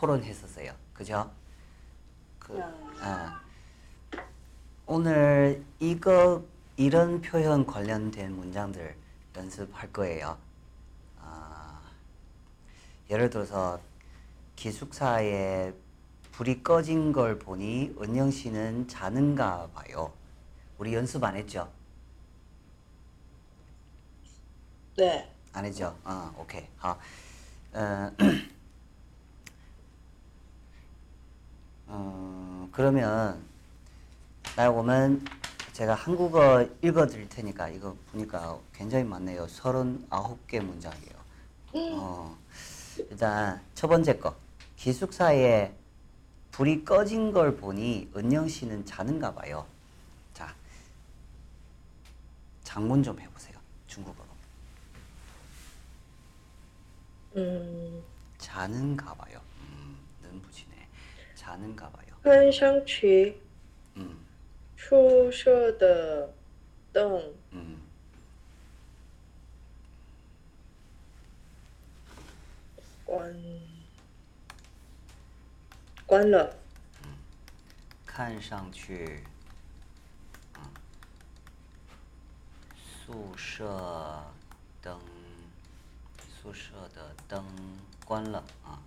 [0.00, 0.72] 토론했었어요.
[0.94, 1.30] 그죠?
[2.38, 2.64] 그, 네.
[3.02, 3.40] 아.
[4.86, 6.42] 오늘 이거
[6.76, 8.96] 이런 표현 관련된 문장들
[9.36, 10.38] 연습할 거예요.
[11.20, 11.80] 아,
[13.10, 13.78] 예를 들어서
[14.56, 15.74] 기숙사에
[16.32, 20.12] 불이 꺼진 걸 보니 은영 씨는 자는가 봐요.
[20.78, 21.70] 우리 연습 안 했죠?
[24.96, 25.96] 对，안 했죠?
[26.04, 26.66] 아, 오케이.
[26.78, 26.98] 好.
[27.72, 28.10] 어,
[31.92, 33.42] 어, 그러면
[34.56, 35.26] 나 오면
[35.72, 39.46] 제가 한국어 읽어 드릴 테니까 이거 보니까 굉장히 많네요.
[39.46, 41.14] 39개 문장이에요.
[41.74, 42.36] 어,
[43.10, 44.36] 일단 첫 번째 거.
[44.76, 45.72] 기숙사에
[46.52, 49.66] 불이 꺼진 걸 보니 은영 씨는 자는가 봐요.
[50.32, 50.54] 자,
[52.64, 53.58] 장문 좀 해 보세요.
[53.88, 54.30] 중국어로.
[57.36, 58.02] 嗯，
[58.38, 59.40] 자는가 봐요.
[61.49, 61.49] 음, 는 붙이네.
[61.49, 62.05] 자는가 봐요.
[62.23, 63.39] 看上去
[63.97, 64.17] 음,
[64.77, 66.33] 宿舍的
[66.91, 67.81] 灯 음.
[73.05, 73.33] 关
[76.05, 76.55] 关了，
[78.05, 79.23] 看上去，
[80.57, 80.63] 嗯，
[83.05, 84.23] 宿舍
[84.81, 84.99] 灯，
[86.41, 87.43] 宿舍的灯
[88.05, 88.79] 关了啊。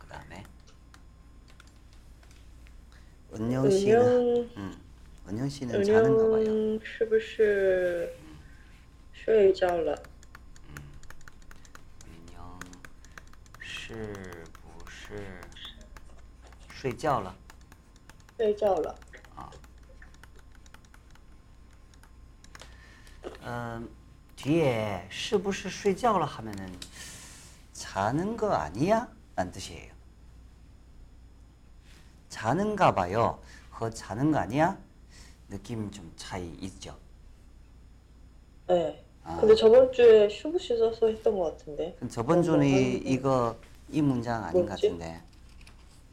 [0.00, 0.44] 그다음에
[3.32, 4.80] 은영 은 씨는 영 음,
[5.28, 6.40] 은영 씨는 자는가 봐요.
[6.46, 8.14] 은영是不是
[9.12, 9.94] 睡觉了？
[12.06, 12.60] 은영
[13.60, 15.40] 是不是
[16.68, 17.34] 睡觉了？
[18.36, 18.94] 睡觉了。
[23.48, 23.88] 음,
[24.34, 26.78] 뒤에 是不是睡觉了 하면은
[27.72, 29.08] 자는 거 아니야?
[29.36, 29.89] 라는 뜻이에요.
[32.41, 34.77] 자는가 봐요.和 자는 거 아니야?
[35.49, 36.97] 느낌 좀 차이 있죠.
[38.67, 39.03] 네.
[39.23, 39.37] 아.
[39.39, 41.93] 근데 저번 주에 是不是 써서 했던 것 같은데.
[41.97, 43.55] 그럼 저번 하는 거- 이거
[43.89, 44.87] 이 문장 아닌 것 뭐지?
[44.87, 45.21] 같은데.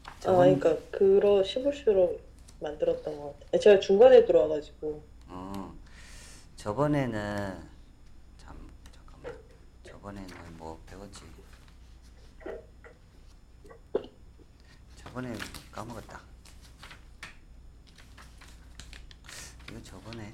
[0.05, 2.19] 아, 저번 그러니까 그러 是不是로
[2.59, 3.57] 만들었던 것 같아.
[3.57, 5.01] 제가 중간에 들어와가지고.
[5.29, 5.73] 어,
[6.57, 7.57] 저번에는
[8.37, 9.39] 참 잠깐만.
[9.83, 10.27] 저번에는
[10.57, 11.21] 뭐 배웠지?
[14.97, 15.33] 저번에
[15.79, 16.19] 까먹었다.
[19.69, 20.33] 이거 저번에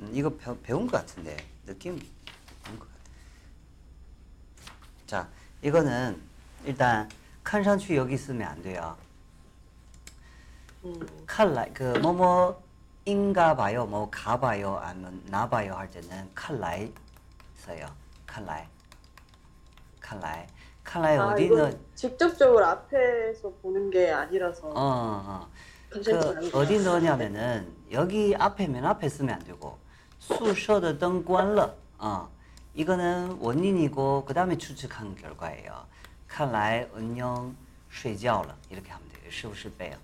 [0.00, 1.96] 음, 이거 배, 배운 것 같은데 느낌
[2.64, 3.00] 배운 것 같아.
[5.06, 5.28] 자,
[5.62, 6.20] 이거는
[6.64, 7.08] 일단
[7.44, 8.96] 칸상추 여기 있으면 안 돼요.
[10.84, 11.24] 음.
[11.26, 12.64] 칼라이 그 뭐뭐
[13.04, 16.92] 인가 봐요, 뭐 가봐요, 아니면 나봐요 할 때는 칼라이
[17.58, 17.94] 써요.
[18.26, 18.66] 칼라이,
[20.00, 20.46] 칼라이.
[20.85, 25.47] 来,看来아, 어디는 이건 직접적으로 앞에서 보는 게 아니라서 어, 어.
[25.91, 29.77] 괜찮지 그 어디 넣냐면은 여기 앞에 맨 앞에 쓰면 안 되고
[30.19, 31.73] 宿舍的灯关了.
[31.99, 32.29] 어.
[32.73, 35.85] 이거는 원인이고 그 다음에 추측한 결과예요.
[36.27, 37.55] 看来 은영
[37.91, 39.29] 睡觉了 이렇게 하면 돼요.
[39.29, 39.97] 是不是 빼요?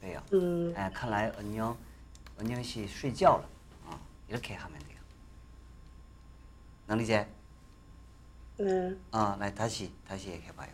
[0.00, 0.20] 빼요.
[0.32, 3.44] 음, 哎，看来恩영은영 씨睡觉了
[3.88, 3.98] 啊，
[4.28, 4.98] 이렇게 하면 돼요.
[6.88, 7.26] 能理解?
[8.58, 8.94] 네.
[9.12, 10.70] 어, 나 다시 다시 얘기해 봐요.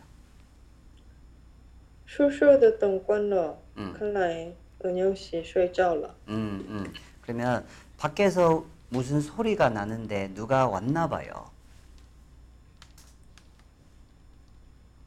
[2.07, 4.51] 宿舍的灯关了，嗯看来
[4.83, 6.15] 은영 씨睡觉了。
[6.27, 6.93] 음, 음.
[7.21, 7.65] 그러면
[7.97, 11.49] 밖에서 무슨 소리가 나는데 누가 왔나 봐요.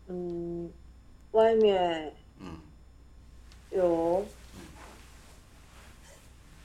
[0.08, 0.72] 嗯，
[1.32, 2.60] 外面 음.
[3.70, 4.24] 有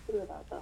[0.07, 0.61] 这个打的，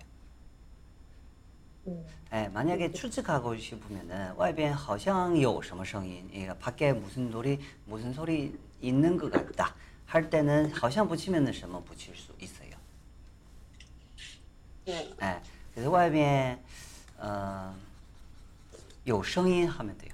[1.86, 9.74] 嗯 예, 만약에 추측하고 싶으면은 外边好像有什么声音, 예, 밖에 무슨 소리 무슨 소리 있는 것 같다.
[10.06, 12.76] 할 때는 好像 붙이면은 什么 붙일 수 있어요.
[14.86, 15.40] 嗯 예,
[15.74, 16.58] 그래서 外边
[17.18, 17.72] 어,
[19.04, 20.12] 有声音 하면 돼요.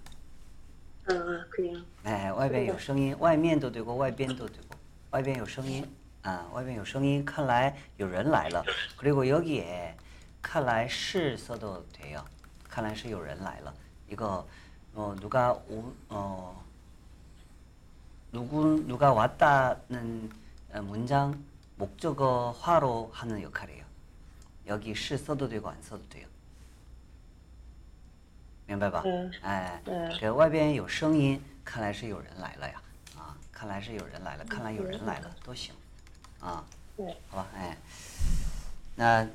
[1.06, 4.76] 啊，可以啊， 네, 外边有声音,外面都 되고 外边都 되고.
[5.10, 5.84] 外边有声音.
[6.22, 8.64] 아, 外边有声音.看来有人来了.
[8.96, 9.96] 그리고 여기에
[10.46, 12.24] 看来是 써도 돼요.
[12.68, 13.74] 看来是有人来了.
[14.08, 14.46] 이거
[14.94, 16.64] 어, 누가 오, 어,
[18.30, 20.30] 누구 누가 왔다는
[20.72, 21.42] 어, 문장
[21.76, 23.84] 목적어화로 하는 역할이에요.
[24.66, 26.26] 여기 是 써도 되고 안 써도 돼요.
[28.66, 29.02] 明白吧？
[29.04, 32.80] 嗯哎，嗯这外边有声音，看来是有人来了呀，
[33.18, 35.74] 啊，看来是有人来了，看来有人来了都行，
[36.40, 36.64] 啊，
[36.96, 37.14] 네.
[37.28, 37.76] 好吧，哎，
[38.94, 39.26] 那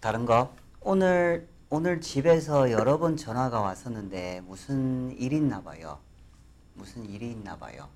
[0.00, 5.98] 다른 거 오늘 오늘 집에서 여러 번 전화가 왔었는데 무슨 일 있나 봐요.
[6.74, 7.88] 무슨 일이 있나 봐요.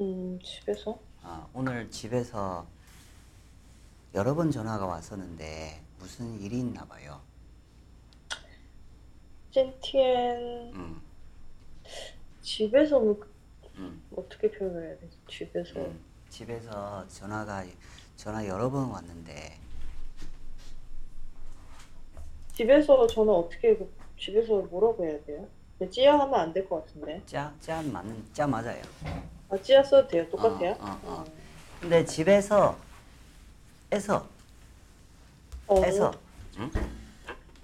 [0.00, 0.98] 음, 집에서?
[1.22, 2.66] 아, 오늘 집에서
[4.14, 7.20] 여러 번 전화가 왔었는데 무슨 일이 있나 봐요.
[9.52, 11.02] 今天 음,
[12.40, 13.20] 집에서는
[13.74, 14.02] 음.
[14.16, 15.18] 어떻게 표현을 해야 되지?
[15.28, 17.64] 집에서 음, 집에서 전화가
[18.20, 19.56] 전화 여러 번 왔는데
[22.52, 25.48] 집에서 저는 어떻게 그- 집에서 뭐라고 해야 돼요?
[25.78, 27.22] 그냥 찌야 하면 안 될 것 같은데.
[27.24, 28.82] 짜, 짜 맞는 짜 맞아요.
[29.48, 30.28] 아 찌야 써도 돼요?
[30.28, 30.72] 똑같아요?
[30.72, 31.24] 어, 어, 어.
[31.26, 31.32] 음.
[31.80, 32.76] 근데 집에서
[33.90, 34.28] 에서
[35.66, 36.12] 어, 에서
[36.58, 36.70] 응?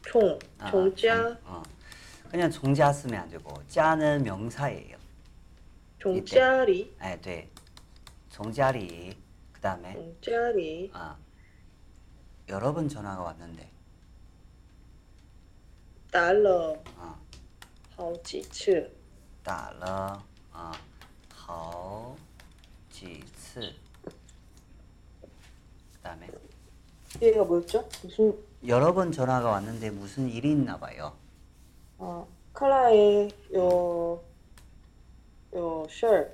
[0.06, 1.62] 총, 아, 종자, 종, 어.
[2.30, 4.96] 그냥 종자 쓰면 안 되고 짜는 명사예요.
[5.98, 7.50] 종자리, 예, 네.
[8.30, 9.14] 종자리
[9.55, 11.17] 그다음에 종자리, 아
[12.49, 13.69] 여러 번 전화가 왔는데
[16.11, 17.15] 打了 어,
[17.95, 18.91] 好几次，
[19.43, 20.21] 打了
[20.51, 20.71] 啊
[21.33, 22.15] 好
[22.89, 23.73] 几次
[25.95, 26.27] 그다음에
[27.21, 27.87] 얘가 뭐였죠?
[28.03, 28.37] 무슨
[28.67, 31.15] 여러 번 전화가 왔는데 무슨 일이 있나 봐요.
[31.99, 34.21] 아 칼라에 요,
[35.55, 36.33] 요 셜,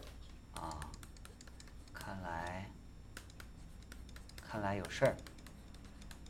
[4.52, 5.16] 看来有事儿，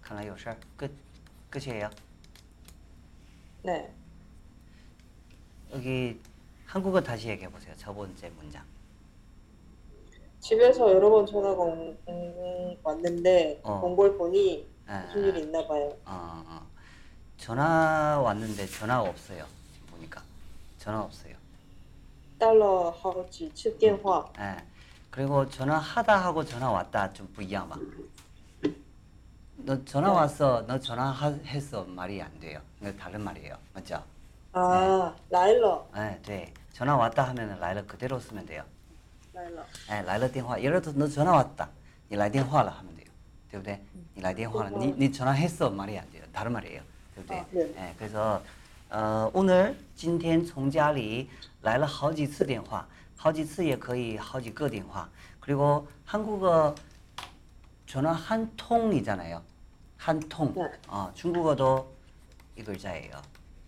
[0.02, 0.58] 看来有事儿。
[0.78, 1.90] 끝끝이에요
[3.64, 3.92] 네,
[5.74, 6.20] 여기
[6.66, 7.74] 한국어 다시 얘기해 보세요.
[7.78, 8.64] 첫 번째 문장.
[10.40, 13.82] 집에서 여러 번 전화가 온- 음, 왔는데 어.
[13.84, 15.90] 온 걸 보니 예, 무슨 일이 있나 봐요.
[16.06, 16.68] 어, 어.
[17.38, 19.46] 전화 왔는데 전화가 없어요.
[19.74, 20.24] 지금 보니까
[20.78, 21.36] 전화 없어요.
[22.40, 24.64] 打了好几次电话， 예.
[25.12, 27.78] 그리고 전화하다 하고 전화 왔다 좀不一样吧?
[29.58, 30.16] 너 전화 네.
[30.16, 30.66] 왔어.
[30.68, 31.84] 너 전화했어.
[31.86, 32.62] 말이 안 돼요.
[32.82, 33.58] 이거 다른 말이에요.
[33.74, 34.04] 맞죠?
[34.54, 36.54] 아来了 네, 네.
[36.74, 38.64] 전화 왔다 하면은 라이러 그대로 쓰면 돼요.
[39.34, 40.62] 来了， 예, 라이러 电话.
[40.62, 41.70] 예를 들어 너 전화 왔다.
[42.10, 43.08] 你来电话了 하면 돼요.
[43.52, 43.80] 对不对?
[44.16, 44.70] 你来电话了.
[44.78, 46.24] 니, 니 전화했어 말이 안 돼요.
[46.32, 46.82] 다른 말이에요.
[47.16, 47.40] 对不对?
[47.40, 47.74] 아, 네.
[47.90, 48.42] 예, 그래서
[48.90, 51.30] 어, 오늘 今天从家里
[51.64, 52.88] 来了好几次电话.
[53.22, 55.10] 好几次也可以好几个电话.
[55.40, 56.76] 그리고 한국어
[57.86, 59.42] 전화 한 통이잖아요.
[59.98, 60.54] 한 통.
[60.54, 60.72] 네.
[60.88, 61.92] 어, 중국어도
[62.56, 63.22] 이 글자예요.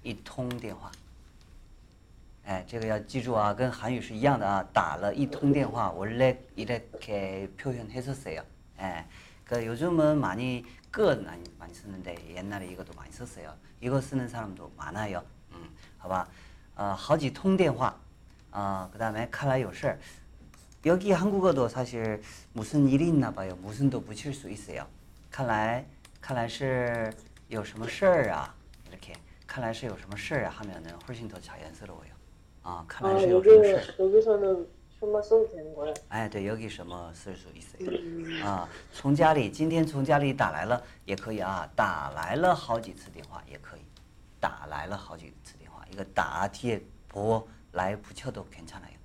[0.04, 0.92] 이 통 电话.
[2.46, 4.64] 哎，这个要记住啊，跟韩语是一样的啊。
[4.74, 8.42] 打了一通电话，원래이렇게표현했었어요。
[8.78, 9.06] 哎，
[9.46, 13.54] 그 요즘은 많이 그 많이 많이 쓰는데 옛날에 이것도 많이 썼어요.
[13.82, 15.24] 이거 쓰는 사람도 많아요.
[15.52, 16.28] 음, 好吧.
[16.76, 17.96] 어, 好几通电话.
[18.54, 20.00] 어, 그다음에 看来有事儿.
[20.86, 22.22] 여기 한국어도 사실
[22.54, 23.56] 무슨 일이 있나 봐요.
[23.62, 24.86] 무슨도 붙일 수 있어요.
[25.30, 25.86] 看来
[26.22, 27.14] 看来是
[27.50, 28.54] 有什么事儿啊
[28.90, 29.14] 이렇게
[29.46, 32.12] 看来是有什么事儿啊 하면은 훨씬 더 자연스러워요.
[32.64, 33.96] 아, 看 아 来是有什么 여기 事儿.
[34.00, 34.68] 여기서는
[35.00, 35.94] 손만 써도 되는 거예요?
[36.14, 37.90] 예, 对, 여기 什么 쓸 수 있어요.
[37.90, 43.82] 음, 啊，从家里今天从家里打来了也可以啊，打来了好几次电话也可以，
[44.40, 48.98] 打来了好几次电话，一个打 뒤에 보 来 붙여도 괜찮아요.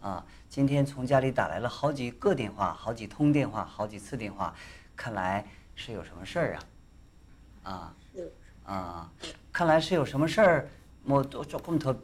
[0.00, 4.54] 啊，今天从家里打来了好几个电话，好几通电话，好几次电话，
[4.96, 6.58] 看来是有什么事儿
[7.62, 7.70] 啊？
[7.70, 8.28] 啊 네.
[8.64, 9.10] 啊，
[9.52, 10.68] 看来是有什么事儿，
[11.04, 11.96] 뭐또조금더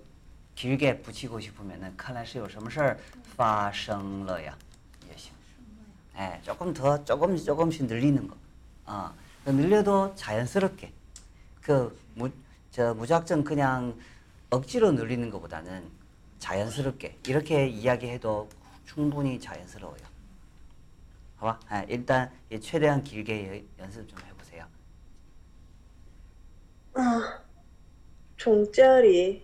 [0.55, 2.99] 길게 붙이고 싶으면은 看来是有什么事儿
[3.37, 4.57] 发生了呀
[5.09, 5.33] 也行.
[6.17, 8.37] 예, 조금 더 조금씩 조금씩 늘리는 거.
[8.87, 9.13] 아,
[9.45, 10.93] 늘려도 자연스럽게.
[11.63, 12.31] 그 무,
[12.71, 13.95] 저 무작정 그냥
[14.53, 15.91] 억지로 늘리는 것보다는
[16.39, 18.49] 자연스럽게 이렇게 이야기해도
[18.87, 20.03] 충분히 자연스러워요.
[21.37, 21.61] 好吧?
[21.69, 23.49] 아, 일단 예, 최대한 길게
[23.79, 24.67] 여- 연습 좀 해보세요.
[26.95, 27.43] 啊，
[28.37, 29.43] 从家里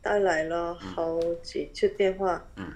[0.00, 2.72] 带来了好几次电话，嗯，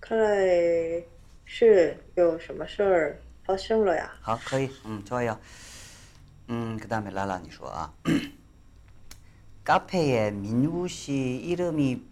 [0.00, 1.02] 看来
[1.46, 4.10] 是有什么事儿发生了呀？
[4.20, 5.38] 好，可以，嗯， 좋아요.
[6.50, 7.94] 음, 그다음에 라라 你说啊.
[9.65, 12.03] 카페에 민우 씨 이름이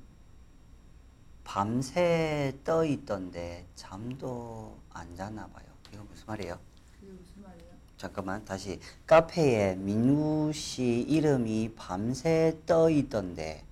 [1.43, 5.65] 밤새 떠 있던데 잠도 안 자나 봐요.
[5.93, 6.59] 이거 무슨 말이에요?
[6.99, 7.71] 그게 무슨 말이에요?
[7.95, 13.63] 잠깐만 다시 카페에 민우 씨 이름이 밤새 떠 있던데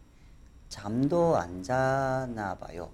[0.69, 2.91] 잠도 안 자나 봐요.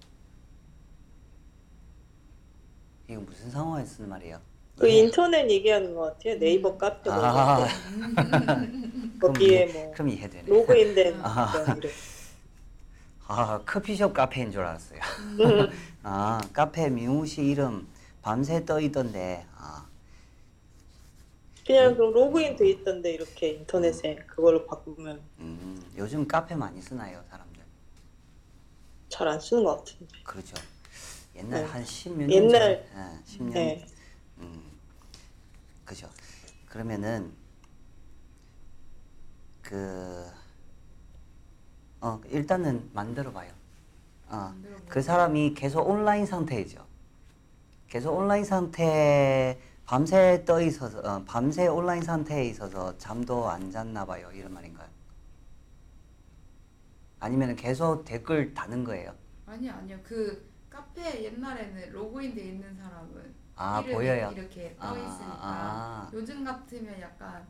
[3.09, 4.39] 이거 무슨 상황에 쓰는 말이에요?
[4.77, 6.37] 그 인터넷 얘기하는 것 같아요.
[6.39, 7.67] 네이버 카페 뭐 아, 거.
[9.27, 10.43] 거기에 뭐 그럼 이해되네.
[10.47, 11.51] 로그인된 아.
[11.51, 11.91] 그런 이름.
[13.29, 14.99] 아 커피숍 카페인 줄 알았어요.
[16.03, 17.87] 아 카페 민우 씨 이름
[18.21, 19.85] 밤새 떠 있던데 아
[21.65, 27.61] 그냥 그 로그인 돼 있던데 이렇게 인터넷에 그걸로 바꾸면 음, 요즘 카페 많이 쓰나요 사람들?
[29.09, 30.05] 잘 안 쓰는 것 같은데.
[30.23, 30.55] 그렇죠.
[31.35, 31.67] 옛날 네.
[31.67, 33.85] 한 십몇 년 옛날- 전에, 예, 10년 네.
[35.87, 36.09] 음, 그죠.
[36.67, 37.31] 그러면은
[39.61, 40.25] 그
[42.01, 43.51] 어, 일단은 만들어 봐요.
[44.27, 44.53] 어.
[44.89, 46.85] 그 사람이 계속 온라인 상태이죠.
[47.87, 54.29] 계속 온라인 상태 밤새 떠 있어서 어, 밤새 온라인 상태에 있어서 잠도 안 잤나 봐요.
[54.33, 54.87] 이런 말인가요?
[57.19, 59.15] 아니면 계속 댓글 다는 거예요?
[59.45, 64.31] 아니 아니요 그 카페 옛날에는 로그인돼 있는 사람은 아, 보여요?
[64.35, 66.09] 이렇게 아, 떠 있으니까 아.
[66.13, 67.45] 요즘 같으면 약간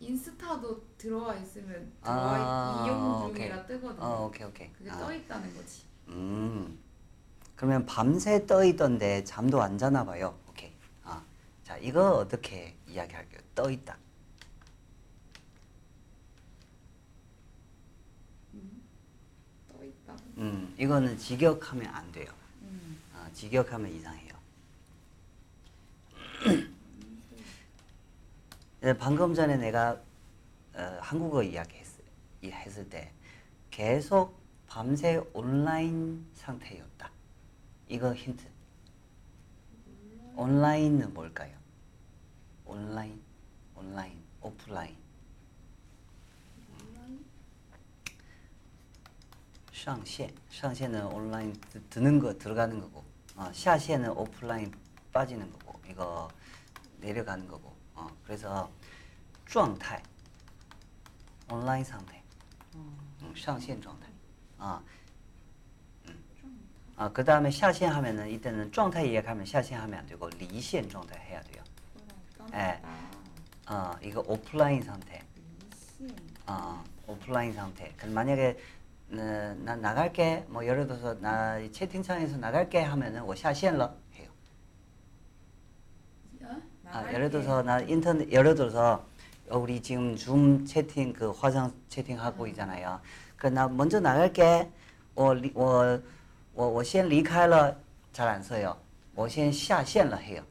[0.00, 3.34] 인스타도 들어와 있으면 들어와 아, 이용 오케이.
[3.48, 4.04] 중이라 뜨거든요.
[4.04, 4.72] 어, 오케이 오케이.
[4.72, 4.98] 그게 아.
[4.98, 5.82] 떠 있다는 거지.
[6.08, 6.78] 음.
[7.56, 10.36] 그러면 밤새 떠 있던데 잠도 안 자나 봐요.
[10.48, 10.72] 오케이.
[11.04, 11.22] 아.
[11.62, 13.40] 자, 이거 어떻게 이야기할게요?
[13.54, 13.96] 떠 있다.
[19.72, 20.16] 떠 있다.
[20.38, 20.74] 음.
[20.78, 22.32] 이거는 직역하면 안 돼요.
[22.62, 22.98] 음.
[23.14, 24.33] 아, 직역하면 이상해요.
[28.82, 29.98] 예, 방금 전에 내가
[30.74, 33.10] 어, 한국어 이야기했을 때
[33.70, 37.10] 계속 밤새 온라인 상태였다.
[37.88, 38.44] 이거 힌트.
[40.36, 41.56] 온라인은 뭘까요?
[42.64, 43.20] 온라인,
[43.76, 44.96] 온라인, 오프라인.
[49.72, 51.54] 상세, 상세는 온라인
[51.90, 53.04] 드는 거 들어가는 거고,
[53.36, 54.72] 어, 하세는 오프라인
[55.12, 55.63] 빠지는 거고.
[55.89, 56.27] 이거
[56.99, 58.69] 내려가는 거고, 어, 그래서
[59.45, 60.01] 状态,
[61.51, 62.21] 온라인 상태,
[62.75, 64.07] 음, 上线状态,
[64.57, 64.81] 아,
[66.95, 71.41] 아, 그 다음에 下线 하면은 이때는 状态 이야기하면 下线 하면 안 되고 离线 状态 해야
[71.43, 71.63] 돼요.
[72.53, 72.81] 예.
[73.71, 75.21] 어, 이거 오프라인 상태.
[76.45, 77.93] 어, 오프라인 상태.
[77.95, 78.59] 그럼 만약에
[79.11, 84.02] 어, 나 나갈게 뭐 예를 들어서 나 채팅창에서 나갈게 하면은 我下线了 해요.
[86.93, 89.05] 아, 예를 들어서 나 인터넷 예를 들어서
[89.49, 92.99] 어, 우리 지금 줌 채팅 그 화상 채팅 하고 있잖아요.
[93.37, 94.69] 그 나 먼저 나갈게.
[95.15, 95.99] 我离我
[96.53, 97.75] 我我先离开了
[98.13, 98.75] 잘 안 써요.
[99.15, 100.41] 我先下线了 해요.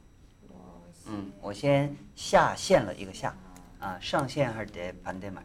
[1.07, 3.33] 음, 我先下线了 이거 下.
[3.79, 5.43] 아, 上线할 때 반대말.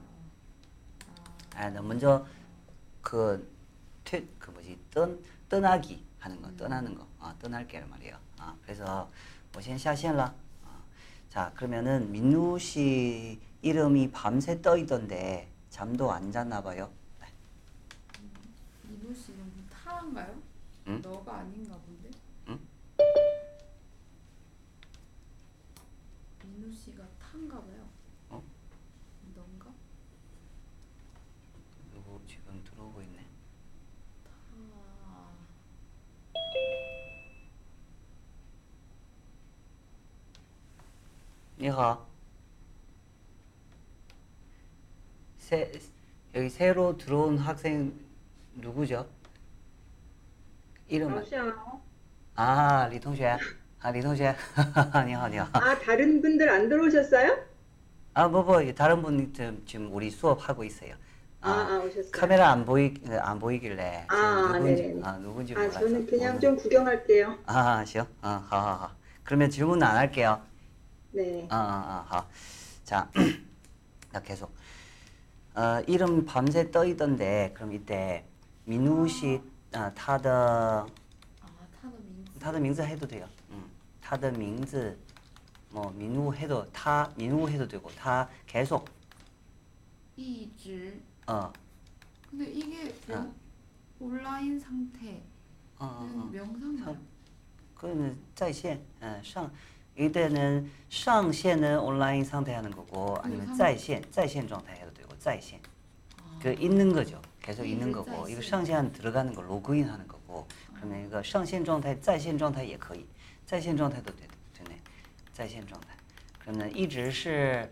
[1.56, 2.26] 아, 나 먼저
[3.00, 3.50] 그,
[4.04, 5.08] 퇴, 그 뭐지 떠,
[5.48, 8.16] 떠나기 하는 거, 떠나는 거, 아, 떠날게란 말이에요.
[8.38, 9.08] 아, 그래서
[9.54, 10.34] 我先下线了.
[11.39, 16.91] 아, 자, 그러면은 민우 씨 이름이 밤새 떠 있던데 잠도 안 잤나 봐요.
[17.21, 17.27] 네.
[18.83, 20.35] 민호 씨 이름 타란가요?
[20.87, 21.01] 응?
[21.01, 22.09] 너가 아닌가 본데?
[22.49, 22.59] 응?
[26.43, 27.87] 민호 씨가 탄가 봐요.
[28.31, 28.43] 어?
[29.33, 29.71] 넌가?
[31.93, 33.25] 누구 지금 들어오고 있네.
[34.25, 34.29] 타.
[41.58, 41.98] 니하.
[45.38, 45.70] 새
[46.34, 47.92] 여기 새로 들어온 학생
[48.54, 49.06] 누구죠?
[50.88, 51.52] 이름 老乡，
[52.34, 53.36] 아, 리 동시에.
[53.80, 54.34] 아, 리 동시에.
[55.06, 55.48] 你好,你好.
[55.52, 57.38] 아 다른 분들 안 들어오셨어요?
[58.14, 60.94] 아, 뭐, 뭐, 다른 분이 지금, 지금 우리 수업하고 있어요.
[61.40, 62.10] 아, 아, 오셨어요.
[62.12, 65.02] 카메라 안 보이 안 보이길래 아, 지금 누군지 네네네.
[65.04, 65.80] 아 누군지 아, 몰라서.
[65.80, 67.38] 저는 그냥 오늘- 좀 구경할게요.
[67.46, 68.06] 아, 行.
[68.22, 68.90] 어, 好好好.
[69.24, 70.40] 그러면 질문 안 할게요.
[71.12, 71.46] 네.
[71.50, 72.26] 아, 아, 아, 好.
[72.84, 73.10] 자,
[74.12, 74.52] 나 계속.
[75.54, 78.24] 어, 이름 밤새 떠 있던데 그럼 이때
[78.64, 79.40] 민우 씨
[79.72, 80.30] 아, 他的
[81.40, 81.46] 아
[81.80, 83.28] 타도 민지 他的名字 해도 돼요.
[83.50, 83.64] 음.
[84.00, 84.96] 他的名字
[85.70, 88.88] 뭐 민우 해도 他 민우 해도 되고 他 계속
[90.16, 91.52] 이질 어.
[92.30, 93.12] 근데 이게 아.
[93.12, 93.34] 명-
[94.00, 95.22] 온라인 상태는
[95.78, 96.30] 어, 어, 어.
[96.32, 96.96] 명사인가요?
[97.76, 99.50] 그거는 在线, 어, 上
[99.98, 105.60] 이때는 上线은 온라인 상태 하는 거고 아니면 상- 在线在线 状态 해도 되고 在线.
[106.18, 107.20] 아, 그 있는 거죠.
[107.40, 108.50] 계속 네, 있는 그 거고 이거 在线.
[108.50, 113.06] 상线 들어가는 거 로그인 하는 거고 그러면 이거 上线 状态, 在线 状态也可以.
[113.46, 114.80] 在线 状态도 되, 되네.
[115.32, 115.88] 在线 状态.
[116.40, 117.70] 그러면 一直是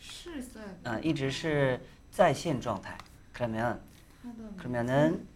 [0.00, 0.78] 실 써야 돼.
[0.84, 1.80] 呃一直是
[2.10, 2.96] 在线 状态.
[3.32, 3.80] 그러면
[4.22, 5.26] 하던 그러면은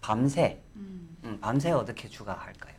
[0.00, 2.74] 밤새 음 음, 밤새 어떻게 추가할까요?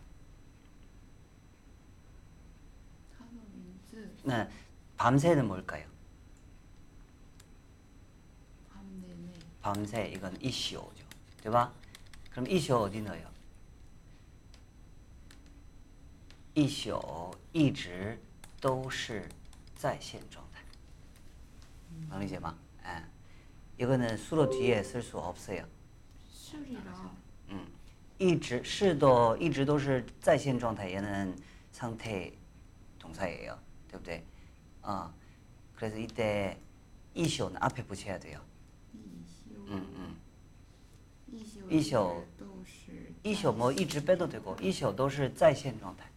[4.23, 4.47] 네.
[4.97, 5.85] 밤새는 뭘까요?
[8.69, 11.05] 밤 내내 밤새 이건 이쇼죠.
[11.41, 11.71] 对吧?
[12.31, 13.27] 그럼 이쇼 어디 넣어요?
[16.55, 18.19] 이쇼 一直
[18.59, 19.27] 都是
[19.75, 20.61] 在线状态.
[22.09, 22.57] 能理解吗?
[22.85, 23.03] 예.
[23.83, 25.63] 이거는 수로 뒤에 쓸 수 없어요.
[26.31, 27.11] 실이라
[27.49, 27.67] 음.
[28.19, 31.37] 一直是도 一直都是在线状态 얘는
[31.71, 32.33] 상태
[32.97, 33.57] 동사예요.
[33.91, 34.23] 对不对?
[34.83, 35.11] 어.
[35.75, 36.59] 그래서 이때
[37.13, 38.41] 이쇼는 앞에 붙여야 돼요.
[38.93, 40.17] 이시오 음, 음.
[41.31, 42.25] 이시오 이시오.
[42.37, 46.09] 都是一宿뭐一直빼도 되고 一宿都是在线状态.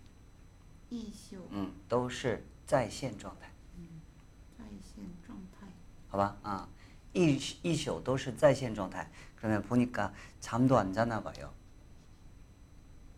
[0.91, 3.51] 이시오 嗯，都是在线状态，
[4.57, 5.67] 자이신状态
[6.09, 6.37] 好吧？
[6.43, 6.69] 啊，
[7.13, 9.11] 一一宿都是在线状态。
[9.37, 11.53] 그러면 보니까 잠도 안 자나 봐요.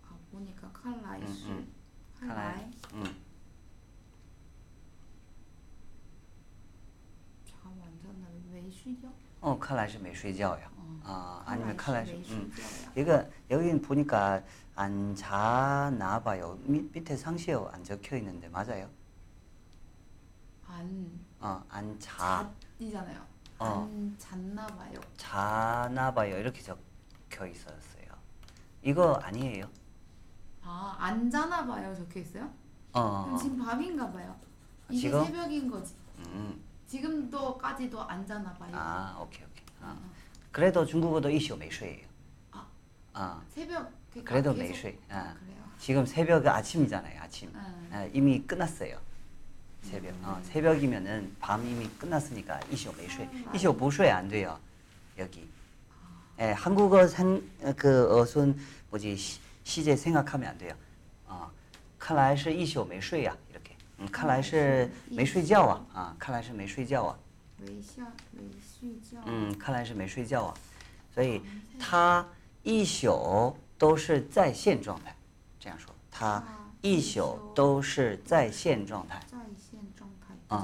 [0.04, 1.72] 아 보니까 칼라이 음, 씨 음.
[2.20, 3.16] 칼라이 음.
[8.86, 9.08] 완전 왜 쉬죠?
[9.40, 10.70] 어, 看来是没睡觉呀.
[10.76, 11.00] 어.
[11.04, 12.52] 아, 아니면 看来是 왜 음.
[12.54, 12.92] 쉬죠야?
[12.96, 14.42] 이거 여기 보니까
[14.74, 16.56] 안 자나 봐요.
[16.62, 18.88] 밑, 밑에 상시어 안 적혀 있는데 맞아요?
[20.66, 22.48] 안 어, 안 자.
[22.78, 23.20] 잣이잖아요.
[23.58, 23.64] 어.
[23.84, 24.94] 안 잤나 봐요.
[25.16, 26.38] 자나 봐요.
[26.38, 28.06] 이렇게 적혀 있었어요.
[28.82, 29.68] 이거 아니에요?
[30.62, 31.94] 아, 안 자나 봐요.
[31.94, 32.44] 적혀 있어요?
[32.92, 33.22] 어, 어.
[33.24, 33.38] 그럼 어.
[33.38, 34.34] 지금 밤인가 봐요.
[34.88, 35.24] 이게 지금?
[35.24, 35.94] 새벽인 거지.
[36.18, 36.62] 음.
[36.86, 38.70] 지금도까지도 안 자나 봐요.
[38.74, 39.64] 아, 오케이, 오케이.
[39.80, 39.96] 아.
[39.98, 40.10] 어.
[40.50, 42.04] 그래도 중국어도 이슈 没睡.
[42.50, 42.66] 아.
[43.14, 43.42] 아.
[43.48, 44.98] 새벽 그러니까 그래도 계속- 没睡.
[45.10, 45.34] 아, 아.
[45.34, 45.62] 그래요.
[45.78, 47.50] 지금 새벽 아침이잖아요, 아침.
[47.54, 47.74] 아.
[47.90, 48.98] 아, 이미 끝났어요.
[49.82, 50.10] 새벽.
[50.10, 50.22] 음.
[50.24, 53.26] 어, 새벽이면은 밤 이미 끝났으니까 이슈 没睡.
[53.46, 54.58] 아, 이슈 不睡안 돼요.
[55.18, 55.48] 여기.
[56.38, 57.42] 예, 한국어 생,
[57.76, 58.58] 그 어순
[58.90, 60.74] 뭐지 시, 시제 생각하면 안 돼요.
[61.26, 61.50] 어,
[61.98, 63.36] 看来是一宿没睡呀
[63.99, 67.17] 嗯看来是没睡觉啊啊看来是没睡觉啊。
[67.57, 69.19] 没下没睡觉。
[69.25, 70.53] 嗯看来是没睡觉啊。
[71.13, 71.41] 所以
[71.79, 72.25] 他
[72.61, 75.15] 一宿都是在线状态
[75.59, 76.43] 这样说他
[76.81, 79.19] 一宿都是在线状态。
[79.25, 80.59] 在线状态嗯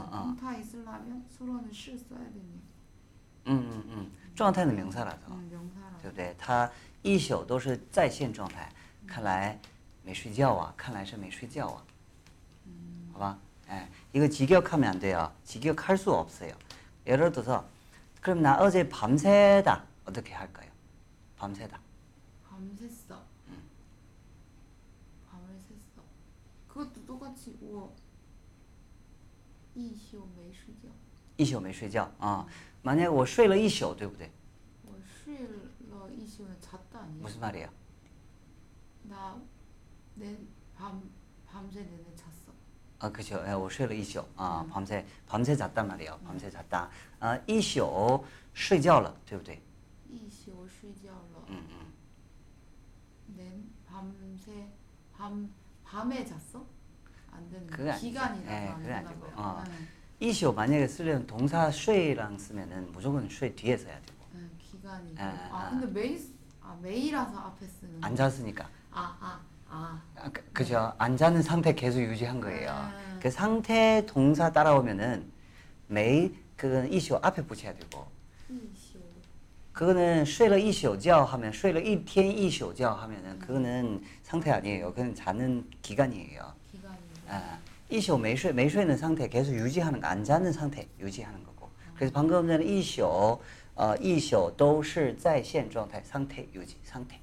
[3.46, 5.36] 嗯嗯嗯状态的名字了对吧？
[6.02, 6.36] 对不对？
[6.38, 6.70] 他
[7.02, 8.72] 一宿都是在线状态
[9.08, 9.60] 看来
[10.04, 11.84] 没睡觉啊看来是没睡觉啊。
[13.13, 13.39] 好吧？
[13.69, 16.53] 哎，이거직역하면안돼요직역할수없어요
[17.07, 17.67] 예를 들어서
[18.21, 20.71] 그럼 나 어제 밤새다 어떻게 할까요?
[21.37, 21.79] 밤새다.
[22.49, 23.17] 밤샜어.
[25.31, 26.03] 밤을 샜어.
[26.67, 27.89] 그것도 똑같이 우와.
[29.77, 30.89] 이시오 메이슈죠.
[31.37, 32.45] 一宿没睡觉啊。
[32.83, 34.31] 만약에我睡了一宿，对不对？
[34.83, 37.23] 뭐 쉬러 이시오는 잤다 아니야?
[37.23, 37.69] 무슨 말이에요?
[39.05, 39.41] 나내밤
[41.47, 42.12] 밤새 내내 잤어.
[43.03, 43.43] 아, 그죠.
[43.47, 46.19] 예, 我睡了一宿啊 음. ， 밤새 밤새 잤단 말이에요.
[46.27, 46.89] 밤새 잤다.
[47.21, 48.25] 아, 一宿
[48.55, 49.61] 睡觉了，对不对？
[50.11, 51.45] 이시오 쉬지얼러.
[51.49, 51.93] 嗯嗯，
[53.37, 54.67] 낸 밤새
[55.17, 55.49] 밤
[55.85, 56.65] 밤에 잤어?
[57.31, 58.07] 안 되는 그게 아니죠.
[58.09, 59.33] 기간이라서 예, 안 그게 되나 아니고, 봐요.
[59.37, 59.65] 어.
[59.69, 59.89] 응,
[60.21, 65.15] 一宿 만약에 쓰려면 동사睡랑 쓰면은 무조건睡뒤에 써야 되고 응, 기간이.
[65.19, 65.71] 아, 아, 아 아.
[65.71, 66.19] 근데 메이
[66.63, 68.03] 아 메이라서 앞에 쓰는.
[68.03, 68.69] 안 잤으니까.
[68.91, 69.41] 아아
[69.73, 70.01] 아.
[70.17, 70.93] 아, 그, 그죠.
[70.99, 72.71] 안 자는 상태 계속 유지한 거예요.
[72.71, 73.19] 음.
[73.23, 75.31] 그 상태 동사 따라오면은
[75.87, 78.07] 매일 그건 이쇼 앞에 붙여야 되고
[78.51, 79.01] 이시오.
[79.73, 84.93] 그거는 睡了一宿觉 하면 睡了一天一宿觉 하면은 그거는 상태 아니에요.
[84.93, 86.53] 그건 자는 기간이에요.
[86.73, 86.97] 기간이.
[87.29, 91.71] 아, 이쇼 매睡 매睡는 상태 계속 유지하는 거, 안 자는 상태 유지하는 거고.
[91.95, 93.41] 그래서 방금 전에 이쇼
[93.77, 97.21] 어, 一宿都是在线状态 상태 유지 상태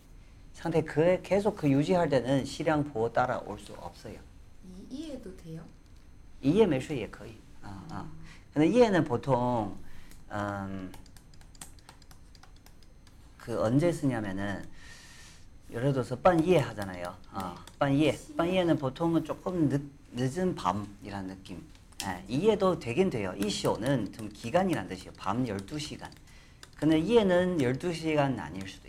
[0.60, 4.16] 상태 그 계속 그 유지할 때는 시량 보호 따라 올 수 없어요.
[4.64, 5.62] 이, 이해도 돼요?
[6.42, 8.06] 一夜没睡也可以啊啊。
[8.54, 9.78] 근데 이해는 보통
[10.32, 10.92] 음,
[13.38, 14.64] 그 언제 쓰냐면은
[15.72, 17.16] 예를 들어서半夜 하잖아요.
[17.34, 19.82] 어, 半夜 半夜는 보통은 조금 늦,
[20.14, 21.64] 늦은 밤이라는 느낌.
[22.04, 23.34] 예, 이해도 되긴 돼요.
[23.38, 25.12] 이쇼는 좀 기간이란 뜻이에요.
[25.18, 26.10] 밤 12시간.
[26.78, 28.89] 근데 이해는 12시간 아닐 수도 있어요.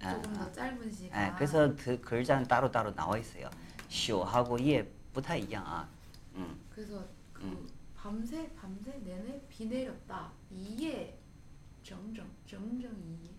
[0.00, 0.38] 조금 아.
[0.38, 1.26] 더 짧은 시간.
[1.28, 3.48] 예, 그래서 그 글자는 따로따로 나와 있어요.
[3.88, 5.88] 쇼하고 이해 不太一样啊.
[6.34, 6.58] 음.
[6.74, 7.68] 그래서 그 음.
[7.96, 10.30] 밤새 밤새 내내 비 내렸다.
[10.50, 11.14] 이해
[11.82, 13.30] 정정 정정 이해.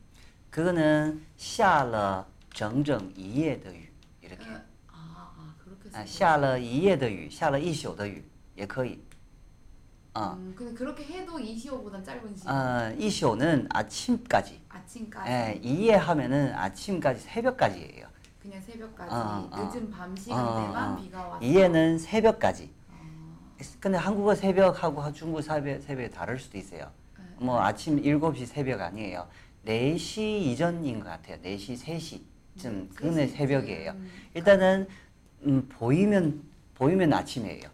[0.50, 3.90] 그거는 下了整整一夜的雨
[4.22, 4.46] 이렇게.
[4.46, 8.24] 아, 아, 아 그렇게 아, 쓰는 下了一夜的雨,下了一宿的雨
[8.56, 9.00] 也可以.
[10.14, 10.34] 어.
[10.38, 12.56] 음, 근데 그렇게 해도 이시오보단 짧은 시간.
[12.56, 14.59] 어, 이 쇼는 아침까지.
[14.71, 15.31] 아침까지.
[15.31, 18.07] 예, 이해 하면은 아침까지 새벽까지예요.
[18.41, 19.57] 그냥 새벽까지 어, 어.
[19.73, 20.97] 늦은 밤 어, 시간대만 어.
[20.97, 21.45] 비가 와서.
[21.45, 22.71] 이해는 새벽까지.
[22.91, 23.37] 어,
[23.81, 26.91] 근데 한국어 새벽하고 중국 새벽, 새벽이 다를 수도 있어요.
[27.19, 27.25] 네.
[27.39, 29.29] 뭐 아침 7시 새벽 아니에요.
[29.67, 31.37] 4시 이전인 것 같아요.
[31.43, 32.23] 4시,
[32.57, 32.95] 3시쯤.
[32.95, 33.93] 그는 세 새벽이에요.
[33.93, 34.11] 시쯤.
[34.35, 34.89] 일단은
[35.47, 36.43] 음, 보이면
[36.77, 37.69] 보이면 아침이에요.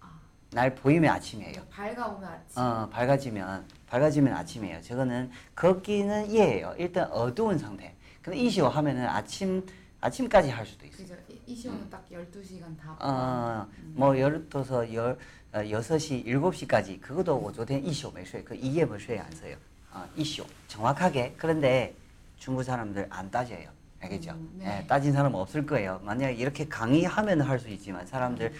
[0.00, 0.08] 아.
[0.52, 1.52] 날 보이면 아침이에요.
[1.52, 2.62] 그러니까 밝아오면 아침.
[2.62, 4.81] 어, 밝아지면 밝아지면 아침이에요.
[4.81, 6.75] 저거는 걷기는 예예요.
[6.77, 7.93] 일단 어두운 상태.
[8.21, 9.65] 근데 이시오 하면은 아침
[10.01, 11.07] 아침까지 할 수도 있어요.
[11.07, 11.15] 그죠.
[11.29, 12.95] 이- 이시오는 딱 12시간 다.
[12.99, 13.93] 어, 음.
[13.95, 15.17] 뭐 예를 들어서 열
[15.53, 18.43] 어, 6시, 7시까지 그것도 我昨天 이시오 没睡.
[18.43, 19.55] 그 이해 没睡안 써요.
[19.91, 20.45] 어, 이시오.
[20.67, 21.35] 정확하게.
[21.37, 21.95] 그런데
[22.37, 23.69] 중국 사람들 안 따져요.
[23.99, 24.31] 알겠죠?
[24.31, 24.81] 음, 네.
[24.83, 25.99] 예, 따진 사람 없을 거예요.
[26.03, 28.53] 만약 이렇게 강의하면 할 수 있지만 사람들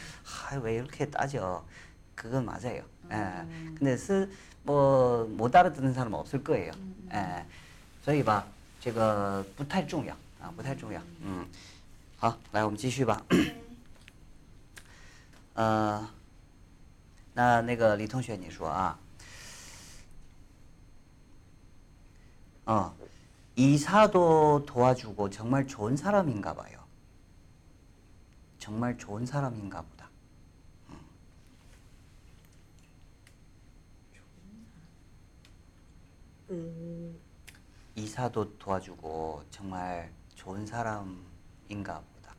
[0.52, 1.63] 아, 왜 이렇게 따져?
[2.15, 2.82] 그건 맞아요.
[3.12, 3.15] 예.
[3.15, 3.76] 음.
[3.78, 4.28] 근데 스,
[4.63, 6.71] 뭐, 못 알아듣는 사람 없을 거예요.
[6.73, 7.10] 음, 음.
[7.12, 7.45] 哎，
[8.04, 8.45] 所以吧，
[8.80, 11.02] 这个不太重要啊，不太重要。
[11.21, 11.47] 嗯，
[12.17, 13.23] 好，来我们继续吧。
[15.54, 16.08] 呃，
[17.34, 19.00] 那那个李同学你说啊，
[22.65, 22.93] 어,
[23.56, 26.78] 이사도 도와주고 정말 좋은 사람인가 봐요.
[28.60, 29.90] 정말 좋은 사람인가 보
[36.53, 37.19] 음,
[37.95, 42.35] 이사도 도와주고 정말 좋은 사람인가 보다.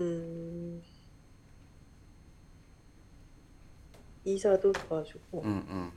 [0.00, 0.82] 음,
[4.24, 5.92] 이사도 도와주고 응, 응.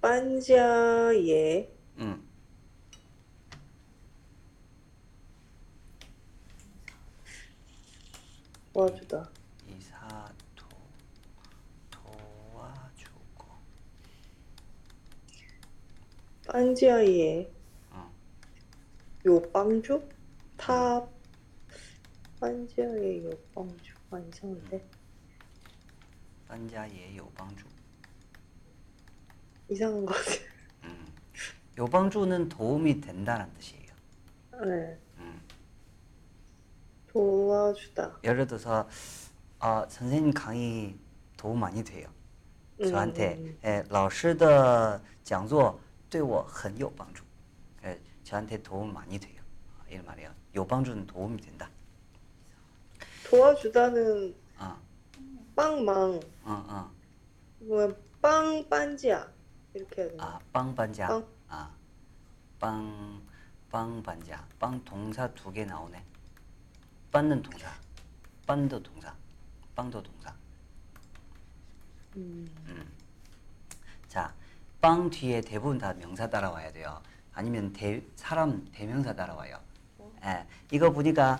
[0.00, 1.68] 반지하에
[1.98, 2.23] 응.
[8.74, 9.30] 도와주다.
[9.68, 10.66] 이사도
[11.92, 13.46] 도와주고.
[16.48, 17.48] 반지하에
[17.92, 18.12] 어.
[19.26, 20.08] 요 빵주?
[20.56, 21.06] 타
[22.40, 23.94] 반지하에 요 빵주.
[24.10, 24.84] 아 이상한데?
[26.48, 27.64] 반자에 요방주.
[29.68, 30.30] 이상한 거 같아.
[30.82, 31.06] 음.
[31.78, 33.92] 요방주는 도움이 된다는 뜻이에요.
[34.66, 34.98] 네.
[37.13, 37.13] 음.
[37.13, 38.19] 도와주다.
[38.23, 38.87] 예를 들어서
[39.59, 40.95] 어, 선생님 강의
[41.37, 42.07] 도움 많이 돼요.
[42.81, 45.79] 음, 저한테 음, 예, 老师的讲座
[46.09, 47.23] 对我很有帮助.
[47.83, 49.41] 예, 저한테 도움 많이 돼요.
[49.79, 50.33] 어, 이런 말이에요.
[50.55, 51.69] 요방주는 도움이 된다.
[53.29, 54.77] 도와주다는 어,
[55.55, 56.91] 빵망 어, 어.
[57.59, 57.89] 뭐야
[58.21, 59.27] 빵 반지야
[59.73, 60.23] 이렇게 해야 되나?
[60.23, 61.07] 아, 빵반자.
[61.07, 61.25] 빵.
[61.49, 61.71] 아,
[62.59, 63.21] 빵,
[63.69, 64.45] 빵반자.
[64.57, 66.03] 빵 동사 두 개 나오네.
[67.14, 67.68] 빵는 동사,
[68.44, 69.14] 빵도 동사,
[69.76, 70.34] 빵도 동사.
[72.16, 72.44] 음.
[74.08, 74.34] 자,
[74.80, 77.00] 빵 뒤에 대부분 다 명사 따라와야 돼요.
[77.32, 79.60] 아니면 대, 사람 대명사 따라와요.
[80.24, 81.38] 예, 이거 보니까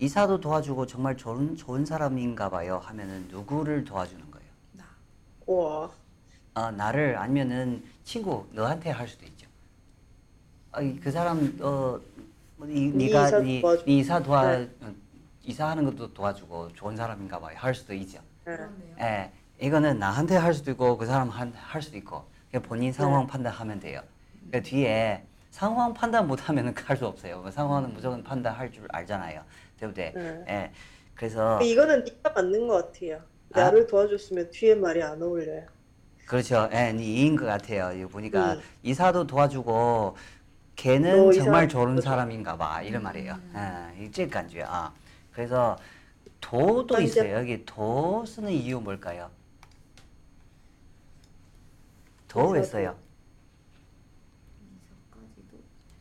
[0.00, 4.48] 이사도 도와주고 정말 좋은, 좋은 사람인가 봐요 하면은 누구를 도와주는 거예요?
[4.72, 4.84] 나.
[5.46, 5.90] 와.
[6.54, 9.46] 어, 나를 아니면은 친구 너한테 할 수도 있죠.
[10.72, 12.00] 어, 이- 그 사람 어
[12.56, 13.26] 뭐, 이, 네 네가
[13.86, 14.70] 이사 네, 네 도와 네.
[15.46, 17.54] 이사하는 것도 도와주고 좋은 사람인가 봐요.
[17.58, 18.20] 할 수도 있죠.
[18.46, 18.56] 네.
[19.00, 19.32] 예,
[19.64, 22.92] 이거는 나한테 할 수도 있고 그 사람 한, 할 수도 있고 그냥 본인 네.
[22.92, 24.00] 상황 판단하면 돼요.
[24.50, 27.40] 그 뒤에 상황 판단 못하면 갈수 없어요.
[27.40, 29.42] 뭐 상황은 무조건 판단할 줄 알잖아요.
[29.94, 30.44] 대 네.
[30.48, 30.70] 예,
[31.14, 33.20] 그래서 이거는 네가 맞는 것 같아요.
[33.50, 33.86] 나를 아?
[33.86, 35.66] 도와줬으면 뒤에 말이 안 어울려요.
[36.26, 36.70] 그렇죠.
[36.72, 37.92] 예, 네, 이인 것 같아요.
[37.92, 38.60] 이거 보니까 음.
[38.82, 40.16] 이사도 도와주고
[40.76, 43.34] 걔는 정말 좋은 사람인가 봐 이런 말이에요.
[43.34, 43.94] 음.
[43.98, 44.66] 예, 이제 간주야.
[44.66, 44.92] 아.
[45.33, 45.77] 그래서
[46.41, 47.35] 도도 완전- 있어요.
[47.37, 49.29] 여기 도 쓰는 이유 뭘까요?
[52.27, 52.71] 도 왜 이사도.
[52.71, 52.97] 써요?
[55.11, 55.57] 이사까지도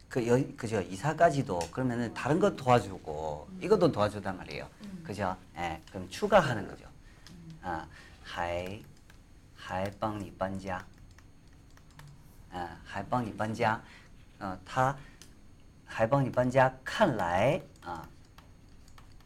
[0.08, 4.68] 그 여, 그죠 이사까지도 그러면은 다른 거 도와주고 이것도 도와주단 말이에요.
[4.84, 5.02] 음.
[5.06, 5.36] 그죠?
[5.56, 6.86] 예, 그럼 추가하는 거죠.
[7.62, 7.86] 아,
[8.24, 8.80] 还
[9.56, 10.84] 还帮你搬家，
[12.52, 13.80] 啊，还帮你搬家，
[14.38, 14.96] 呃，他
[15.86, 18.06] 还帮你搬家，看来啊，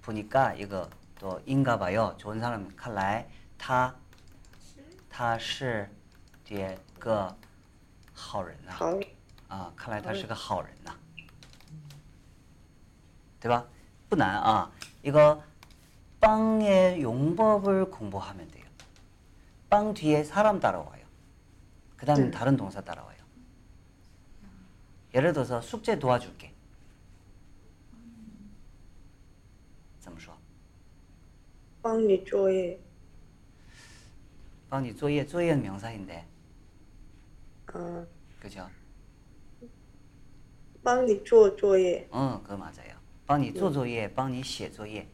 [0.07, 2.15] 보니까 이거 또 인가 봐요.
[2.19, 3.29] 좋은 사람 看来
[3.59, 3.95] 他
[5.11, 5.89] 他是
[6.45, 7.35] 这个
[8.15, 8.73] 好人啊。
[8.75, 9.01] 好，
[9.49, 10.95] 啊，看来他是个好人呐、
[13.41, 13.65] 对吧？
[14.09, 14.71] 不难啊。
[15.03, 15.43] 이거
[16.21, 18.65] 빵의 용법을 공부하면 돼요.
[19.69, 21.03] 빵 뒤에 사람 따라와요.
[21.97, 22.31] 그 다음에 네.
[22.31, 23.17] 다른 동사 따라와요.
[25.15, 26.53] 예를 들어서 숙제 도와줄게.
[31.87, 32.79] 帮你作业，
[34.69, 36.25] 帮你作业,作业는 명사인데,
[37.75, 38.07] 嗯、
[38.41, 38.69] 그죠?
[40.83, 42.97] 帮你做作业， 어, 그거 맞아요.
[43.27, 45.07] 帮你做作业,帮你写作业,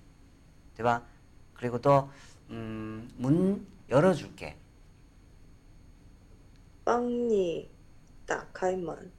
[0.77, 1.03] 对吧?
[1.55, 2.09] 그리고 또
[2.51, 4.55] 음, 문 열어줄게.
[6.85, 7.69] 帮你
[8.27, 9.11] 打开门，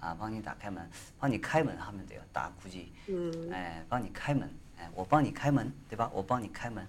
[0.00, 2.20] 아, 帮你打开门,帮你开门 하면 돼요.
[2.32, 2.92] 딱 굳이.
[3.08, 4.48] 嗯， 예, 帮你开门.
[4.78, 6.08] 예, 我帮你开门, 对吧?
[6.14, 6.86] 我帮你开门.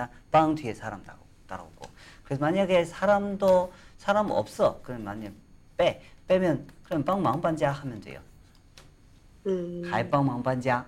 [0.00, 0.10] 됩니다.
[0.30, 1.04] 빵 뒤에 사람
[1.46, 1.90] 따라오고.
[2.24, 4.80] 그래서 만약에 사람도 사람 없어.
[4.82, 5.32] 그럼 만약
[5.76, 8.20] 빼 빼면 그럼 빵 망반자 하면 돼요.
[9.46, 9.82] 음.
[9.90, 10.86] 가이빵 망반자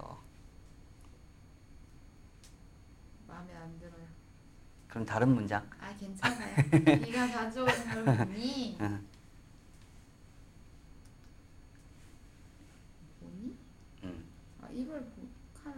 [3.28, 3.99] 마음에 안 들어요.
[4.90, 5.68] 그럼 다른 문장.
[5.80, 6.56] 아, 괜찮아요.
[7.04, 9.04] 비가 자주 오는 걸 보니 응.
[13.20, 13.56] 보니?
[14.04, 14.24] 음,
[14.62, 15.22] 아, 이걸 보,
[15.62, 15.74] 칼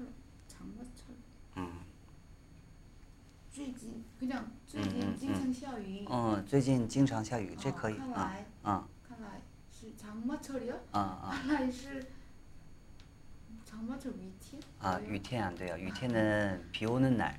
[0.46, 1.14] 장마철.
[1.56, 1.80] 음.
[3.50, 6.04] 最近 그냥 最嗯嗯近经常下雨.
[6.06, 7.94] 어, 最近经常下雨,这可以.
[7.94, 10.74] 어, 어, 看来 어, 看来是 장마철이요?
[10.92, 11.30] 어, 어.
[11.30, 12.06] 看来是
[13.64, 14.60] 장마철 위티?
[14.80, 15.12] 아, 뭐예요?
[15.12, 15.76] 雨天 안 돼요.
[15.76, 17.38] 雨天는 비 오는 날.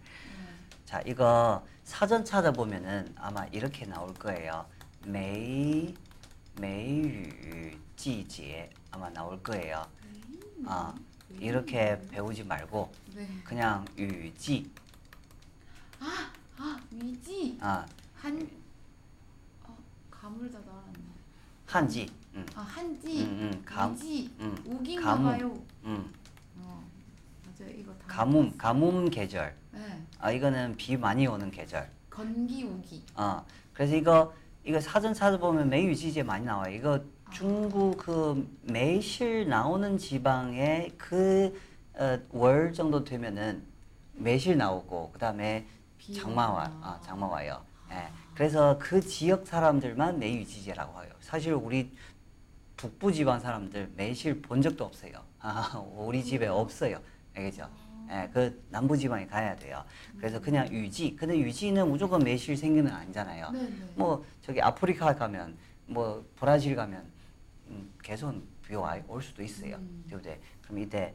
[0.95, 4.65] 자, 이거 사전 찾아보면은 아마 이렇게 나올 거예요.
[5.05, 5.93] 메이
[6.61, 9.85] 메이유 지지에 아마 나올 거예요.
[10.65, 10.95] 아,
[11.41, 13.29] 이렇게 배우지 말고 네.
[13.43, 14.71] 그냥 유지.
[15.99, 17.59] 아, 아 위지.
[17.61, 17.87] 아, 어.
[18.15, 18.49] 한.
[19.65, 19.77] 어,
[20.13, 20.99] 가물다 나왔네.
[21.67, 22.09] 한지.
[22.35, 22.47] 음.
[22.55, 23.25] 아 한지.
[23.25, 24.33] 음, 음, 감지.
[24.39, 24.57] 음.
[24.65, 25.61] 우기인가요?
[25.87, 26.15] 음.
[26.59, 26.89] 어,
[27.47, 27.75] 맞아요.
[27.77, 28.05] 이거 다.
[28.07, 29.64] 가뭄, 가뭄 계절.
[29.75, 30.03] 네.
[30.19, 31.89] 아 이거는 비 많이 오는 계절.
[32.11, 33.03] 건기 우기.
[33.15, 34.33] 아 그래서 이거
[34.65, 36.67] 이거 사전 찾아보면 매유지지에 많이 나와.
[36.67, 37.31] 요 이거 아.
[37.31, 43.63] 중국 그 매실 나오는 지방에 그월 어, 정도 되면은
[44.15, 45.67] 매실 나오고 그다음에
[46.17, 47.65] 장마와 아, 장마와요.
[47.91, 47.95] 예.
[47.95, 48.09] 네.
[48.35, 51.13] 그래서 그 지역 사람들만 매유지지라고 해요.
[51.21, 51.91] 사실 우리
[52.77, 55.13] 북부 지방 사람들 매실 본 적도 없어요.
[55.41, 56.53] 아, 우리 집에 음.
[56.53, 57.01] 없어요.
[57.37, 57.69] 예, 알겠죠?
[58.12, 59.84] 예, 그 남부 지방에 가야 돼요.
[60.18, 61.16] 그래서 그냥 유지.
[61.16, 63.52] 근데 유지는 무조건 매실 생기는 거 아니잖아요.
[63.52, 63.70] 네, 네.
[63.96, 67.06] 뭐 저기 아프리카 가면 뭐 브라질 가면
[67.68, 68.34] 음, 계속
[68.66, 69.76] 비와 올 수도 있어요.
[69.76, 70.04] 음.
[70.10, 70.40] 对不对?
[70.64, 71.14] 그럼 이때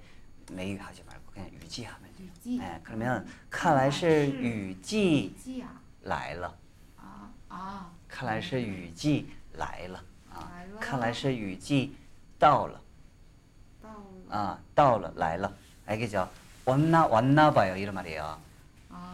[0.53, 2.29] 매유하지 말고 그냥 유지하면 돼요.
[2.29, 2.59] 유지.
[2.61, 5.67] 예, 그러면 看来是雨季 위지야.
[6.05, 6.55] 来了.
[6.97, 7.91] 아, 아.
[8.09, 10.79] 看来是雨季来了啊来了！
[10.81, 11.97] 看来是雨季
[12.39, 12.81] 到了。
[13.83, 14.31] 따올라.
[14.31, 15.53] 아, 到了来了
[15.87, 16.29] 알겠죠?
[16.69, 18.39] 왔나 왔나 봐요 이런 말이에요.
[18.91, 19.13] 아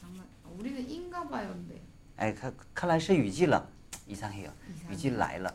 [0.00, 0.24] 장난.
[0.58, 1.74] 우리는 인가 봐요인데.
[2.16, 3.66] 哎，看看来是雨季了，
[4.06, 4.50] 이상해요.
[4.70, 4.92] 이상해요.
[4.92, 5.52] 雨季来了.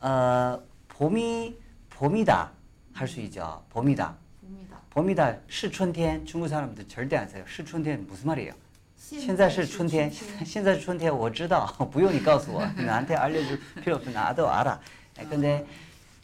[0.00, 1.56] 어, 봄이
[1.90, 2.50] 봄이다
[2.92, 3.64] 할 수 있죠.
[3.70, 4.16] 봄이다.
[4.40, 4.80] 봅니다.
[4.90, 5.36] 봄이다.
[5.46, 6.26] 是春天.
[6.26, 7.44] 중국 사람들 절대 안 써요.
[7.46, 8.52] 是春天 무슨 말이에요?
[8.96, 10.10] 现在现在是春天，
[10.44, 14.78] 现在是春天，我知道，不用你告诉我， 나한테알려줄필요없어나도알아。
[15.16, 15.66] 哎，근데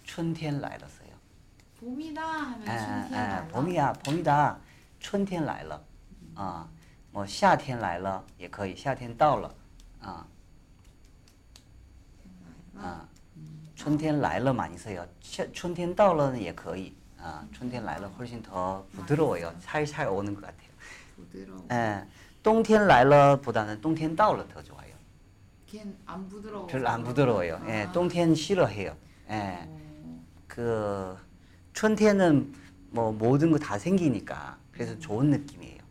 [0.05, 0.90] 春天来了어요
[1.81, 3.49] 봄이다 하면 哎 春天哎 来了。
[3.49, 4.59] 봄이야, 봄이다.
[4.99, 5.85] 春天来了
[6.35, 6.69] 啊，
[7.13, 9.55] 뭐夏天来了也可以，夏天到了
[10.01, 10.27] 啊
[12.77, 13.09] 啊，
[13.77, 15.07] 春天来了많이써요。
[15.21, 20.71] 夏春天到了也可以啊，春天来了훨씬더부드러워요，살살오는것같아요。
[21.17, 21.63] 부드러워.
[21.69, 22.07] 哎，
[22.43, 24.95] 冬天来了보다는冬天到了더 좋아요。
[25.67, 26.67] 걘안 부드러워.
[26.67, 27.61] 별로 안 부드러워요.
[27.69, 28.97] 예,冬天 싫어해요.
[29.31, 29.69] 예,
[30.47, 31.17] 그
[31.74, 32.54] 춘티에는
[32.92, 35.82] 뭐 모든 거 다 생기니까 그래서 좋은 느낌이에요.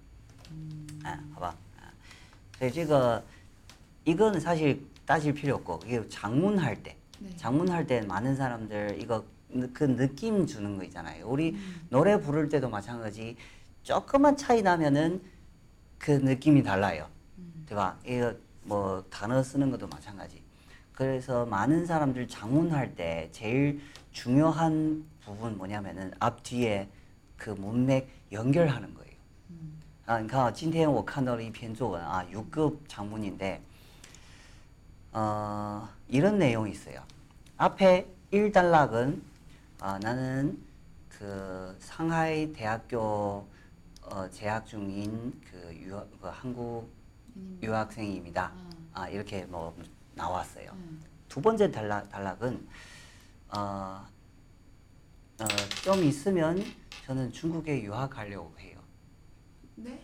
[1.05, 1.55] 아, 봐.
[1.81, 1.91] 아.
[2.59, 3.23] 그래서 제가
[4.05, 7.31] 이거는 사실 따질 필요 없고 이게 장문할 때 네.
[7.37, 9.25] 장문할 때 많은 사람들 이거
[9.73, 11.27] 그 느낌 주는 거 있잖아요.
[11.27, 11.87] 우리 음.
[11.89, 13.37] 노래 부를 때도 마찬가지
[13.83, 15.23] 조그만 차이 나면은
[15.99, 17.09] 그 느낌이 달라요.
[17.39, 17.53] 음.
[17.65, 17.99] 그 대박.
[18.07, 20.41] 이거 뭐 단어 쓰는 것도 마찬가지.
[20.93, 23.81] 그래서 많은 사람들 장문할 때 제일
[24.13, 26.90] 중요한 부분 뭐냐면은 앞 뒤에
[27.38, 29.06] 그 문맥 연결하는 거예요.
[30.08, 33.62] 아, 你看啊，今天我看到了一篇作文啊， 6급 장문인데
[35.14, 37.02] 어, 이런 내용이 있어요.
[37.58, 39.20] 앞에 1단락은
[39.80, 40.62] 아, 나는
[41.10, 43.48] 그 상하이 대학교
[44.04, 46.90] 어, 재학 중인 그, 유학, 그 한국
[47.64, 48.52] 유학생입니다.
[48.94, 49.76] 아, 이렇게 뭐
[50.14, 50.70] 나왔어요.
[50.74, 51.02] 음.
[51.28, 52.68] 두 번째 단락, 단락은
[53.50, 54.06] 어,
[55.40, 55.46] 어,
[55.84, 56.64] 좀 있으면
[57.06, 58.78] 저는 중국에 유학하려고 해요.
[59.76, 60.00] 네?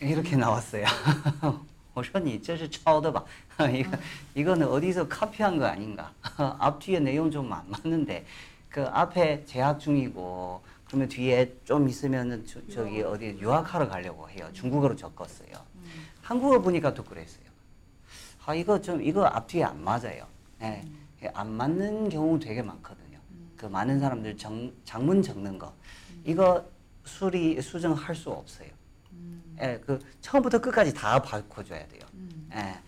[0.00, 0.84] 이렇게 나왔어요.
[1.94, 3.24] 我说你这是抄的吧?
[3.72, 3.96] 이거
[4.34, 6.12] 이거는 어디서 카피한 거 아닌가?
[6.58, 8.26] 앞 뒤에 내용 좀 안 맞는데
[8.68, 14.48] 그 앞에 재학 중이고 그러면 뒤에 좀 있으면은 저, 저기 어디 유학하러 가려고 해요.
[14.52, 15.50] 중국어로 적었어요.
[16.22, 17.44] 한국어 보니까 또 그랬어요.
[18.46, 20.26] 아 이거 좀 이거 앞 뒤에 안 맞아요.
[20.62, 20.82] 예,
[21.32, 23.07] 안 맞는 경우 되게 많거든요.
[23.58, 25.74] 그 많은 사람들 정, 장문 적는 거
[26.24, 26.64] 이거
[27.04, 28.68] 수리 수정할 수 없어요.
[29.60, 32.02] 예, 그 처음부터 끝까지 다 바꿔줘야 돼요.
[32.54, 32.80] 예,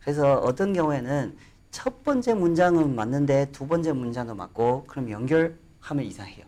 [0.00, 1.36] 그래서 어떤 경우에는
[1.70, 6.44] 첫 번째 문장은 맞는데 두 번째 문장도 맞고 그럼 연결하면 이상해요.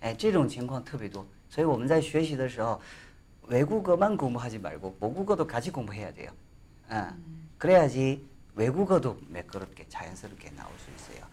[0.00, 2.78] 哎，这种情况特别多，所以我们在学习的时候，
[3.46, 6.30] 외국어만 공부하지 말고 모국어도 같이 공부해야 돼요.
[6.90, 7.08] 어,
[7.56, 8.22] 그래야지
[8.54, 11.24] 외국어도 매끄럽게 자연스럽게 나올 수 있어요.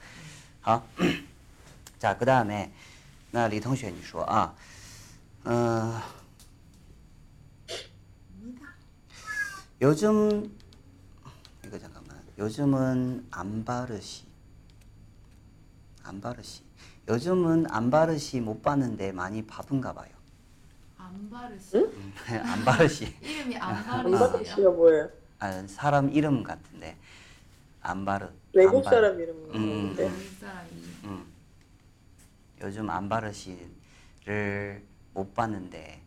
[0.61, 0.85] 好，
[1.98, 2.72] 자, 그 다음에
[3.30, 4.54] 나 리통슈에 你说 아,
[5.44, 6.02] 어,
[9.80, 10.56] 요즘
[11.64, 12.16] 이거 잠깐만.
[12.38, 14.24] 요즘은 안바르시.
[16.04, 16.62] 안바르시.
[17.08, 20.10] 요즘은 안바르시 못 봤는데 많이 바쁜가 봐요.
[20.98, 21.76] 안바르시?
[21.76, 21.84] 응?
[21.84, 23.16] 음, 안바르시.
[23.20, 26.96] 이름이 안바르시가 뭐예요 아 사람 이름 같은데
[27.82, 30.08] 안바르 외국사람 이름 같은데.
[30.08, 30.12] 아,
[32.61, 34.83] 요즘 안바르시를
[35.13, 36.01] 못 봤는데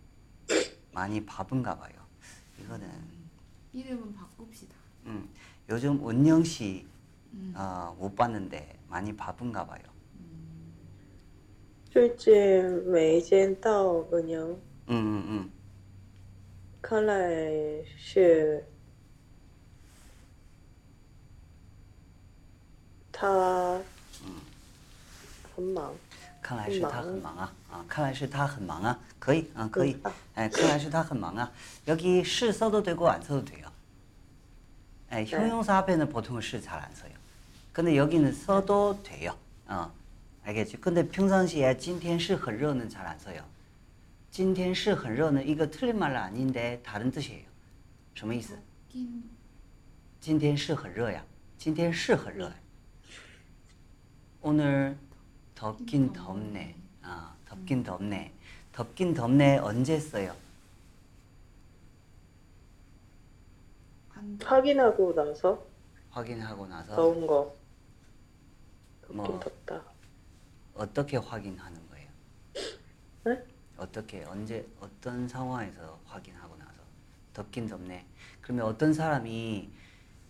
[0.93, 1.93] 많이 바쁜가 봐요.
[2.61, 2.89] 이거는
[3.73, 4.75] 이름은 바꿉시다.
[5.07, 5.29] 음,
[5.69, 6.87] 요즘 은영 씨
[7.33, 7.53] 음.
[7.57, 9.83] 어, 못 봤는데 많이 바쁜가 봐요.
[11.91, 12.35] 最近
[12.91, 14.43] 没见到额娘，
[14.89, 15.51] 음, 음, 음.
[16.83, 17.15] 看来
[17.97, 18.63] 是
[23.13, 23.81] 他
[25.55, 25.95] 很忙。
[26.43, 31.51] 看来是他很忙啊，啊，看来是他很忙啊，可以啊，可以， 아, 哎，看来是他很忙啊。
[31.87, 33.67] 여기 시 써도 되고 안 써도 돼요.
[35.13, 37.13] 예, 형용사 앞에는 보통 시 잘 안 써요.
[37.73, 39.37] 근데 여기는 써도 돼요.
[39.67, 39.91] 어,
[40.45, 40.77] 알겠지?
[40.77, 43.43] 근데 평상시에 今天是很热는 잘 안 써요.
[44.31, 47.47] 今天是很热는 이거 틀린 말 아닌데 다른 뜻이에요.
[48.15, 48.59] 什么意思?
[48.93, 49.23] 낀
[50.21, 51.25] 今天是很热呀.
[51.57, 52.53] 今天是很热.
[54.43, 54.97] 오늘
[55.60, 56.74] 덥긴 덥네.
[57.04, 58.32] 어, 덥긴 덥네.
[58.72, 60.34] 덥긴 덥네 언제 써요?
[64.42, 65.66] 확인하고 나서
[66.12, 67.54] 확인하고 나서 더운 거
[69.02, 69.40] 덥긴 뭐.
[69.42, 69.84] 덥다.
[70.76, 72.10] 어떻게 확인하는 거예요?
[73.26, 73.44] 네?
[73.78, 76.72] 어떻게 언제 어떤 상황에서 확인하고 나서
[77.34, 78.06] 덥긴 덥네.
[78.40, 79.70] 그러면 어떤 사람이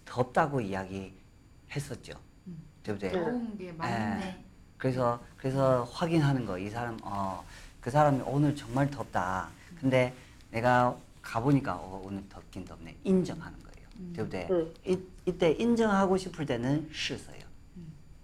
[0.06, 2.20] 덥다고 이야기했었죠.
[2.48, 2.64] 음.
[2.82, 2.98] 네.
[2.98, 3.12] 네.
[3.12, 4.26] 더운 게 맞네.
[4.28, 4.49] 에,
[4.79, 7.43] 그래서 그래서 확인하는 거 이 사람 어
[7.81, 9.49] 그 사람이 오늘 정말 덥다.
[9.79, 10.15] 근데
[10.51, 12.97] 내가 가보니까 어, 오늘 덥긴 덥네.
[13.05, 13.89] 인정하는 거예요.
[14.15, 14.49] 对不对?
[14.51, 14.73] 응.
[14.87, 17.41] 이, 이때 인정하고 싶을 때는 是 써요.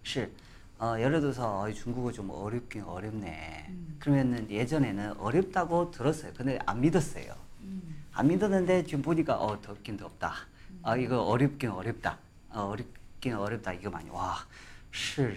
[0.02, 0.30] 是.
[0.78, 3.70] 어, 예를 들어서 어, 중국어 좀 어렵긴 어렵네.
[3.98, 6.32] 그러면은 예전에는 어렵다고 들었어요.
[6.34, 7.34] 근데 안 믿었어요.
[8.14, 10.32] 안 믿었는데 지금 보니까 어 덥긴 덥다.
[10.82, 12.16] 아 이거 어렵긴 어렵다.
[12.48, 13.74] 어, 어렵긴 어렵다.
[13.74, 14.38] 이거 많이 와.
[14.90, 15.36] 是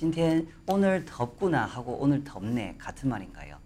[0.00, 3.58] 今天 오늘 덥구나 하고 오늘 덥네 같은 말인가요?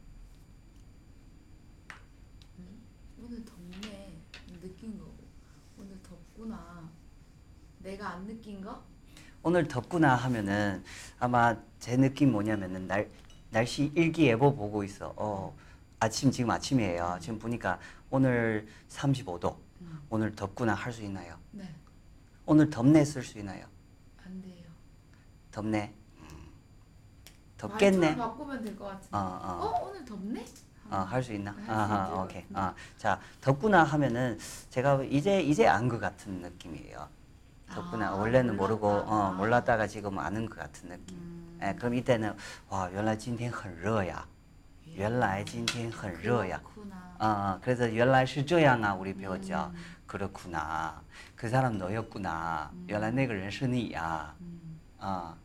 [3.22, 4.18] 오늘 덥네.
[4.60, 5.14] 느낀 거고.
[5.78, 6.90] 오늘 덥구나.
[7.78, 8.82] 내가 안 느낀 거?
[9.44, 10.82] 오늘 덥구나 하면은
[11.20, 13.08] 아마 제 느낌 뭐냐면은 날
[13.52, 15.14] 날씨 일기예보 보고 있어.
[15.16, 15.56] 어
[16.00, 17.16] 아침 지금 아침이에요.
[17.20, 17.78] 지금 보니까
[18.10, 19.56] 오늘 35도.
[20.10, 21.38] 오늘 덥구나 할 수 있나요?
[21.52, 21.72] 네.
[22.44, 23.66] 오늘 덥네 쓸 수 있나요?
[24.26, 24.64] 안 돼요.
[25.52, 25.94] 덥네.
[27.53, 27.57] 음.
[27.57, 27.97] 덥겠네.
[28.15, 29.07] 말투를 바꾸면 될 것 같은데.
[29.11, 29.65] 어, 어.
[29.65, 30.45] 어, 오늘 덥네?
[30.91, 31.51] 어, 할 수 있나?
[31.51, 32.21] 할수 아하, 있죠.
[32.23, 32.45] 오케이.
[32.53, 34.39] 아, 자, 덥구나 하면은
[34.69, 37.07] 제가 이제 이제 안 것 같은 느낌이에요.
[37.73, 38.07] 덥구나.
[38.09, 39.15] 아, 원래는 모르고 몰랐다가.
[39.29, 41.17] 어, 몰랐다가 지금 아는 것 같은 느낌.
[41.17, 41.59] 음.
[41.61, 42.33] 예, 그럼 이때는
[42.69, 44.25] 와, 原来今天很热呀.
[44.95, 46.59] 原来今天很热呀.
[46.63, 46.95] 그렇구나.
[47.19, 49.71] 어, 어, 그래서 原来是这样啊 우리 배웠죠.
[50.07, 50.99] 그렇구나.
[51.35, 52.71] 그 사람 너였구나.
[52.87, 54.33] 原来那个人是你呀.
[54.41, 54.79] 음.
[54.97, 55.35] 아,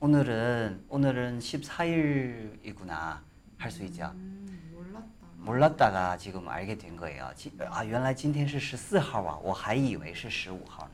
[0.00, 3.18] 오늘은 오늘은 14일이구나
[3.58, 4.10] 할 수 있죠.
[4.14, 5.08] 음, 몰랐다.
[5.36, 7.30] 몰랐다가 지금 알게 된 거예요.
[7.36, 10.92] 지, 아, 原来今天是14号啊.我还以为是15号呢.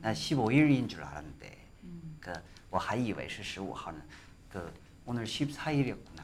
[0.00, 1.58] 나 15일인 줄 알았는데.
[1.84, 2.16] 음.
[2.20, 2.32] 그,
[2.70, 3.98] 我还以为是15号呢.
[4.50, 4.72] 그,
[5.04, 6.22] 오늘 14일이었구나.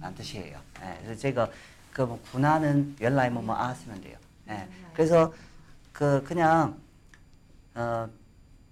[0.00, 0.60] 라는 뜻이에요.
[0.82, 1.50] 예, 그래서 제가
[1.92, 4.16] 그뭐 구나는 原来뭐뭐 아 쓰면 돼요.
[4.48, 5.32] 예, 그래서
[5.92, 6.78] 그 그냥
[7.74, 8.08] 어,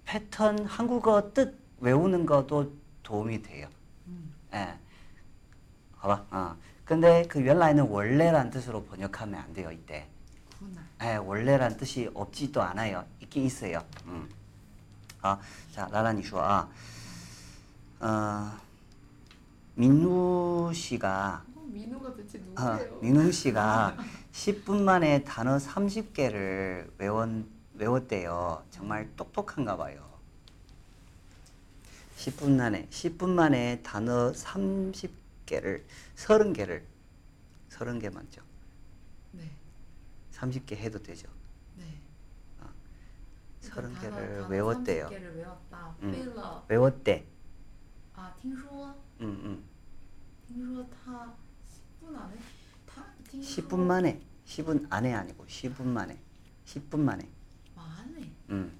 [0.05, 2.72] 패턴 한국어 뜻 외우는 것도
[3.02, 3.68] 도움이 돼요.
[4.06, 4.32] 음.
[4.52, 4.74] 예.
[5.98, 6.24] 봐봐.
[6.30, 6.56] 어.
[6.84, 10.06] 근데 그 원래는 원래란 뜻으로 번역하면 안 돼요, 이때.
[11.02, 13.04] 예, 원래란 뜻이 없지도 않아요.
[13.20, 13.84] 있긴 있어요.
[14.06, 14.28] 음.
[15.22, 15.38] 아,
[15.72, 16.42] 자, 라란이 쇼, 어.
[16.42, 16.68] 아.
[18.00, 18.56] 어,
[19.74, 22.94] 민우 씨가 어, 민우가 대체 누구예요?
[22.94, 23.96] 어, 민우 씨가
[24.32, 28.62] 10분 만에 단어 30개를 외웠, 외웠대요.
[28.70, 30.07] 정말 똑똑한가 봐요.
[32.17, 35.83] 10분 만에 10분 만에 단어 30개를
[36.15, 36.83] 30개를
[37.69, 38.41] 30개 맞죠?
[39.31, 39.49] 네.
[40.31, 41.27] 30개 해도 되죠.
[41.77, 41.99] 네.
[43.61, 45.09] 서른 단어- 개를 단어 외웠대요.
[45.09, 45.95] 30개를 외웠다.
[46.03, 46.11] 음.
[46.11, 47.25] 背了 외웠대.
[48.15, 49.63] 아, 听说 응, 응.
[50.47, 51.33] 听说他
[52.01, 52.35] 10분 안에
[52.85, 56.17] 다 听说 10분 만에 10분 안에 아니고 10분 만에
[56.65, 57.27] 10분 만에.
[57.75, 58.71] 만에 응.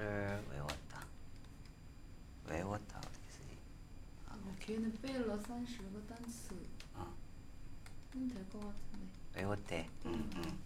[0.00, 1.04] 를 외웠다.
[2.46, 3.58] 외웠다 어떻게 쓰지?
[4.28, 6.54] 아, 뭐 걔는 빼러 30個단수
[6.94, 7.14] 어.
[8.14, 9.06] 음, 될것 같은데.
[9.34, 9.90] 외웠대.
[10.06, 10.30] 응, 음.
[10.36, 10.58] 응.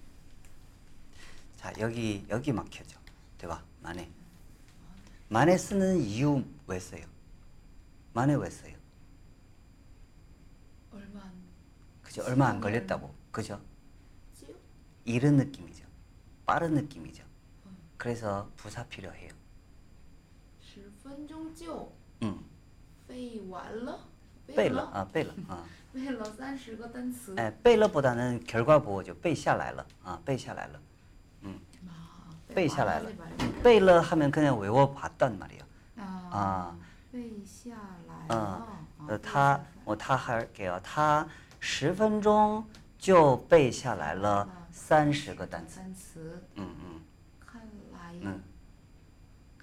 [1.56, 2.98] 자 여기 여기 막혀져.
[3.38, 4.08] 대박 만에
[5.28, 7.04] 만에 쓰는 이유 왜 써요?
[8.12, 8.76] 만에 왜 써요?
[10.92, 11.32] 얼마 안
[12.02, 12.22] 그죠?
[12.24, 13.12] 얼마 안 걸렸다고.
[13.32, 13.60] 그죠?
[15.04, 15.84] 이런 느낌이죠.
[16.46, 17.24] 빠른 느낌이죠.
[17.93, 17.93] 응.
[17.97, 19.31] 그래서 부사 필요해요.
[20.61, 21.91] 10分钟就
[22.23, 22.37] 응.
[23.07, 23.99] 背完了
[24.47, 25.63] 背了 아, 背了 아.
[25.93, 29.15] 背了30个单词 에, 背了 보다는 결과 보호죠.
[29.15, 29.85] 背下来了.
[30.03, 30.79] 아, 背下来了.
[31.43, 31.59] 음.
[31.87, 33.09] 아, 背下来了.
[33.09, 33.61] 완하지 말고.
[33.63, 35.63] 背了 하면 그냥 외워봤단 말이에요.
[35.97, 36.77] 아, 아.
[37.11, 37.75] 背下
[38.07, 38.67] 来 어, 了
[39.07, 40.79] 어, 他, 어, 他 할게요.
[40.83, 41.27] 他
[41.59, 42.63] 十分钟
[42.99, 46.63] 就背下来了30个单词.单词 음, 음.
[46.63, 46.82] 看来 음.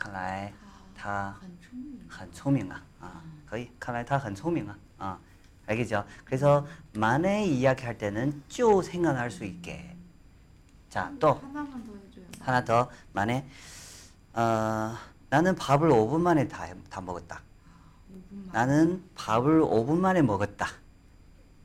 [0.01, 0.53] 看来
[0.95, 2.83] 他很聪明很聪明啊.
[3.01, 4.77] 아, 可以.看来他很聪明啊.
[4.99, 5.19] 아,
[5.67, 6.05] 알겠죠?
[6.25, 9.97] 그래서 만에 이야기할 때는 쪼 생각할 수 있게.
[10.89, 12.25] 자, 또 하나만 더 해줘요.
[12.41, 13.47] 하나 더 만에
[14.33, 14.95] 어,
[15.31, 17.41] 나는 밥을 5분 만에 다, 해- 다 먹었다.
[18.13, 18.53] 5분만.
[18.53, 20.67] 나는 밥을 5분 만에 먹었다.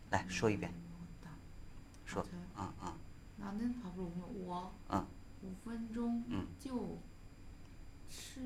[0.09, 1.29] 来说一遍 먹었다.
[2.05, 2.47] 说 맞아요.
[2.57, 2.93] 嗯嗯
[3.37, 5.05] 나는 밥을 오면 我嗯
[5.43, 6.97] 五分钟嗯就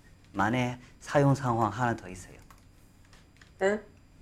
[0.33, 2.35] 만에 사용 상황 하나 더 있어요.
[3.61, 3.81] 응?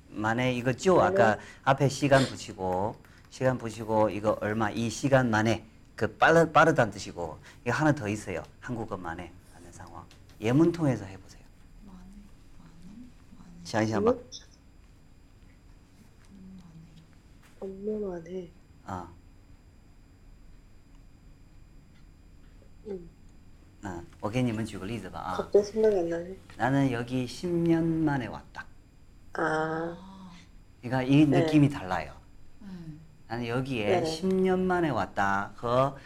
[0.10, 2.96] 만에 이거 죠 아까 앞에 시간 붙이고
[3.30, 8.44] 시간 붙이고 이거 얼마 이 시간 만에 그 빠르 빠르다는 뜻이고 이거 하나 더 있어요.
[8.60, 10.04] 한국어 만에 하는 상황.
[10.42, 11.44] 예문 통해서 해보세요.
[13.64, 14.14] 샤이샤봐.
[17.60, 18.50] 엄마만 해.
[18.86, 19.08] 아.
[22.88, 23.10] 응.
[23.83, 25.37] 아, 我给你们举个例子吧啊.
[25.37, 26.37] 갑자기 생각이 안 나네.
[26.57, 28.65] 나는 여기 10년 만에 왔다.
[29.35, 30.31] 아, 아,
[30.81, 31.41] 그러니까 이 네.
[31.41, 32.13] 느낌이 달라요.
[32.63, 34.03] 음, 나는 여기에 네.
[34.03, 35.53] 10년 만에 왔다.
[35.57, 35.97] 和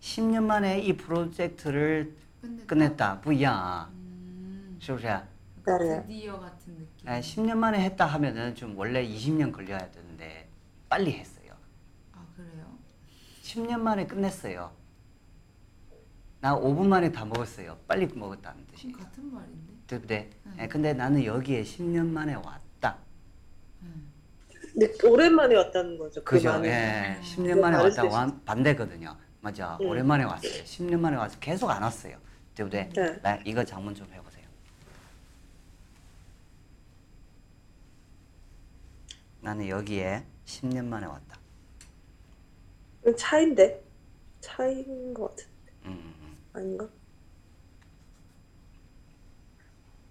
[0.00, 2.66] 10년 만에 이 프로젝트를 끝냈다.
[2.66, 3.20] 끝냈다.
[3.22, 3.88] 不一样啊.
[3.94, 5.06] 음, 是不是?
[5.06, 6.02] 네.
[6.06, 7.08] 드디어 같은 느낌.
[7.08, 10.48] 아, 10년 만에 했다 하면은 좀 원래 20년 걸려야 되는데
[10.88, 11.52] 빨리 했어요.
[12.12, 12.66] 아 그래요?
[13.42, 14.70] 10년 만에 끝냈어요.
[16.40, 17.76] 나 5분 만에 다 먹었어요.
[17.88, 18.96] 빨리 먹었다는 그럼 뜻이에요.
[18.96, 19.72] 같은 말인데.
[19.86, 20.30] 对不对?
[20.46, 20.56] 음.
[20.60, 22.98] 예, 근데 나는 여기에 10년 만에 왔다.
[23.82, 24.12] 음.
[24.72, 26.22] 근데 오랜만에 왔다는 거죠.
[26.24, 26.50] 그 그죠?
[26.50, 26.64] 말은.
[26.66, 27.22] 예, 음.
[27.22, 29.16] 10년 만에 다를 왔다 수도 완 반대거든요.
[29.40, 29.78] 맞아.
[29.80, 29.86] 음.
[29.86, 30.50] 오랜만에 왔어요.
[30.64, 32.16] 10년 만에 와서 계속 안 왔어요.
[32.54, 32.88] 对不对?
[32.90, 33.20] 네.
[33.22, 34.44] 나 이거 장문 좀 해보세요.
[39.40, 41.38] 나는 여기에 10년 만에 왔다.
[43.02, 43.82] 이건 차인데?
[44.40, 45.46] 차인 것 같은
[45.86, 46.19] 음, 음, 음.
[46.52, 46.88] 아닌가?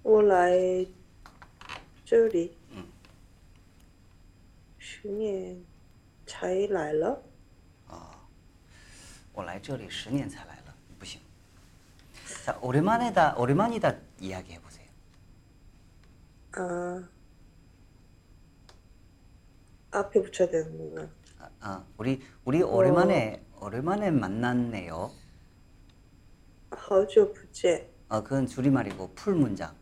[0.03, 0.85] 我来
[2.05, 2.85] 这里嗯
[4.77, 5.63] 十年
[6.27, 7.21] 才来了。
[9.33, 11.19] 我来这里十年才来了，不行。
[12.45, 14.87] 자, 오랜만에다 오랜만이다 이야기해 보세요.
[16.53, 17.03] 아,
[19.91, 21.09] 앞에 붙여야 되는구나.
[21.39, 25.11] 아, 아, 우리 우리 오랜만에 오랜만에 만났네요.
[26.71, 29.73] 好久不见， 어, 그건 줄임말이고 풀 문장.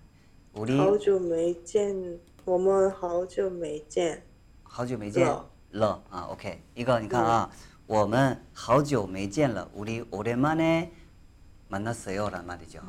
[0.54, 4.24] 우리 好久没见，我们好久没见。
[4.64, 5.26] 好久没见
[5.72, 6.04] 了.
[6.10, 6.60] 아, 오케이.
[6.76, 7.50] 이거 그러니까 아,
[7.88, 9.70] 我们好久没见了.
[9.74, 10.92] 우리 오랜만에
[11.70, 12.82] 만났어요라는 말이죠.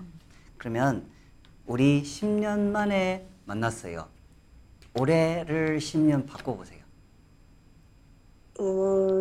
[0.58, 1.08] 그러면
[1.66, 4.08] 우리 10년 만에 만났어요.
[4.98, 6.84] 올해를 10년 바꿔 보세요.
[8.56, 8.62] 我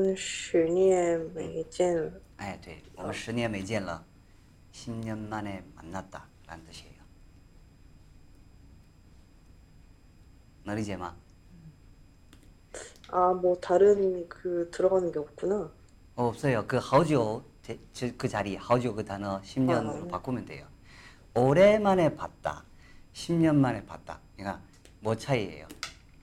[0.02, 2.12] 们十年没见了。
[2.38, 2.82] 네, 네.
[2.96, 4.04] 我们十年没见了.
[4.79, 6.99] 10년 만에 만났다 라는 뜻이에요.
[10.65, 11.15] 너리제마.
[13.11, 15.71] 아, 뭐 다른 그 들어가는 게 없구나.
[16.17, 16.65] 어, 없어요.
[16.67, 16.77] 그
[17.93, 20.09] 저- 그 자리 하오지오 그 단어 10년으로 어.
[20.09, 20.67] 바꾸면 돼요.
[21.35, 22.65] 오랜만에 봤다.
[23.15, 24.21] 10년 만에 봤다.
[24.37, 24.63] 그러니까
[25.01, 25.67] 뭐 차이예요?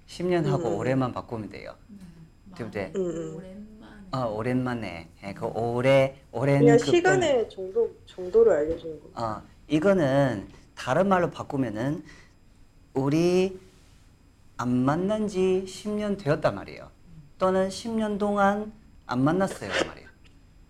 [0.08, 0.78] 10년 하고 음.
[0.78, 1.76] 오래만 바꾸면 돼요.
[2.58, 2.72] 네.
[2.72, 2.94] 네.
[2.96, 3.75] 음, 음.
[4.15, 4.17] 에.
[4.17, 5.09] 어, 오랜만에.
[5.23, 9.23] 예, 그 오래 오랜 그냥 그 시간의 정도 정도를 알려주는 거.
[9.23, 12.03] 어, 이거는 다른 말로 바꾸면은
[12.95, 13.59] 우리
[14.57, 16.91] 안 만난 지 10년 되었단 말이에요.
[17.39, 18.73] 또는 10년 동안
[19.07, 20.09] 안 만났어요 말이에요.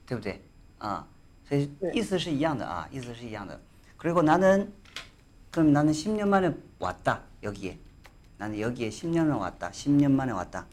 [0.07, 0.41] 对不对?
[0.79, 1.05] 아,
[1.49, 1.93] 所以 네.
[1.95, 3.59] 意思是一样的啊, 意思是一样的.
[3.97, 4.73] 그리고 나는
[5.51, 7.23] 그럼 나는 10년 만에 왔다.
[7.43, 7.79] 여기에.
[8.39, 9.71] 나는 여기에 10년 만에 왔다.
[9.71, 10.67] 10년 만에 왔다.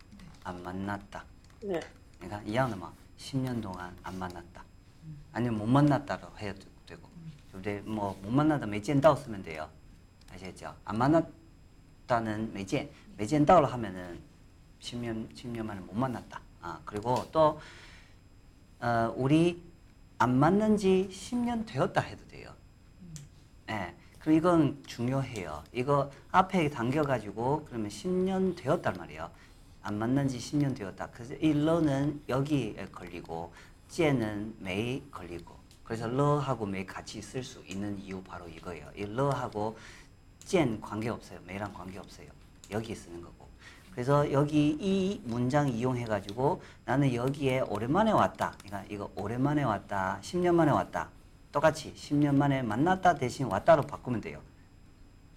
[0.51, 1.23] 안 만났다.
[1.63, 1.79] 네.
[2.19, 4.63] 그러니까 이 양은 막 10년 동안 안 만났다.
[5.31, 7.09] 아니면 못 만났다로 해도 되고.
[7.51, 9.69] 근데 뭐못 만나다 매젠다고 쓰면 돼요.
[10.31, 10.75] 아시겠죠?
[10.83, 14.19] 안 만났다는 매젠, 매젠다로 하면은
[14.81, 16.41] 10년, 10년 만에 못 만났다.
[16.61, 17.59] 아, 그리고 또,
[18.79, 19.63] 어, 우리
[20.17, 22.53] 안 만난 지 10년 되었다 해도 돼요.
[23.69, 23.73] 예.
[23.73, 23.95] 네.
[24.19, 25.63] 그리고 이건 중요해요.
[25.71, 29.31] 이거 앞에 당겨가지고 그러면 10년 되었단 말이에요.
[29.82, 31.08] 안 만난 지 10년 되었다.
[31.12, 33.52] 그래서 이 러는 여기에 걸리고
[33.88, 35.54] 쟤는 메이 걸리고
[35.84, 38.90] 그래서 러하고 메이 같이 쓸 수 있는 이유 바로 이거예요.
[38.96, 39.78] 이 러하고
[40.44, 41.38] 쟤 관계 없어요.
[41.46, 42.26] 메이랑 관계 없어요.
[42.70, 43.46] 여기 쓰는 거고.
[43.92, 48.54] 그래서 여기 이 문장 이용해 가지고 나는 여기에 오랜만에 왔다.
[48.58, 50.18] 그러니까 이거 오랜만에 왔다.
[50.22, 51.08] 10년 만에 왔다.
[51.52, 54.42] 똑같이 10년 만에 만났다 대신 왔다로 바꾸면 돼요.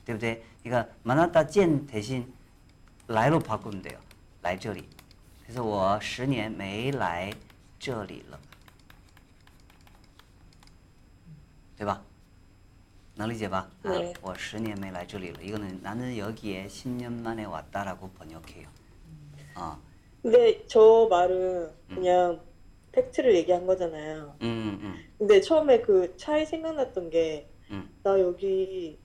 [0.06, 0.44] 对不对?
[0.64, 2.34] 그러니까 만났다 见 대신
[3.08, 4.00] 来로 바꾸면 돼요.
[4.44, 4.84] 来这里.
[5.46, 7.32] 그래서 我十年没来
[7.80, 8.40] 这里了.
[11.78, 12.04] 对吧?
[13.16, 13.70] 能理解吧?
[13.84, 14.14] 아, 네.
[14.22, 15.42] 我十年没来这里了.
[15.42, 18.68] 이거는 나는 여기에 10년 만에 왔다라고 번역해요.
[19.56, 19.78] 어.
[20.22, 22.42] 근데 저 말은 그냥
[22.92, 24.36] 팩트를 얘기한 거잖아요.
[24.42, 27.90] 음, 음, 근데 처음에 그 차이 생각났던 게, 음.
[28.04, 29.00] 나 여기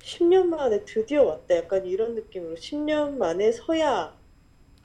[0.00, 1.56] 10년 만에 드디어 왔다.
[1.56, 4.16] 약간 이런 느낌으로 10년 만에 서야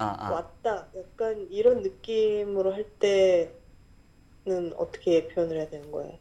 [0.01, 0.33] 아, 아.
[0.33, 0.87] 왔다.
[0.97, 6.19] 약간 이런 느낌으로 할 때는 어떻게 표현을 해야 되는 거예요?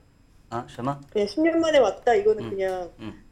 [0.49, 0.99] 아, 什么?
[1.11, 2.13] 그냥 10년 만에 왔다.
[2.13, 2.49] 이거는 음.
[2.49, 3.23] 그냥 음.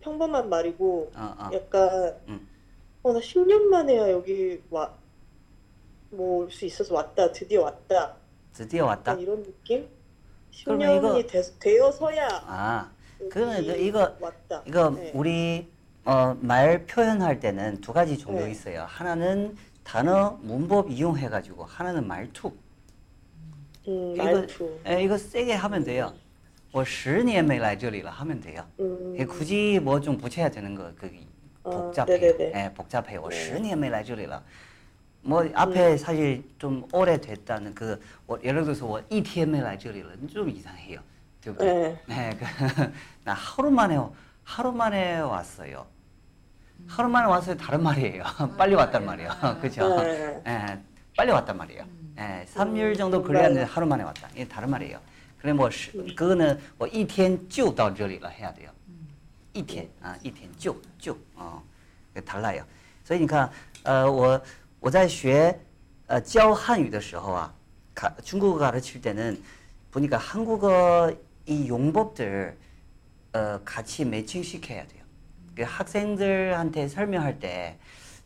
[0.00, 1.50] 평범한 말이고, 아, 아.
[1.52, 2.48] 약간, 음.
[3.02, 4.94] 어, 나 10년 만에야 여기 와,
[6.10, 7.32] 뭐올수 있어서 왔다.
[7.32, 8.14] 드디어 왔다.
[8.52, 9.12] 드디어 왔다.
[9.12, 9.88] 약간 이런 느낌?
[10.64, 12.92] 그러면 10년이 이거- 되, 되어서야 아,
[13.28, 14.62] 그러면 그 이거- 왔다.
[14.66, 15.10] 이거 네.
[15.12, 15.68] 우리
[16.05, 18.51] 어, 말 표현할 때는 두 가지 종류 네.
[18.51, 18.85] 있어요.
[18.87, 22.51] 하나는 단어 문법 이용해 가지고 하나는 말투.
[23.87, 24.79] 음, 이거- 말투.
[24.85, 26.13] 에, 이거 세게 하면 돼요.
[26.71, 28.63] 我十年没来这里了 하면 돼요.
[28.79, 31.09] 음, 예, 굳이 뭐 좀 붙여야 되는 거 그
[31.63, 32.19] 어, 복잡해요.
[32.19, 32.51] 네네네.
[32.65, 33.21] 예, 복잡해요.
[33.21, 33.35] 我 네.
[33.35, 34.43] 十年没来这里了.
[35.21, 40.99] 뭐 앞에 사실 좀 오래됐다는 그 뭐, 예를 들어서 我一天没来这里了, 좀 이상해요.
[41.41, 41.73] 对不对?
[41.73, 41.97] 네.
[42.05, 42.45] 네, 그,
[43.23, 43.97] 나 하루 만에
[44.43, 45.85] 하루 만에 왔어요.
[46.87, 47.55] 하루 만에 왔어요.
[47.57, 48.23] 다른 말이에요.
[48.57, 49.29] 빨리 왔단 말이에요.
[49.61, 50.01] 그렇죠?
[50.01, 50.41] 네.
[50.47, 50.83] 예,
[51.15, 51.85] 빨리 왔단 말이에요.
[52.17, 54.27] 예, 3일 정도 걸렸는데 하루 만에 왔다.
[54.33, 54.99] 이게 다른 말이에요.
[55.39, 58.69] 그래 뭐 시- 그거는 뭐一天就到这里了 해야 돼요.
[59.53, 61.61] 一天 아, 一天就就 어.
[62.13, 62.63] 그 달라요.
[63.03, 63.49] 所以你看
[63.83, 64.41] 呃我
[64.79, 65.57] 我在学
[66.07, 67.53] 呃教汉语的时候啊
[67.95, 69.41] 가, 중국어 가르칠 때는
[69.91, 71.11] 보니까 한국어
[71.45, 72.55] 이 용법들
[73.33, 75.02] 어, 같이 매칭시켜야 돼요.
[75.55, 77.77] 그 학생들한테 설명할 때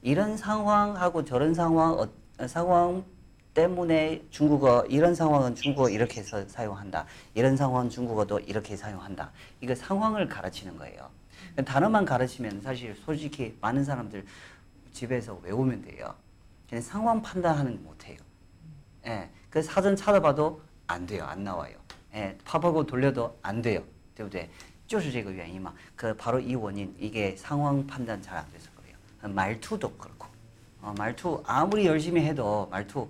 [0.01, 2.07] 이런 상황하고 저런 상황 어,
[2.39, 3.05] 어, 상황
[3.53, 7.05] 때문에 중국어 이런 상황은 중국어 이렇게 해서 사용한다.
[7.35, 9.31] 이런 상황은 중국어도 이렇게 사용한다.
[9.61, 11.09] 이거 상황을 가르치는 거예요.
[11.65, 14.25] 단어만 가르치면 사실 솔직히 많은 사람들
[14.91, 16.13] 집에서 외우면 돼요.
[16.69, 18.17] 근데 상황 판단하는 거 못해요.
[19.05, 21.75] 예, 그 사전 찾아봐도 안 돼요, 안 나와요.
[22.15, 23.83] 예, 팝하고 돌려도 안 돼요,
[24.15, 24.49] 对不对?
[24.87, 25.73] 就是这个原因嘛.
[25.95, 28.95] 그 바로 이 원인 이게 상황 판단 잘 안 돼서 그래요.
[29.33, 30.27] 말투도 그렇고,
[30.81, 33.09] 어, 말투 아무리 열심히 해도 말투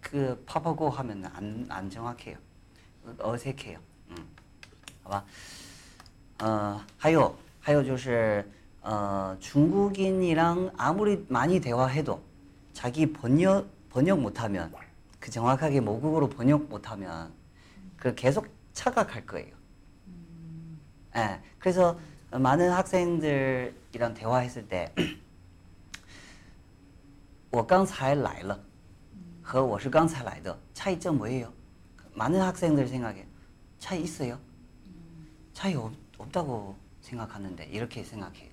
[0.00, 2.36] 그 팝하고 하면 안, 안 정확해요.
[3.18, 3.78] 어색해요.
[4.10, 4.16] 음,
[5.02, 5.24] 好吧?
[6.38, 8.46] 呃，还有还有就是
[8.82, 12.20] 呃 중국인이랑 아무리 많이 대화해도
[12.72, 14.72] 자기 번역 번역 못하면
[15.20, 17.32] 그 정확하게 모국어로 번역 못하면
[17.96, 19.54] 그 계속 착각할 거예요.
[21.18, 21.98] 예, 그래서
[22.30, 24.92] 많은 학생들이랑 대화했을 때,
[27.50, 28.60] 我刚才来了
[29.40, 31.52] 和我是刚才来的 차이점 뭐예요?
[32.14, 33.24] 많은 학생들 생각에
[33.78, 34.40] 차이 있어요?
[35.52, 38.50] 차이 없, 없다고 생각하는데 이렇게 생각해요.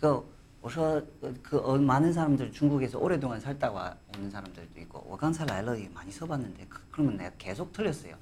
[0.00, 0.24] 그,
[0.62, 1.02] 我说,
[1.42, 6.80] 그 어, 많은 사람들 중국에서 오랫동안 살다 와 오는 사람들도 있고, 我刚才来了 많이 써봤는데 그,
[6.90, 8.16] 그러면 내가 계속 틀렸어요.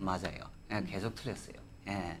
[0.00, 0.50] 맞아요.
[0.72, 1.54] 예, 계속 틀렸어요.
[1.86, 2.20] 예.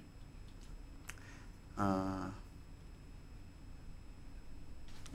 [1.81, 2.31] 어,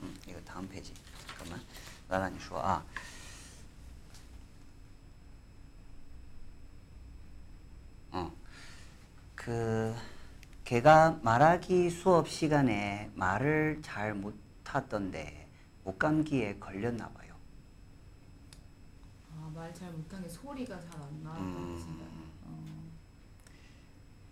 [0.01, 0.93] 음, 이거 다음 페이지.
[1.27, 1.61] 잠깐만.
[2.09, 2.59] 나란히 슈아.
[2.61, 2.83] 아.
[8.11, 8.31] 어.
[9.35, 9.95] 그
[10.65, 15.47] 걔가 말하기 수업 시간에 말을 잘 못하던데
[15.85, 17.33] 목감기에 걸렸나 봐요.
[19.31, 21.31] 아, 말 잘 못한 게 소리가 잘 안 나.
[21.37, 22.91] 음, 어.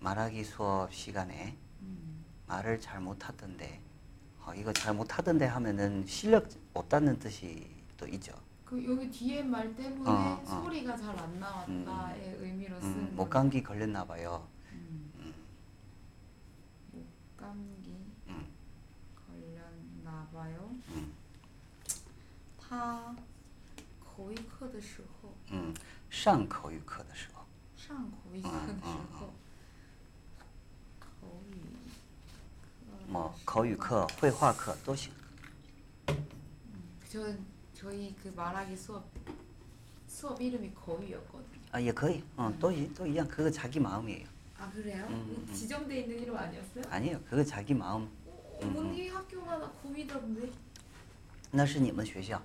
[0.02, 1.58] 말하기 수업 시간에
[2.47, 3.81] 말을 잘 못하던데
[4.45, 8.33] 어, 이거 잘 못하던데 하면은 실력 없다는 뜻이 또 있죠.
[8.64, 10.62] 그 여기 뒤에 말 때문에 어, 어.
[10.62, 13.25] 소리가 잘 안 나왔다의 의미로 쓰는 음, 거.
[13.25, 14.47] 목감기 걸렸나 봐요.
[14.73, 15.35] 음.
[16.93, 17.91] 목감기
[18.29, 18.47] 음.
[19.27, 20.71] 걸렸나 봐요.
[20.91, 21.12] 음.
[22.59, 23.14] 他
[24.05, 25.75] 口语课的时候， 음,
[26.09, 27.45] 上口语课的时候
[27.77, 29.33] 上口语课的时候，
[33.07, 35.12] 뭐 口语课、绘画课都行.
[37.11, 37.18] 저
[37.75, 39.05] 저희 그 말하기 수업
[40.07, 41.61] 수업 이름이 거위였거든요.
[41.73, 42.23] 아, 예, 거의.
[42.37, 44.27] 어, 또, 이- 또 이양 그거 자기 마음이에요.
[44.59, 45.07] 아 그래요?
[45.09, 45.55] 음, 음.
[45.55, 46.85] 지정돼 있는 이름 아니었어요?
[46.91, 47.21] 아니에요.
[47.29, 48.09] 그거 자기 마음.
[48.62, 50.51] 어머니 학교마다 거위던데?
[51.53, 52.41] 那是你们学校.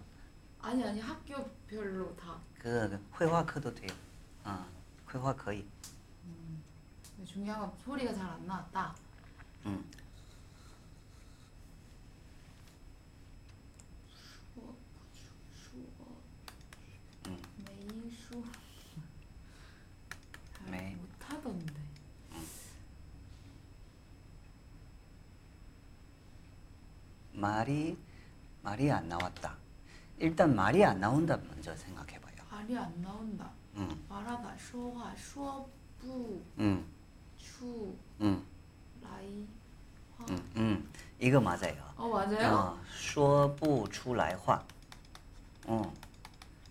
[0.61, 2.39] 아니 아니 학교별로 다.
[2.57, 3.89] 그绘画课도 돼요.
[4.43, 4.65] 아,
[5.05, 5.65] 绘画可以.
[7.15, 8.95] 근데 중요한 건 소리가 잘 안 나왔다.
[9.65, 9.83] 음.
[27.39, 27.97] 말이
[28.61, 29.55] 말이 안 나왔다.
[30.17, 32.35] 일단 말이 안 나온다 먼저 생각해 봐요.
[32.49, 33.49] 말이 안 나온다.
[33.75, 34.05] 음.
[34.09, 35.67] 말하다 说话说
[36.01, 36.85] 不 음.
[37.37, 38.41] 出 음.
[39.03, 39.47] 来
[40.17, 40.25] 话.
[40.29, 40.51] 음.
[40.55, 40.89] 음.
[41.19, 41.75] 이거 맞아요.
[41.97, 42.55] 어 맞아요?
[42.55, 44.63] 어, 说不出来话.
[45.67, 45.93] 어.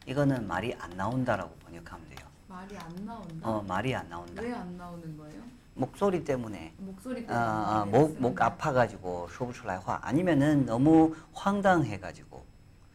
[0.07, 2.27] 이거는 말이 안 나온다라고 번역하면 돼요.
[2.49, 3.49] 말이 안 나온다.
[3.49, 4.43] 어, 말이 안 나온다.
[4.43, 5.43] 왜 안 나오는 거예요?
[5.79, 7.35] 목소리 때문에 목소리 아, 때문에.
[7.37, 8.47] 아, 말을 목, 쓰는 목 거예요?
[8.51, 12.45] 아파가지고 说不出来话 아니면은 너무 황당해가지고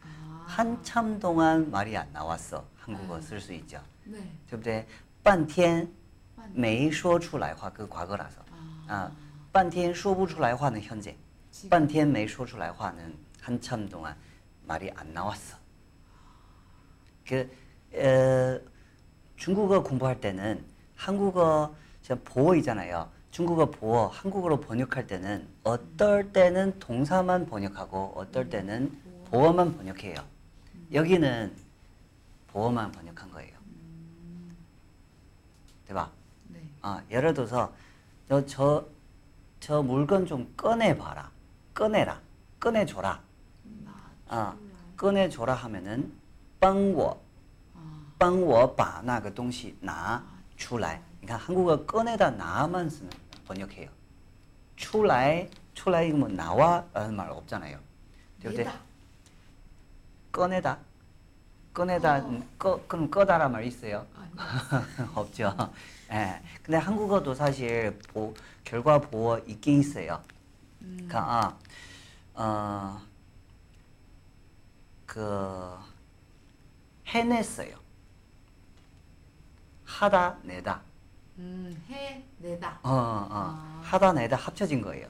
[0.03, 0.45] 아.
[0.47, 3.21] 한참 동안 말이 안 나왔어 한국어 아.
[3.21, 4.21] 쓸 수 있죠 对.
[4.49, 4.87] 对不对
[5.23, 5.87] 半天
[6.35, 8.85] 반- 没说出来话그 과거라서 아.
[8.87, 9.11] 아,
[9.51, 11.15] 半天说不出来话는 현재
[11.51, 11.69] 지금.
[11.69, 14.15] 半天没说出来话는 한참 동안
[14.65, 15.57] 말이 안 나왔어
[17.27, 17.49] 그
[17.93, 18.59] 어,
[19.35, 20.63] 중국어 공부할 때는
[20.95, 23.09] 한국어 저 보어이잖아요.
[23.31, 28.91] 중국어 보어 한국어로 번역할 때는 어떨 때는 동사만 번역하고 어떨 때는
[29.29, 30.15] 보어만 번역해요.
[30.91, 31.55] 여기는
[32.47, 33.59] 보어만 번역한 거예요.
[35.87, 36.11] 对吧?
[36.47, 36.59] 네.
[36.81, 37.71] 아, 예를 들어서
[38.27, 38.85] 저, 저,
[39.59, 41.31] 저 물건 좀 꺼내봐라.
[41.73, 42.19] 꺼내라.
[42.59, 43.19] 꺼내줘라.
[43.85, 43.91] 나.
[44.27, 44.55] 아,
[44.95, 46.11] 꺼내줘라 하면은
[46.59, 47.19] 帮我
[47.75, 47.79] 아.
[48.17, 50.21] 帮我把那个东西拿
[50.57, 51.01] 出来.
[51.24, 53.10] 그러니까 한국어 꺼내다 나만 쓰는
[53.46, 53.88] 번역해요.
[54.76, 57.78] 출라이, 출라이 뭐 나와라는 말 없잖아요.
[58.42, 58.70] 그때
[60.30, 60.78] 꺼내다,
[61.72, 62.42] 꺼내다, 어.
[62.58, 64.06] 꺼, 그럼 꺼다란 말 있어요?
[64.14, 64.28] 아,
[64.98, 65.04] 네.
[65.14, 65.56] 없죠.
[66.10, 66.14] 예.
[66.14, 71.56] 네.근데 한국어도 사실 보 결과 보호 있긴 있어요그니까
[72.34, 73.14] 어
[75.14, 75.78] 그
[77.06, 77.78] 해냈어요
[79.84, 80.82] 하다 내다
[81.37, 82.79] 음, 해 내다.
[82.83, 83.81] 어, 어, 아.
[83.83, 85.07] 하다 내다 합쳐진 거예요.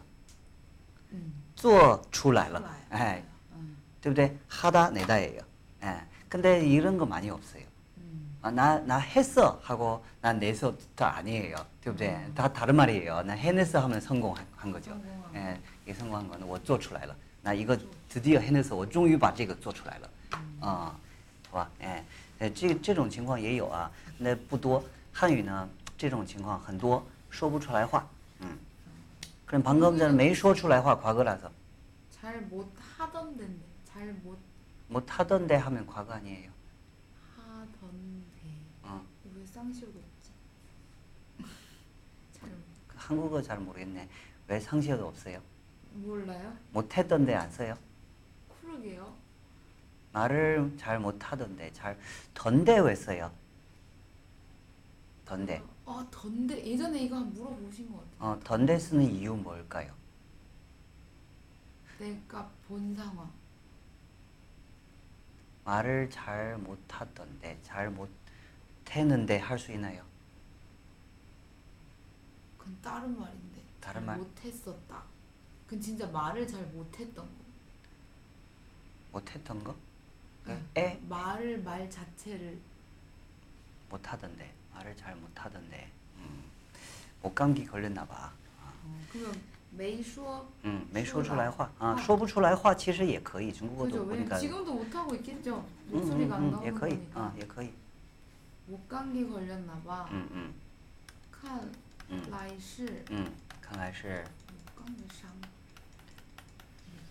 [1.12, 1.34] 음.
[1.56, 2.60] 做出来了.
[2.60, 2.76] 좋아요.
[2.94, 3.24] 예.
[3.54, 3.78] 음.
[4.02, 4.38] 对不对?
[4.48, 5.42] 하다 내다예요.
[5.84, 6.02] 예.
[6.30, 7.64] 근데 이런 거 많이 없어요.
[7.98, 8.38] 음.
[8.42, 11.56] 아, 나, 나 했어 하고 나 내서 다 아니에요.
[11.82, 12.16] 对不对?
[12.36, 13.24] 다 다른 말이에요.
[13.24, 14.92] 나 해냈어 하면 성공한 한 거죠.
[14.92, 17.16] 성공한 예, 이게 성공한 거는 我做出来了.
[17.42, 17.76] 나 이거
[18.08, 20.10] 드디어 해내서 我终于把这个做出来了.
[20.62, 20.94] 어,
[21.50, 21.70] 好吧?
[21.82, 22.04] 예.
[22.42, 23.90] 예, 这这种情况也有啊.
[24.18, 24.84] 근데 不多.
[25.12, 28.08] 한유呢 这种情况很多说不出来话.
[28.42, 28.58] 음.
[29.46, 31.52] 그럼 방금 전에 没说出来话 과거라서
[32.12, 33.48] 잘 못하던데.
[33.86, 34.38] 잘못
[34.88, 36.52] 못 하던데 하면 과거 아니에요.
[37.36, 38.40] 하던데.
[38.84, 39.04] 어.
[39.36, 40.32] 왜 쌍시오겠지?
[42.40, 42.50] 잘
[42.96, 44.08] 한국어 잘 모르겠네.
[44.48, 45.42] 왜 상시어도 없어요?
[45.94, 46.54] 몰라요?
[46.72, 47.76] 못 했던데 안 써요?
[48.62, 49.14] 그러게요.
[50.14, 51.98] 말을 잘 못하던데 잘
[52.34, 53.32] 던데 왜 써요?
[55.26, 58.31] 던데 아, 던데 예전에 이거 한 물어보신 것 같아요.
[58.33, 59.93] 어 던데 쓰는 이유 뭘까요?
[61.99, 63.31] 내가 본 상황.
[65.65, 70.05] 말을 잘 못하던데 잘 못했는데 할 수 있나요?
[72.59, 73.63] 그건 다른 말인데.
[73.81, 74.19] 다른 잘 말?
[74.19, 75.03] 못했었다.
[75.67, 77.45] 그건 진짜 말을 잘 못했던 거.
[79.13, 79.75] 못했던 거?
[80.49, 80.69] 응.
[80.77, 80.99] 에?
[81.09, 82.59] 말을 말 자체를
[83.91, 86.44] 못하던데 말을 잘 못하던데 음.
[87.22, 88.32] 목감기 걸렸나 봐.
[88.64, 89.36] 어, 그러면
[89.72, 94.06] 没说 음, 没说出来话啊话说不出来话其实也可以 중국어도 그죠?
[94.06, 95.58] 보니까 왜냐면 지금도 못 하고 있겠죠.
[95.90, 97.22] 음, 목소리가 안 음, 음, 나오는 也可以 거니까.
[97.22, 97.72] 아, 也可以
[98.68, 100.08] 목감기 걸렸나 봐.
[100.12, 100.54] 음, 음,
[101.32, 101.70] 看
[102.10, 103.32] 嗯来是嗯
[103.62, 104.24] 看来是
[104.76, 105.30] 목감기 상.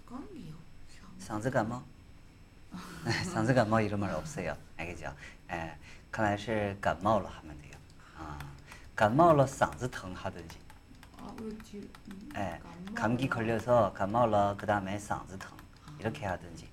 [0.05, 0.55] 목감기요.
[0.91, 1.39] 상.
[1.39, 1.83] 嗓子感冒
[3.25, 5.15] 嗓子感冒 이런 말 없어요 알겠죠?
[5.51, 5.77] 예,
[6.13, 7.73] 看来是感冒了 하면 돼요
[8.19, 8.39] 아,
[8.95, 10.57] 感冒了嗓子疼 하든지
[11.19, 11.79] 아, 왜 뒤?
[12.11, 15.51] 음, 예, 감마가- 감기 걸려서 감마了그 다음에 嗓子疼
[15.99, 16.69] 이렇게 하든지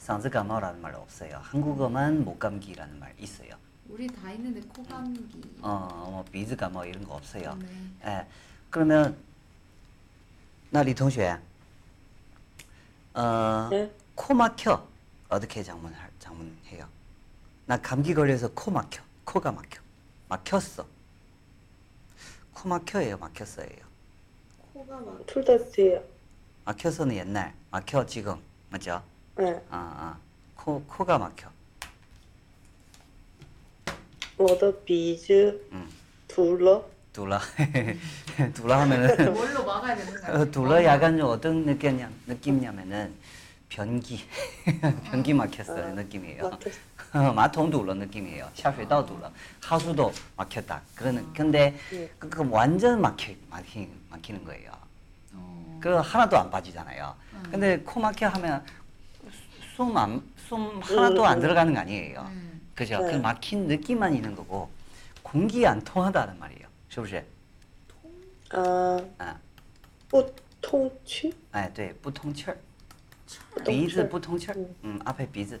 [0.00, 3.54] 嗓子感冒라는 말 없어요 한국어만 목감기라는 말 있어요
[3.88, 5.58] 우리 다 있는데 코감기.
[5.62, 7.66] 어, 뭐 비즈 감마 이런 거 없어요 네.
[8.04, 8.26] 예,
[8.70, 9.16] 그러면
[10.70, 11.38] 나李同学
[13.14, 13.90] 어, 네.
[14.14, 14.86] 코 막혀
[15.28, 16.09] 어떻게 장문 장문해요?
[17.70, 19.80] 나 감기 걸려서 코 막혀 코가 막혀
[20.28, 20.86] 막혔어
[22.54, 23.86] 코 막혀예요 막혔어예요
[24.72, 26.02] 코가 막 둘 다 돼요.
[26.64, 28.36] 막혀서는 옛날 막혀 지금
[28.70, 29.02] 맞죠?
[29.36, 29.50] 네.
[29.70, 30.18] 아, 아.
[30.56, 31.50] 코 코가 막혀
[34.38, 35.88] 我的鼻子 음.
[36.28, 37.40] 堵了， 둘라
[38.54, 40.34] 둘라 하면은 뭘로 막아야 되는 거야?
[40.40, 43.14] 어, 둘러 약간 좀 어떤 느낌이냐, 느낌이냐면은
[43.70, 44.20] 변기
[45.04, 46.42] 변기 막혔어요 느낌이에요.
[46.50, 46.76] 막혔어.
[47.34, 48.48] 마통 둘러 느낌이에요.
[48.54, 49.30] 下水道 둘러
[49.62, 50.82] 하수도 막혔다.
[50.94, 52.08] 그러는 근데 예.
[52.18, 54.72] 그, 그 완전 막혀 막히, 막히는 거예요.
[55.32, 55.78] 어.
[55.80, 57.14] 그 하나도 안 빠지잖아요.
[57.32, 57.42] 음.
[57.50, 58.62] 근데 코 막혀 하면
[59.76, 61.40] 숨안숨 하나도 안 음, 음.
[61.40, 62.26] 들어가는 거 아니에요.
[62.30, 62.60] 음.
[62.74, 62.98] 그죠?
[62.98, 63.12] 네.
[63.12, 64.68] 그 막힌 느낌만 있는 거고
[65.22, 66.66] 공기 안 통하다는 말이에요.
[66.88, 67.24] 是不是?
[68.50, 69.40] 啊，啊
[70.08, 70.22] 不
[70.60, 72.56] 通气，哎，对，不通气儿，
[73.50, 75.60] 不通鼻子气儿不通气儿嗯， 음, 앞에鼻子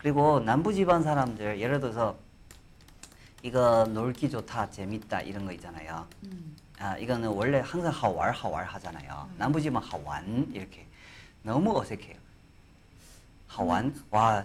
[0.00, 2.16] 어, 그리고 남부지방 사람들 예를 들어서
[3.42, 6.06] 이거 놀기 좋다, 재밌다 이런 거 있잖아요.
[6.24, 6.56] 음.
[6.78, 9.28] 아, 이거는 원래 항상 하왈 하왈 하잖아요.
[9.30, 9.34] 음.
[9.38, 10.86] 남부지방 하완 이렇게
[11.42, 12.16] 너무 어색해요.
[13.46, 14.44] 하완 와,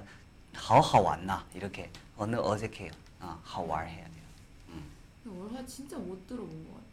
[0.53, 2.91] 하하완나 이렇게 어느 어색해요.
[3.21, 4.15] 어, 하왈 해야 돼요.
[5.25, 6.85] 월화 진짜 못 들어본 것 같아.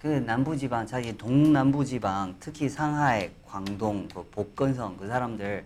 [0.00, 5.64] 그 남부지방 자기 동남부지방 특히 상하이, 광동, 그 복건성 그 사람들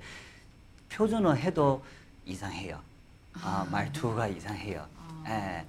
[0.91, 1.83] 표준어 해도
[2.26, 2.80] 이상해요.
[3.42, 4.86] 아, 말투가 이상해요.
[4.98, 5.24] 아.
[5.30, 5.66] 예.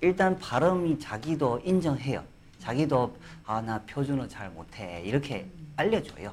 [0.00, 2.24] 일단 발음이 자기도 인정해요.
[2.58, 5.46] 자기도 아 나 표준어 잘 못해 이렇게
[5.76, 6.32] 알려줘요.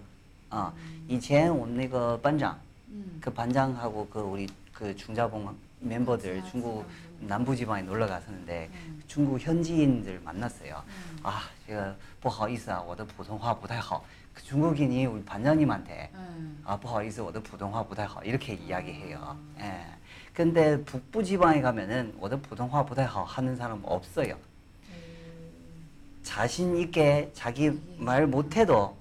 [0.49, 0.71] 어,
[1.09, 2.57] 이前我们那个班长
[2.89, 3.17] 음.
[3.19, 7.27] 그 반장하고 그 우리 그 중자봉 멤버들 아, 중국 중자봉.
[7.27, 9.03] 남부지방에 놀러 갔었는데 음.
[9.07, 10.83] 중국 현지인들 만났어요.
[10.87, 11.19] 음.
[11.23, 14.05] 아, 제가 不好意思啊,我的普通话不太好.
[14.33, 16.61] 그 중국인이 우리 반장님한테 음.
[16.65, 18.23] 아, 不好意思,我的普通话不太好.
[18.23, 19.37] 이렇게 이야기해요.
[19.59, 19.85] 예.
[20.33, 24.35] 근데 북부 지방에 가면은 我的普通话不太好 하는 사람 없어요.
[26.23, 28.95] 자신 있게 자기 말 못해도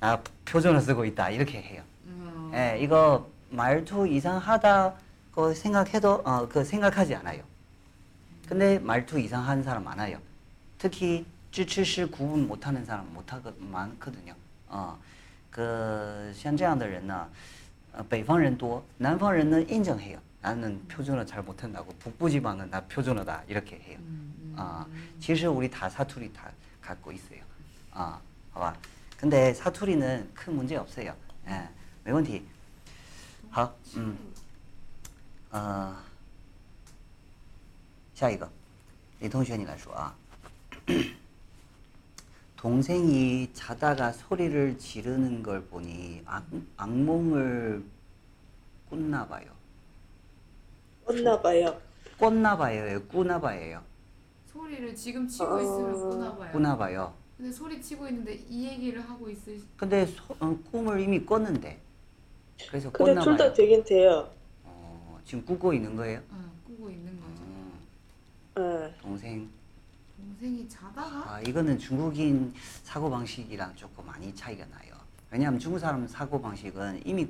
[0.00, 1.82] 나 표준어 쓰고 있다 이렇게 해요.
[2.06, 2.50] 음.
[2.54, 7.42] 예, 이거 말투 이상하다고 생각해도 어, 그 생각하지 않아요.
[8.48, 10.18] 근데 말투 이상한 사람 많아요.
[10.76, 14.34] 특히 쯔츠시 구분 못하는 사람 못하거 많거든요.
[14.68, 14.98] 어,
[15.50, 17.28] 그, 像这样的人呢,
[17.94, 20.18] 어, 北方人多, 南方人은 인정해요.
[20.40, 21.92] 나는 표준어 잘 못한다고.
[21.98, 23.98] 북부 지방은 나 표준어다 이렇게 해요.
[24.00, 24.54] 음.
[24.56, 24.86] 아,
[25.20, 26.50] 其实 우리 다 사투리 다
[26.80, 27.40] 갖고 있어요.
[27.92, 28.18] 아,
[28.52, 28.74] 봐봐.
[29.16, 31.14] 근데 사투리는 큰 문제 없어요.
[31.46, 31.68] 예,
[32.04, 32.42] 没问题.
[33.50, 34.16] 好, 음,
[35.52, 35.94] 어,
[38.14, 38.50] 下一个,
[39.20, 40.14] 李同学你来说啊.
[42.57, 46.43] 동생이 자다가 소리를 지르는 걸 보니 악,
[46.75, 47.83] 악몽을
[48.89, 49.45] 꾼나 봐요.
[51.05, 51.79] 꿨나 봐요.
[52.17, 53.01] 꿨나 봐요.
[53.07, 53.83] 꾸나 봐요.
[54.47, 55.61] 소리를 지금 치고 어.
[55.61, 56.51] 있으면 꾸나 봐요.
[56.51, 57.13] 꾸나 봐요.
[57.37, 61.79] 근데 소리 치고 있는데 이 얘기를 하고 있을 근데 소, 어, 꿈을 이미 꿨는데
[62.69, 63.49] 그래서 근데 꿨나 둘 봐요.
[63.49, 64.27] 다 되긴 돼요.
[64.63, 66.19] 어, 지금 꾸고 있는 거예요?
[66.31, 67.43] 어, 꾸고 있는 거죠.
[67.43, 67.79] 음,
[68.57, 68.99] 예.
[68.99, 69.47] 동생
[70.39, 74.93] 동생이 자다가 아, 이거는 중국인 사고 방식이랑 조금 많이 차이가 나요.
[75.31, 77.27] 왜냐하면 중국 사람 사고 방식은 이미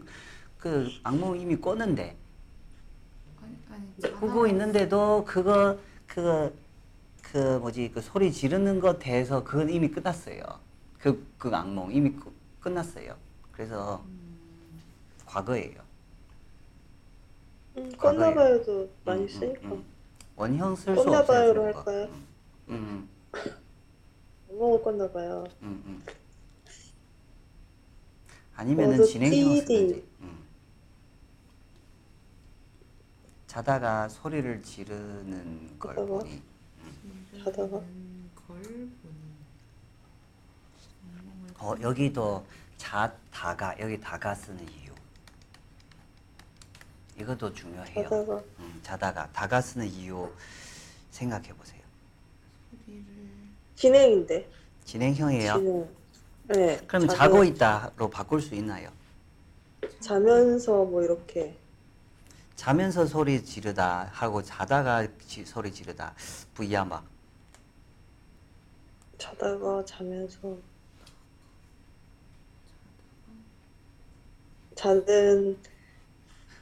[0.60, 2.16] 그 악몽 이미 꿨는데
[3.42, 6.52] 아니 아니 자다가 꾸고 있는데도 그거 그거
[7.22, 10.42] 그 뭐지 그 소리 지르는 것 대해서 그건 이미 끝났어요.
[11.00, 13.16] 그 그 악몽 이미 끝- 끝났어요.
[13.54, 14.04] 그래서
[15.26, 15.80] 과거예요.
[17.78, 18.36] 음, 과거예요.
[18.36, 19.62] 껐나봐요도 많이 음, 쓰니까.
[19.68, 19.84] 음, 음.
[20.36, 21.54] 원형 쓸수 껐나봐요로 없어요.
[21.54, 21.78] 그런 거.
[21.92, 22.06] 할까요?
[22.12, 22.28] 음,
[24.50, 25.50] 뭐 껐나봐요.
[25.62, 26.04] 음, 음.
[28.56, 29.62] 아니면은 저도 진행형 띠디.
[29.62, 30.08] 쓰든지.
[30.22, 30.44] 음.
[33.48, 35.96] 자다가 소리를 지르는 걸?
[35.96, 36.42] 보니
[37.44, 37.70] 자다가?
[37.70, 38.92] 걸 보니
[41.18, 42.46] 악몽을 어 여기도
[42.78, 44.92] 자다가 여기 다가 쓰는 이유
[47.20, 48.04] 이것도 중요해요.
[48.04, 50.32] 자다가 음, 자다가 다가 쓰는 이유
[51.12, 51.77] 생각해 보세요.
[53.78, 54.50] 진행인데.
[54.84, 55.54] 진행형이에요.
[55.54, 55.90] 진행.
[56.50, 56.78] 네.
[56.88, 58.90] 그럼 자면, 자고 있다로 바꿀 수 있나요?
[60.00, 61.56] 자면서 뭐 이렇게.
[62.56, 66.16] 자면서 소리 지르다 하고 자다가 지, 소리 지르다
[66.56, 67.04] 부이야마
[69.20, 70.58] 자다가 자면서
[74.74, 75.56] 자는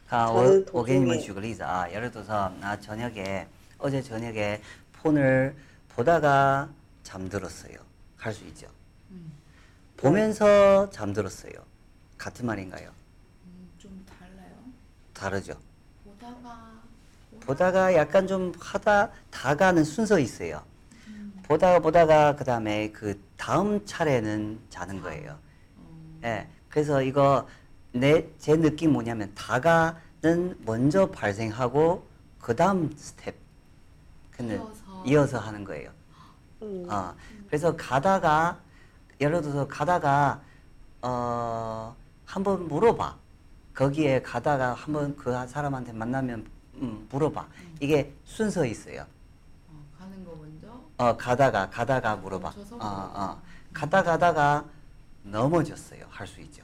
[0.09, 3.47] 아, 오, 오게님은 주글리즈 아, 예를 들어서 나 저녁에
[3.77, 4.61] 어제 저녁에
[4.91, 5.55] 폰을
[5.87, 6.69] 보다가
[7.05, 7.77] 잠들었어요.
[8.17, 8.67] 할 수 있죠.
[9.11, 9.31] 음,
[9.95, 11.53] 보면서 잠들었어요.
[12.17, 12.89] 같은 말인가요?
[13.45, 14.51] 음, 좀 달라요.
[15.13, 15.53] 다르죠.
[16.03, 16.81] 보다가
[17.41, 20.63] 보다가 약간 좀 하다 다가는 순서 있어요.
[21.07, 25.37] 음, 보다가 보다가 그다음에 그 다음 차례는 자는 거예요.
[25.77, 26.47] 어, 예.
[26.69, 27.47] 그래서 이거
[27.91, 32.05] 내 제 느낌 뭐냐면 다가는 먼저 발생하고
[32.39, 33.35] 그다음 스텝
[34.31, 35.03] 근데 이어서.
[35.05, 35.91] 이어서 하는 거예요.
[36.64, 37.14] 음, 어.
[37.46, 38.58] 그래서 가다가
[39.20, 40.40] 예를 들어서 가다가
[41.02, 41.94] 어
[42.26, 43.16] 한번 물어봐.
[43.74, 47.46] 거기에 가다가 한번 그 사람한테 만나면 음, 물어봐.
[47.80, 49.06] 이게 순서 있어요.
[49.68, 50.68] 어, 가는 거 먼저
[50.98, 52.50] 어 가다가 가다가 물어봐.
[52.50, 53.22] 멈춰서 어, 물어봐.
[53.32, 53.42] 어.
[53.72, 54.64] 가다 가다가
[55.22, 56.04] 넘어졌어요.
[56.10, 56.62] 할 수 있죠.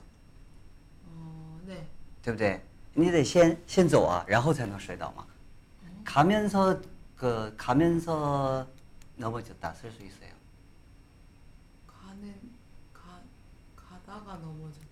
[1.07, 1.87] 어, 네.
[2.23, 2.61] 对不对？
[2.95, 5.25] 你得先先走啊，然后才能摔倒嘛。
[6.05, 6.79] 가면서
[7.17, 8.67] 그 가면서
[9.16, 10.32] 넘어졌다 쓸 수 있어요.
[11.88, 12.52] 가는
[12.94, 13.22] 가
[13.76, 14.88] 가다가 넘어졌다.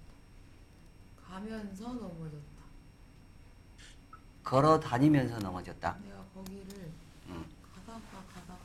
[1.25, 2.59] 가면서 넘어졌다.
[4.43, 5.97] 걸어 다니면서 넘어졌다.
[6.03, 6.91] 내가 거기를
[7.27, 7.45] 음,
[7.75, 7.99] 가다가
[8.33, 8.57] 가다가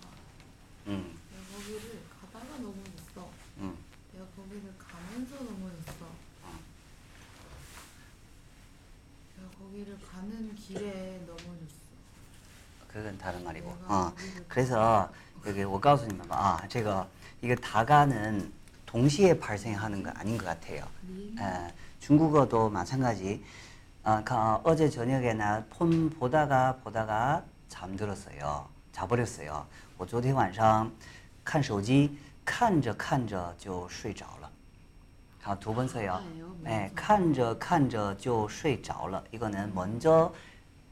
[0.86, 3.30] 음, 내가 거기를 가다가 넘어졌어.
[3.58, 3.76] 음.
[4.12, 6.24] 내가 거기를 가면서 넘어졌어.
[9.36, 11.84] 내가 거기를 가는 길에 넘어졌어.
[12.88, 13.68] 그건 다른 말이고.
[13.74, 14.10] 내가 어.
[14.14, 15.12] 거기를 그래서
[15.45, 17.07] 여기 我告诉你们吧 아, 제가
[17.41, 18.51] 이거 다가는
[18.85, 20.83] 동시에 발생하는 거 아닌 것 같아요.
[21.07, 23.43] 리 에, 중국어도 마찬가지.
[24.03, 28.67] 아, 가- 어제 저녁에 나 폰 보다가 보다가 잠들었어요.
[28.91, 29.65] 자버렸어요.
[29.97, 30.91] 我昨天晚上
[31.43, 34.49] 看手机看着看着就睡着了.
[35.43, 36.19] 아, 두 번 써요.
[36.23, 36.95] 다예요, 네, 먼저.
[36.95, 39.23] 看着看着就睡着了.
[39.31, 40.33] 이거는 먼저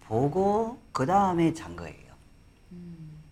[0.07, 2.00] 보고 그 다음에 잔 거예요.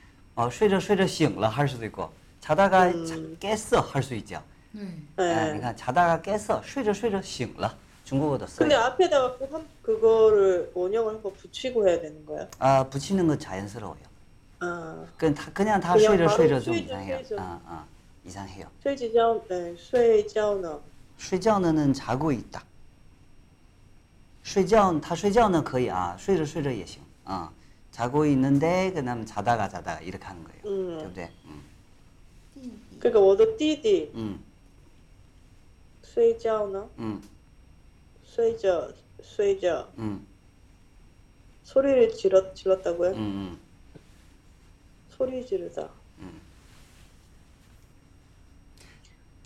[0.40, 2.10] 哦，睡着睡着醒了할 수도 있고,
[2.40, 3.06] 자다가 음.
[3.06, 4.42] 자- 깼어 할 수 있죠.
[4.72, 4.82] 네.
[5.18, 5.52] 예, 네.
[5.54, 7.74] 你看 자다가 깼어, 睡着睡着醒了.
[8.04, 8.58] 중국어도 써요.
[8.60, 12.46] 근데 앞에다가 꼭 한, 그거를 원형을 한번 붙이고 해야 되는 거야?
[12.60, 13.98] 아, 붙이는 건 자연스러워요.
[14.60, 17.16] 아, 그냥 다 그냥 다 그냥 睡着 바로 睡着좀睡着 이상해요.
[17.16, 17.36] 睡着.
[17.42, 17.84] 아, 아,
[18.24, 18.66] 이상해요.
[18.82, 20.78] 睡觉, 네, 睡觉呢?
[21.18, 22.62] 睡觉呢는 자고 있다.
[24.44, 27.02] 睡觉他睡觉呢可以啊, 睡着睡着也行.
[27.24, 27.50] 아,
[27.90, 30.62] 자고 있는데 그다음 자다가 자다가 이렇게 하는 거예요.
[30.66, 30.98] 음.
[30.98, 31.30] 对不对?
[31.46, 31.62] 음.
[32.54, 34.44] 弟弟 그러니까 워더 띠디 음.
[36.04, 36.88] 睡觉呢?
[36.98, 37.22] 음.
[38.24, 40.26] 睡着睡着 음.
[41.64, 43.10] 소리를 질렀, 질렀다고요?
[43.10, 43.16] 음.
[43.16, 43.60] 음.
[45.10, 45.88] 소리 지르다.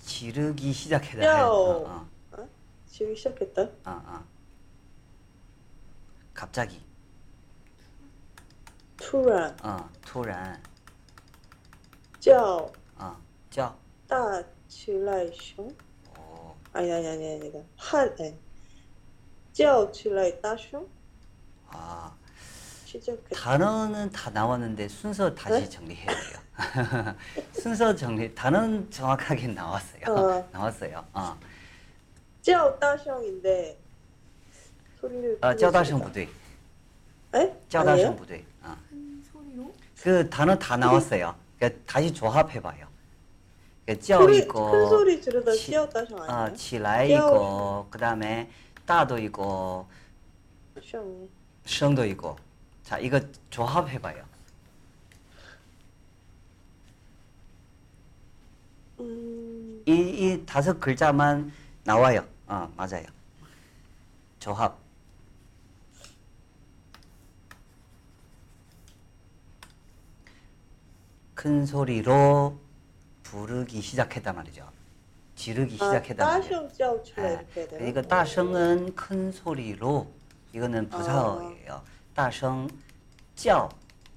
[0.04, 1.24] 지르기 시작해다.
[1.24, 1.46] 야.
[1.46, 2.48] 어, 어,
[2.86, 3.62] 지르기 시작했다.
[3.62, 4.24] 어, 어.
[6.34, 6.80] 갑자기.
[8.96, 10.60] 突然 어, 突然.
[12.20, 12.70] 叫
[13.50, 13.74] 叫
[14.06, 14.16] 大
[14.68, 15.66] 起来熊，
[16.18, 17.58] 오, 아니 아니 아니 아니다.
[17.76, 18.34] 한 네.
[19.52, 20.86] 叫起来大熊
[21.70, 22.12] 아
[22.84, 23.34] 시작해.
[23.34, 25.68] 단어는 다 나왔는데 순서 다시 네?
[25.68, 27.16] 정리해야 돼요.
[27.52, 30.02] 순서 정리 단어는 정확하게 나왔어요.
[30.08, 30.48] 어.
[30.52, 31.04] 나왔어요.
[31.14, 31.36] 어.
[32.42, 33.78] 叫大熊인데
[35.00, 36.04] 소리를 아, 叫大声 부르시다.
[36.04, 36.28] 不对.
[37.34, 37.52] 에?
[37.68, 38.16] 叫大声 아니에요?
[38.16, 38.44] 不对.
[40.05, 41.33] 그 단어 다 나왔어요.
[41.57, 42.85] 그러니까 다시 조합해봐요.
[43.87, 45.19] 그러니까 쪄 소리 큰 있고, 소리
[47.89, 48.47] 그 다음에
[48.85, 49.87] 따도 있고,
[51.65, 52.37] 生도이고.
[52.83, 54.23] 자, 이거 조합해봐요.
[58.99, 61.51] 이, 이 다섯 글자만
[61.83, 62.23] 나와요.
[62.45, 63.05] 어, 맞아요.
[64.39, 64.84] 조합.
[71.44, 72.58] 큰 소리로
[73.22, 74.68] 부르기 시작했단 말이죠.
[75.36, 76.42] 지르기 아, 시작했단 말이에요.
[76.42, 77.86] 大熊叫起来 예, 이렇게 해야 되나?
[77.86, 80.06] 이거 따성은 큰 소리로
[80.52, 81.82] 이거는 부사어예요.
[82.14, 82.68] 따성
[83.34, 83.68] 叫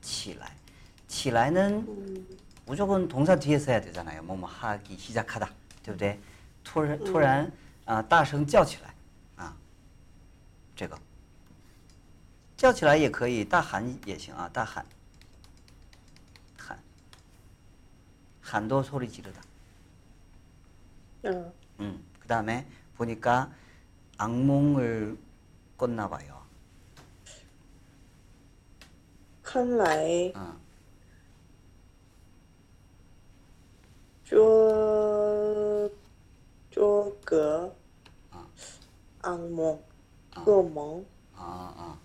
[0.01, 0.51] 起来.
[1.07, 2.27] 起来는 음,
[2.65, 4.23] 무조건 동사 뒤에 써야 되잖아요.
[4.23, 5.49] 뭐뭐 하기 시작하다.
[5.83, 6.19] 对不对?
[6.63, 7.51] 突然突然
[7.85, 8.93] 啊大声叫起来
[9.35, 9.55] 啊
[10.75, 10.97] 这个
[12.57, 14.85] 叫起来也可以大喊也行啊大喊喊
[18.47, 19.41] 한도 소리 지르다.
[21.25, 22.03] 어, 음.
[22.19, 23.51] 그다음에 보니까
[24.17, 25.17] 악몽을
[25.77, 26.43] 꿨나 봐요.
[29.43, 30.57] 看来 어.
[34.25, 35.89] 做
[36.71, 37.71] 做个
[38.31, 38.47] 啊
[39.21, 39.79] 악몽
[40.33, 41.05] 噩梦
[41.35, 41.97] 어, 어.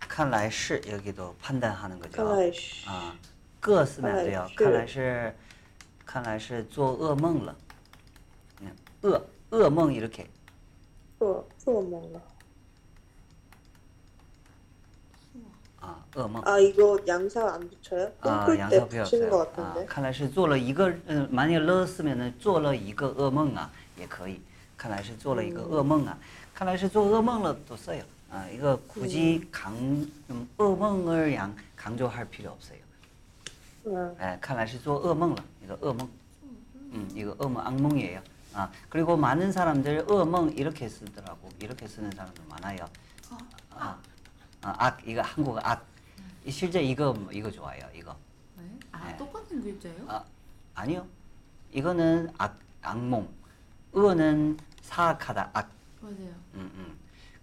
[0.00, 2.16] 看来是 여기도 판단하는 거죠.
[2.16, 3.14] 看来是 아,
[3.60, 4.48] 个 쓰면 안 돼요.
[4.56, 5.36] 看来是看来是
[6.06, 7.54] 看来是做噩梦了.
[8.60, 8.70] 네,
[9.02, 10.26] 噩噩梦 이렇게
[11.20, 12.20] 噩噩梦了
[15.80, 16.42] 아, 噩梦.
[16.46, 18.12] 아 이거 양사 안 붙여요?
[18.20, 19.66] 아, 끊을 때 양사 필요 붙이는 것 없어요.
[19.66, 24.40] 아, 같은데 看来是做了一个 음, 만약에 러 쓰면은 做了一个噩梦啊也可以.
[24.76, 26.18] 看来是做了一个噩梦啊.
[26.54, 28.02] 看来是做噩梦了또 써요.
[28.30, 29.74] 아, 이거 굳이 강
[30.28, 32.78] 좀噩梦을 양 강조할 필요 없어요.
[33.86, 34.14] 응.
[34.20, 35.42] 예, 看来是做噩梦了.
[35.65, 36.07] 이거 어몽.
[36.93, 38.21] 음, 이거 어몽 악몽이에요.
[38.53, 41.49] 아, 그리고 많은 사람들 어몽 이렇게 쓰더라고.
[41.59, 42.85] 이렇게 쓰는 사람도 많아요.
[43.31, 43.37] 어,
[43.71, 43.99] 아,
[44.61, 45.83] 아, 악 이거 한국어 악.
[46.45, 47.81] 이 실제 이거 이거 좋아요.
[47.95, 48.15] 이거.
[48.57, 48.63] 네?
[48.91, 49.17] 아 네.
[49.17, 50.05] 똑같은 글자예요?
[50.07, 50.23] 아,
[50.75, 51.05] 아니요.
[51.71, 53.27] 이거는 악 악몽.
[53.91, 55.71] 어는 사악하다 악.
[55.99, 56.15] 맞아요.
[56.53, 56.97] 음, 음.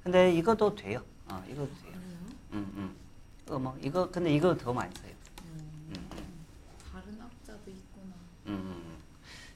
[0.04, 1.02] 근데 이것도 돼요.
[1.28, 1.92] 어, 이것도 돼요.
[1.92, 2.18] 아, 그래요?
[2.52, 2.96] 음, 음.
[3.50, 5.11] 어몽 이거 근데 이거 더 많이 써요.
[8.46, 9.02] 음,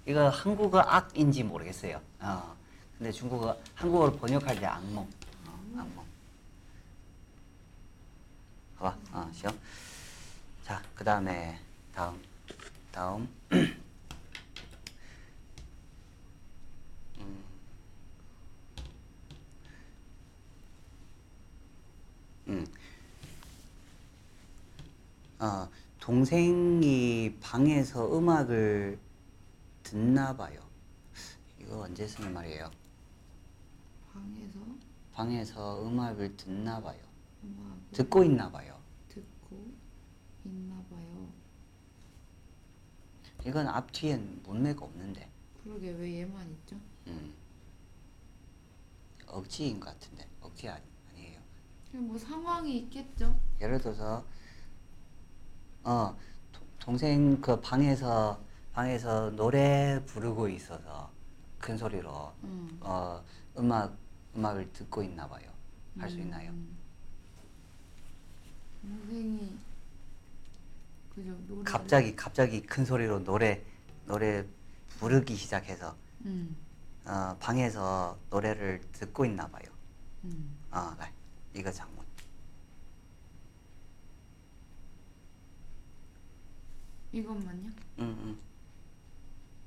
[0.07, 2.01] 이거 한국어 악인지 모르겠어요.
[2.21, 2.57] 어,
[2.97, 5.09] 근데 중국어, 한국어로 번역할 때 악몽.
[5.47, 6.07] 어, 악몽.
[8.79, 9.59] 好吧, 어, 시험.
[10.63, 11.59] 자, 그 다음에
[11.95, 12.21] 다음,
[12.93, 13.27] 다음.
[17.19, 17.45] 음.
[22.49, 22.67] 음.
[25.39, 25.67] 어,
[26.07, 28.97] 동생이 방에서 음악을
[29.83, 30.61] 듣나 봐요.
[31.61, 32.71] 이거 언제 쓰는 말이에요?
[34.13, 34.61] 방에서
[35.13, 37.01] 방에서 음악을 듣나 봐요.
[37.43, 38.79] 음악을 듣고 있나 봐요.
[39.09, 39.73] 듣고
[40.45, 41.29] 있나 봐요.
[43.45, 45.29] 이건 앞뒤엔 문맥 없는데.
[45.65, 46.77] 그러게 왜 얘만 있죠?
[47.09, 47.35] 음.
[49.27, 50.25] 억지인 것 같은데.
[50.41, 51.41] 억지 아니, 아니에요.
[51.91, 53.41] 그냥 뭐 상황이 있겠죠?
[53.61, 54.25] 예를 들어서
[55.87, 56.17] 어
[56.53, 58.39] 도- 동생 그 방에서
[58.73, 61.11] 방에서 노래 부르고 있어서
[61.59, 62.69] 큰 소리로 응.
[62.81, 63.23] 어
[63.59, 63.97] 음악
[64.37, 65.49] 음악을 듣고 있나 봐요.
[65.99, 66.51] 할 수 있나요?
[66.51, 66.77] 음.
[68.83, 69.59] 동생이
[71.15, 73.63] 그죠 노래 갑자기 갑자기 큰 소리로 노래
[74.05, 74.45] 노래
[74.99, 75.97] 부르기 시작해서
[76.27, 76.57] 응.
[77.07, 79.65] 어, 방에서 노래를 듣고 있나 봐요.
[80.25, 80.57] 응.
[80.71, 81.13] 아, 네.
[81.55, 82.05] 이거 장문.
[87.13, 87.71] 이것만요?
[87.99, 88.39] 음, 음.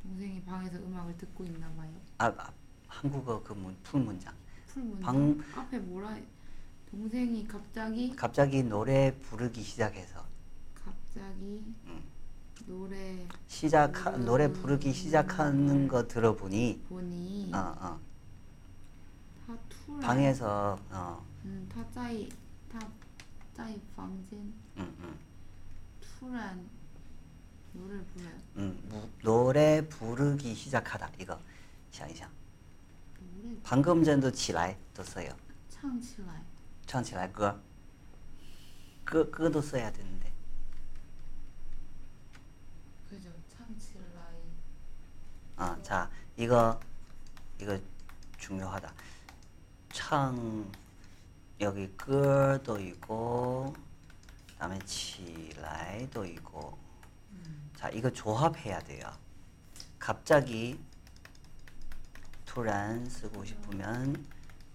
[0.04, 1.90] 동생이 방에서 음악을 듣고 있나 봐요.
[2.18, 2.52] 아, 아
[2.88, 4.34] 한국어 그 문, 풀 문장.
[4.68, 6.24] 풀 문장 방- 앞에 뭐라 해?
[6.92, 10.26] 동생이 갑자기 갑자기 노래 부르기 시작해서
[10.74, 12.02] 갑자기 음.
[12.66, 14.26] 노래 시작 음.
[14.26, 18.00] 노래 부르기 시작하는 거 들어보니 보니 어, 어.
[19.48, 22.30] 타 투란 방에서 어, 음, 타짜이
[22.72, 22.80] 타
[23.54, 25.16] 짜이 방진 음, 음.
[26.02, 26.68] 투란
[27.73, 28.35] 노래 불러요.
[28.57, 31.39] 음, 무- 노래 부르기 시작하다 이거
[31.93, 32.29] 想一想
[33.43, 35.35] 노래 방금 전도 起来도 써요
[35.69, 36.43] 唱起来.
[36.87, 37.61] 唱起来歌
[39.05, 40.33] 歌歌도 써야 되는데
[43.09, 43.31] 그죠.
[43.49, 44.23] 唱起来.
[45.57, 46.79] 아, 자 이거
[47.61, 47.79] 이거
[48.39, 48.93] 중요하다.
[49.93, 50.71] 창
[51.61, 53.75] 여기 끄도 있고
[54.53, 56.77] 그다음에 起来도 있고
[57.79, 59.11] 자 이거 조합해야 돼요.
[59.99, 60.79] 갑자기
[62.45, 64.25] 突然 쓰고 싶으면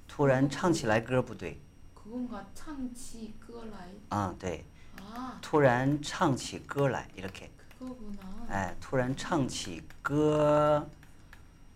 [0.07, 1.59] 突然唱起来歌不对
[1.93, 3.93] 그건가 唱起歌来.
[4.09, 4.65] 아, 네.
[4.99, 8.47] 아, 突然唱起歌来 이렇게 그거구나.
[8.49, 10.89] 哎，突然唱起歌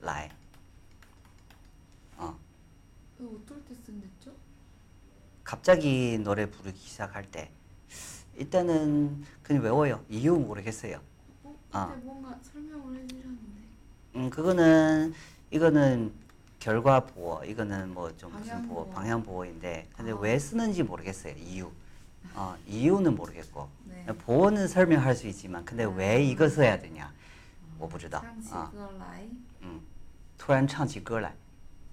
[0.02, 0.30] 来，
[2.18, 2.38] 어,
[3.20, 4.34] 이거 어떨 때 쓴댔죠?
[5.44, 7.52] 갑자기 노래 부르기 시작할 때
[8.36, 10.04] 일단은 그냥 외워요.
[10.10, 11.00] 이유 모르겠어요.
[11.68, 11.68] 어?
[11.72, 11.88] 아.
[11.88, 13.64] 그때 뭔가 설명을 해주셨는데.
[14.16, 15.14] 음, 그거는
[15.52, 16.12] 이거는
[16.60, 18.94] 결과 보호, 이거는 뭐 좀 무슨 방향 보호, 보호.
[18.94, 20.16] 방향 보호인데 근데 아.
[20.16, 21.34] 왜 쓰는지 모르겠어요.
[21.38, 21.72] 이유.
[22.36, 24.06] 어, 이유는 모르겠고 네.
[24.06, 27.12] 보호는 설명할 수 있지만 근데 왜 이거 써야 되냐?
[27.78, 28.70] 我不知道 唱起 아.
[28.72, 29.28] 歌来.
[29.62, 29.82] 嗯，
[30.38, 31.34] 突然唱起歌来，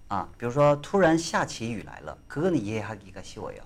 [0.09, 3.59] 啊，比如说突然下起雨来了，그거는 이해하기가 쉬워요.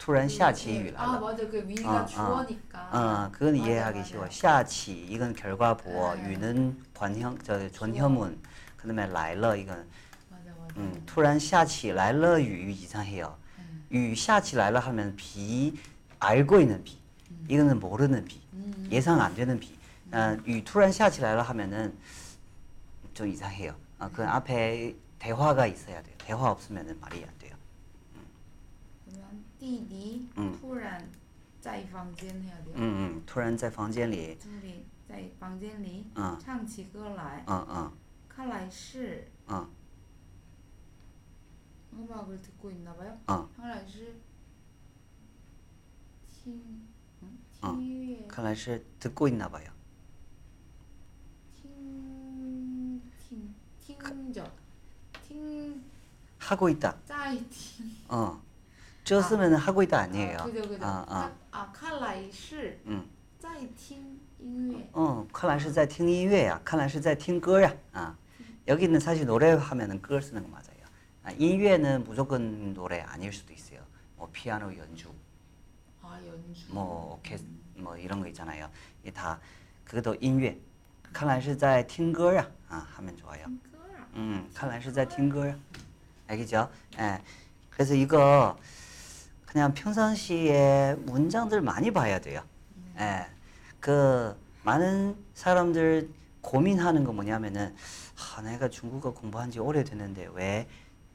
[0.00, 2.06] 突然下起雨来 아 了， 맞아 그 위가 아, 아.
[2.06, 2.88] 주어니까.
[2.90, 4.08] 아, 그건 맞아, 이해하기 맞아.
[4.08, 4.28] 쉬워.
[4.30, 6.30] 下起 이건 결과 보어, 네.
[6.32, 8.38] 유는 관형 저 존혐문,
[8.76, 9.86] 그다음에 来了 이건
[10.30, 10.74] 맞아 맞아.
[10.80, 13.36] 음, 突然下起来了雨 이상해요.
[13.58, 13.86] 음.
[13.90, 15.74] 雨下起来了 하면 비
[16.18, 16.98] 알고 있는 비,
[17.48, 18.88] 이거는 모르는 비, 음.
[18.92, 19.76] 예상 안 되는 비.
[20.12, 21.96] 아, 雨突然下起来了 하면은
[23.14, 23.74] 좀 이상해요.
[23.98, 26.14] 아, 그 앞에 대화가 있어야 돼요.
[26.18, 27.39] 대화 없으면은 말이 안 돼요.
[27.39, 27.39] 그러면
[29.60, 31.08] 弟弟嗯突然
[31.60, 32.74] 在房间 해야 돼요.
[32.76, 37.92] 嗯嗯，突然在房间里， 둘이 在房间里嗯唱起歌来.嗯嗯
[38.28, 39.66] 看来是嗯
[41.94, 43.16] 음악을 듣고 있나 봐요.
[43.28, 44.14] 嗯，看来是
[46.30, 46.62] 听
[47.22, 49.70] 嗯啊听音乐看来是듣고 있나 봐요.
[51.54, 54.44] 听听听着
[55.26, 55.80] 听
[56.38, 56.94] 하고 있다.
[57.06, 58.38] 在听 어,
[59.10, 60.38] 저 쓰면 하고 있다 아니에요.
[60.40, 60.84] 아, 그죠 그죠.
[60.84, 63.04] 아, 아, 啊，看来是嗯，
[63.38, 64.88] 在听音乐。
[64.92, 66.60] 어, 看来是在听音乐呀.
[66.64, 67.72] 看来是在听歌呀.
[67.92, 68.14] 아,
[68.66, 70.84] 여기는 사실 노래 하면은歌 쓰는 거 맞아요.
[71.22, 73.80] 아,音乐는 무조건 노래 아닐 수도 있어요.
[74.16, 75.12] 뭐 피아노 연주,
[76.02, 76.66] 아 연주.
[76.70, 77.36] 뭐 오케
[77.74, 78.68] 뭐 이런 거 있잖아요.
[79.02, 79.38] 이게 다
[79.84, 80.58] 그것도 音乐.
[81.12, 82.46] 看来是在听歌呀.
[82.68, 83.44] 아, 하면 좋아요.
[83.44, 84.06] 听歌啊。
[84.16, 85.54] 음, 看来是在听歌.
[86.26, 86.68] 알겠죠?
[86.98, 87.22] 예.
[87.70, 88.56] 그래서 이거
[89.50, 92.42] 그냥 평상시에 문장들 많이 봐야 돼요.
[92.98, 93.26] 예.
[93.80, 94.34] 그
[94.64, 96.08] 많은 사람들
[96.40, 97.74] 고민하는 거 뭐냐면은
[98.36, 100.66] 아, 내가 중국어 공부한 지 오래됐는데 왜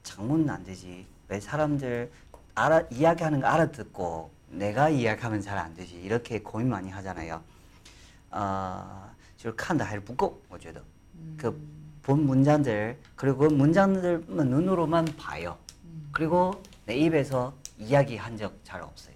[0.02, 1.06] 장문은 안 되지?
[1.28, 2.10] 왜 사람들
[2.54, 5.94] 알아 이야기하는 거 알아듣고 내가 이야기하면 잘 안 되지?
[5.96, 7.42] 이렇게 고민 많이 하잖아요.
[8.30, 10.80] 어, 就是看的还是不够,我觉得.
[11.36, 11.52] 그
[12.02, 15.56] 본 문장들 그리고 그 문장들만 눈으로만 봐요.
[16.10, 19.14] 그리고 내 입에서 이야기한 적 잘 없어요.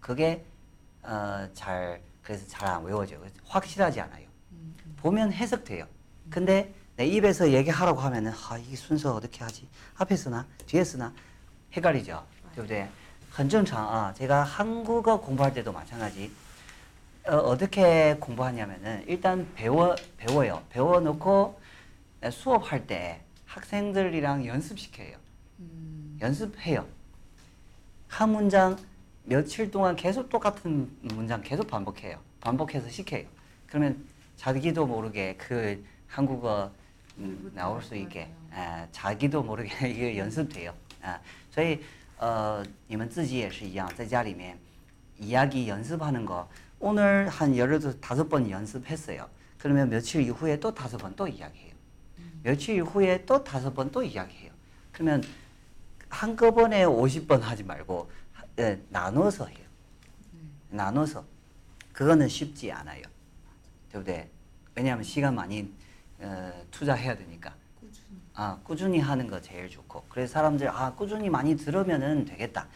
[0.00, 0.44] 그게
[1.02, 3.20] 어, 잘 그래서 잘 안 외워져요.
[3.46, 4.26] 확실하지 않아요.
[4.96, 5.86] 보면 해석돼요.
[6.30, 9.68] 근데 내 입에서 얘기하라고 하면은 아, 이 순서 어떻게 하지?
[9.96, 11.12] 앞에 쓰나 뒤에 쓰나
[11.72, 12.24] 헷갈리죠.
[12.54, 12.88] 对不对?
[13.30, 14.14] 很正常啊.
[14.14, 16.30] 제가 한국어 공부할 때도 마찬가지.
[17.26, 20.62] 어, 어떻게 공부하냐면은 일단 배워 배워요.
[20.70, 21.60] 배워 놓고
[22.30, 25.16] 수업할 때 학생들이랑 연습시켜요.
[26.20, 26.86] 연습해요.
[28.08, 28.76] 한 문장
[29.24, 32.18] 며칠 동안 계속 똑같은 문장 계속 반복해요.
[32.40, 33.24] 반복해서 시켜요.
[33.66, 34.04] 그러면
[34.36, 36.70] 자기도 모르게 그 한국어
[37.18, 40.74] 음, 나올 수 있게 아, 자기도 모르게 이게 연습돼요.
[41.02, 41.18] 아,
[41.50, 41.80] 所以
[42.18, 44.58] 呃你们自己也是一样在家里面
[45.18, 46.48] 이야기 연습하는 거
[46.78, 49.28] 오늘 한 예를 들어 다섯 번 연습했어요.
[49.58, 51.72] 그러면 며칠 이후에 또 다섯 번 또 이야기해요.
[52.42, 54.50] 며칠 이후에 또 다섯 번 또 이야기해요.
[54.92, 55.22] 그러면
[56.08, 59.64] 한꺼번에 50번 하지 말고 하- 예, 나눠서 해요.
[60.70, 61.24] 나눠서.
[61.92, 63.02] 그거는 쉽지 않아요.
[63.90, 64.28] 对不对?
[64.74, 65.72] 왜냐하면 시간 많이
[66.18, 67.54] 어, 투자해야 되니까.
[67.80, 68.20] 꾸준히.
[68.34, 70.04] 아, 꾸준히 하는 거 제일 좋고.
[70.08, 72.66] 그래서 사람들 아, 꾸준히 많이 들으면은 되겠다.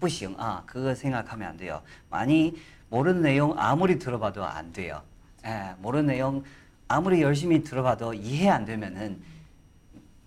[0.00, 0.34] 不行.
[0.38, 1.82] 아, 그거 생각하면 안 돼요.
[2.10, 2.56] 많이
[2.90, 5.02] 모르는 내용 아무리 들어봐도 안 돼요.
[5.46, 6.42] 예, 모르는 내용
[6.88, 9.22] 아무리 열심히 들어봐도 이해 안 되면은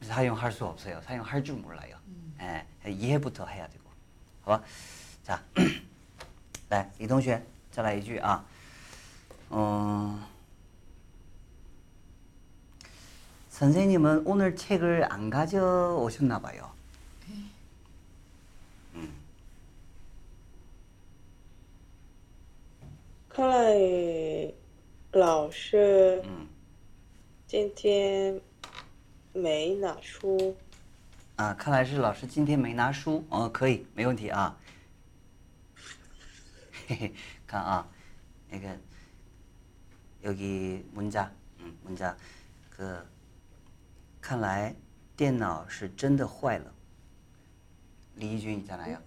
[0.01, 1.01] 사용할 수 없어요.
[1.01, 1.90] 사용할 줄 몰라요.
[2.84, 3.84] 也不得嗨呀，这个，
[4.42, 4.64] 好吧，
[5.22, 5.42] 咋？
[6.70, 8.44] 来，李同学，再来一句啊。
[9.50, 10.22] 嗯。
[25.12, 26.22] 老师，
[27.46, 28.40] 今天
[29.32, 30.56] 没拿书。
[31.41, 33.25] 啊，看来是老师今天没拿书。
[33.29, 34.57] 哦，可以，没问题啊。
[36.87, 37.13] 嘿嘿，
[37.45, 37.87] 看啊，
[38.49, 38.69] 那个
[40.23, 41.27] 여기문자，
[41.59, 43.05] 嗯，문자，그
[44.21, 44.73] 看来
[45.15, 46.73] 电脑是真的坏了。
[48.15, 48.97] 李义军있잖아요.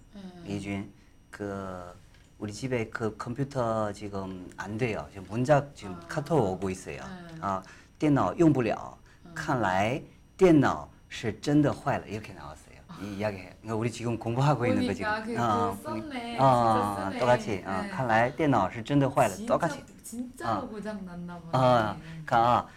[0.45, 0.89] 리준
[1.29, 1.93] 그
[2.37, 5.05] 우리 집에 그 컴퓨터 지금 안 돼요.
[5.11, 7.01] 지금 문자 지금 카톡 오고 있어요.
[7.41, 7.61] 아,
[7.99, 8.97] 电脑用不了.
[9.35, 10.01] 看来
[10.37, 12.07] 电脑 是真的坏了.
[12.07, 12.71] 이렇게 나왔어요.
[13.01, 13.49] 이 이야기해요.
[13.61, 15.09] 그러니까 우리 지금 공부하고 있는 거 지금.
[15.09, 16.37] 보니까 그- 어, 그 썼네.
[16.39, 17.19] 어, 진짜 쓰네.
[17.19, 17.63] 똑같이.
[17.65, 17.89] 어, 네.
[17.89, 19.35] 看来电脑是真的坏了.
[19.35, 19.83] 진짜, 똑같이.
[20.03, 20.67] 진짜로 어.
[20.69, 21.49] 고장 났나 보네.
[21.53, 21.95] 아,
[22.25, 22.67] 그러니까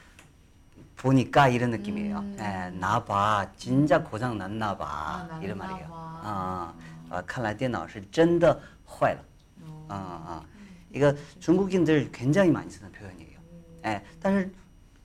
[0.97, 2.19] 보니까 이런 느낌이에요.
[2.19, 2.37] 음.
[2.41, 4.87] 예, 나봐, 진짜 고장 났나 봐.
[4.89, 5.89] 아, 났나 이런 말이에요.
[5.89, 5.95] 봐.
[6.23, 6.75] 아,
[7.11, 8.59] 아, 看来电脑是真的
[8.89, 9.21] 坏了.
[9.63, 9.87] 어.
[9.89, 9.95] 아,
[10.27, 10.43] 아.
[10.93, 13.39] 이거 중국인들 굉장히 많이 쓰는 표현이에요.
[13.87, 14.51] 예, 但是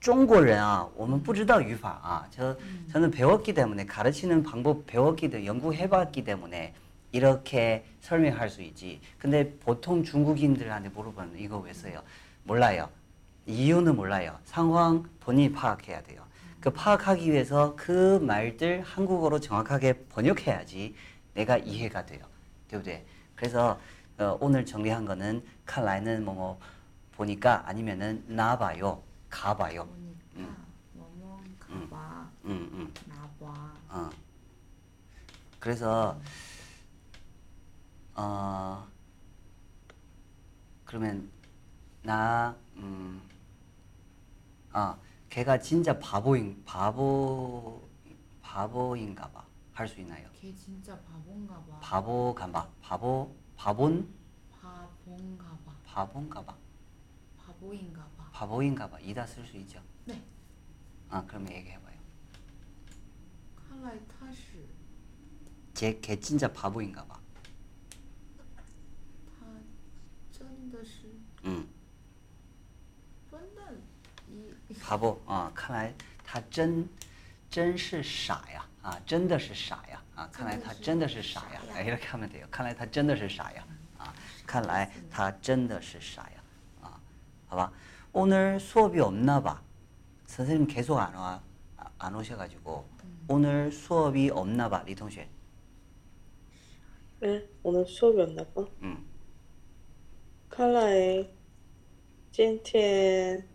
[0.04, 2.28] 中国人啊, 我们不知道语法啊.
[2.32, 2.56] 저
[2.92, 6.74] 저는 배웠기 때문에 가르치는 방법 배웠기 때문에 연구해봤기 때문에
[7.12, 9.02] 이렇게 설명할 수 있지.
[9.18, 12.02] 근데 보통 중국인들한테 물어보면 이거 왜 써요?
[12.44, 12.90] 몰라요.
[13.46, 14.38] 이유는 몰라요.
[14.46, 16.24] 상황 본인이 파악해야 돼요.
[16.62, 20.96] 그 파악하기 위해서 그 말들 한국어로 정확하게 번역해야지
[21.34, 22.22] 내가 이해가 돼요.
[22.70, 23.04] 对不对?
[23.36, 23.80] 그래서
[24.18, 26.60] 어, 오늘 정리한 거는 看来는 뭐뭐
[27.16, 29.02] 보니까 아니면은 나봐요,
[29.35, 29.85] 가봐요.
[29.87, 30.57] 보니까
[30.93, 32.95] 뭐뭐 가봐 음, 음.
[33.09, 34.11] 나봐 어.
[35.59, 36.17] 그래서
[38.15, 38.87] 어
[40.85, 41.29] 그러면
[42.03, 43.21] 나 음.
[44.73, 44.97] 아,
[45.29, 47.83] 걔가 진짜 바보인 바보
[48.41, 49.45] 바보인가 봐.
[49.73, 50.29] 할 수 있나요?
[50.33, 52.69] 걔 진짜 바본가 봐 바보가 봐.
[52.81, 54.09] 바보 바본
[54.53, 56.57] 바본가 봐 바본가 봐.
[57.37, 59.00] 바보인가 봐 바보인가 봐.
[59.00, 59.82] 이다 쓸 수 있죠.
[60.06, 60.22] 네.
[61.10, 61.90] 아, 그러면 얘기해 봐요.
[63.70, 64.66] 看来他是
[65.74, 67.20] 쟤 걔 진짜 바보인가 봐.
[69.40, 69.46] 他
[70.32, 71.08] 真的是
[71.46, 71.68] 음.
[73.32, 73.76] 笨蛋
[74.28, 75.22] 一 바보.
[75.26, 75.94] 어, 看来
[76.24, 76.88] 他真
[77.50, 78.66] 真是傻呀.
[78.84, 80.02] 아, 真的是傻呀.
[80.16, 81.62] 아, 看来他真的是傻呀.
[81.74, 82.46] 아, 이렇게 하면 돼요.
[82.52, 83.66] 看来他真的是傻呀.
[83.98, 84.12] 아,
[84.46, 86.44] 看来他真的是傻呀.
[86.82, 87.00] 아,
[87.50, 87.72] 봐봐.
[88.14, 89.62] 오늘 수업이 없나 봐.
[90.26, 91.42] 선생님 계속 안 와.
[91.78, 92.88] 아, 안 오셔가지고
[93.28, 95.28] 오늘 수업이 없나 봐, 리 동생.
[97.22, 98.66] 嗯，我们说远了吧？
[98.82, 98.98] 음.
[100.50, 101.28] 看来
[102.32, 103.46] 今天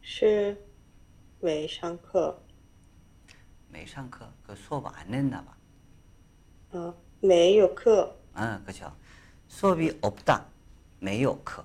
[0.00, 0.56] 是
[1.40, 2.42] 没上课
[3.70, 4.28] 매上课.
[4.44, 5.56] 그 수업 안 했나 봐.
[6.72, 8.14] 啊，没有课。
[8.34, 8.92] 아, 그렇죠.
[9.48, 10.44] 수업이 없다.
[10.98, 11.64] 没有课.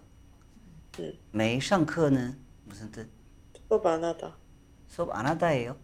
[1.00, 1.14] 음.
[1.32, 3.08] 没上课는 무슨 뜻?
[3.68, 4.36] 수업 안 하다.
[4.88, 5.78] 수업 안 하다예요.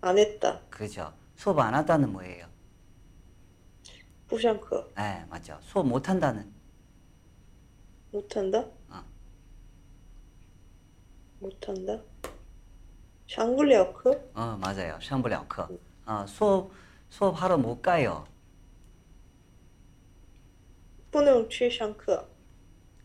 [0.00, 0.60] 안 했다.
[0.70, 1.12] 그렇죠.
[1.36, 2.46] 수업 안 하다는 뭐예요?
[4.28, 5.58] 不上课， 네, 맞죠.
[5.62, 6.50] 수업 못 한다는
[8.10, 8.64] 못 한다.
[8.88, 9.02] 어.
[11.40, 11.98] 못 한다.
[13.26, 14.98] 上不了课， 어, 맞아요.
[15.00, 15.68] 上不了课.
[16.06, 16.70] 어, 수업
[17.10, 18.26] 수업 하러 못 가요.
[21.10, 22.26] 不能去上课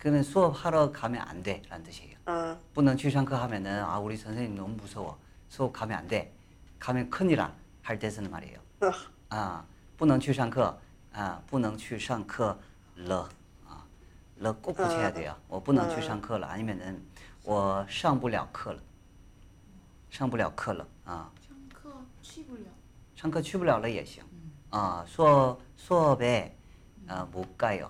[0.02, 2.18] 그러면 수업 하러 가면 안 돼라는 뜻이에요.
[2.26, 2.58] 啊。
[2.74, 5.18] 不能去上课 하면은 아, 우리 선생님 너무 무서워.
[5.50, 6.32] 수업 가면 안 돼.
[6.80, 7.52] 가면 큰일이라
[7.84, 8.60] 할 때 쓰는 말이에요.
[8.82, 8.92] 啊，
[9.30, 9.64] 아,
[9.98, 10.78] 不能去上课.
[11.14, 12.58] 아, 不能去上课
[12.96, 13.28] 了.
[13.68, 13.82] 아,
[14.40, 15.14] 了꼭 붙여야 아.
[15.14, 15.36] 돼요.
[15.48, 16.02] 我不能去 아.
[16.02, 17.02] 上课了 아니면은
[17.44, 18.80] 我上不了课了.
[20.12, 20.86] 上不了课了.
[21.06, 21.30] 아.
[21.48, 21.92] 上课
[22.22, 22.62] 去不了
[23.16, 24.24] 上课去不了了也行.
[24.70, 26.54] 아, 수업 수업에
[27.08, 27.90] 아, 못 가요.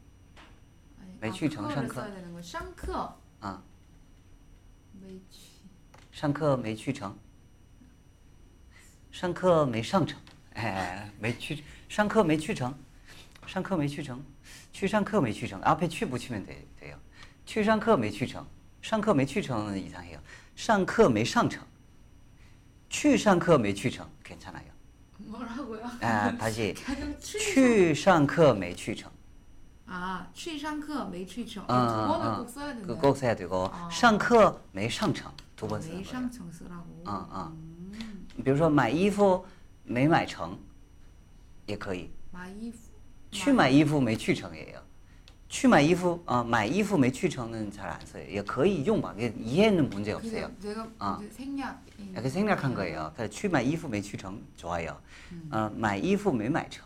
[1.20, 2.42] 아니, 没去成 아, 上 课 课 써야 되는 거.
[2.42, 3.58] 上课 아,
[5.00, 5.62] 没去
[6.12, 7.16] 上课没去成。
[9.12, 10.18] 上课没上成，
[10.52, 12.74] 哎，没去，上课没去成，
[13.46, 14.20] 上课没去成，
[14.74, 16.98] 去上课没去成，앞에취붙이면돼돼요。
[17.46, 18.44] 去上课没去成，
[18.82, 20.18] 上课没去成이상해요。
[20.54, 21.62] 上课没上成，
[22.90, 24.68] 去上课没去成괜찮아요。
[25.18, 25.80] 뭐라고요?
[26.02, 26.74] 아, 다시.
[26.74, 29.10] 그냥 去 去上课没去成.
[29.90, 31.64] 아, 去上课没去成.
[31.68, 32.86] 아, 두 번을 아, 꼭 써야 된다.
[32.86, 33.88] 그 꼭 써야 되고 아.
[33.90, 36.04] 上课没上成두 번 쓰는 거예요.
[36.04, 37.02] 매상청 쓰라고.
[37.04, 37.52] 아, 아.
[37.54, 39.44] 음, 比如说买衣服
[39.84, 40.58] 没买成
[41.66, 42.78] 也可以买衣服.
[43.30, 44.80] 去买衣服没去成也有
[45.48, 48.24] 去买衣服啊、买衣服没去成는 잘 안 써요.
[48.28, 49.14] 也可以用吧.
[49.16, 50.50] 이게 이해는 문제 없어요.
[50.60, 51.18] 그게 내가 아.
[51.22, 51.80] 이제 생략.
[52.12, 53.12] 이렇게 생각한 거예요.
[53.16, 54.96] 그래서 去买衣服没去成 좋아요.
[55.50, 56.84] 어, 买衣服没买成.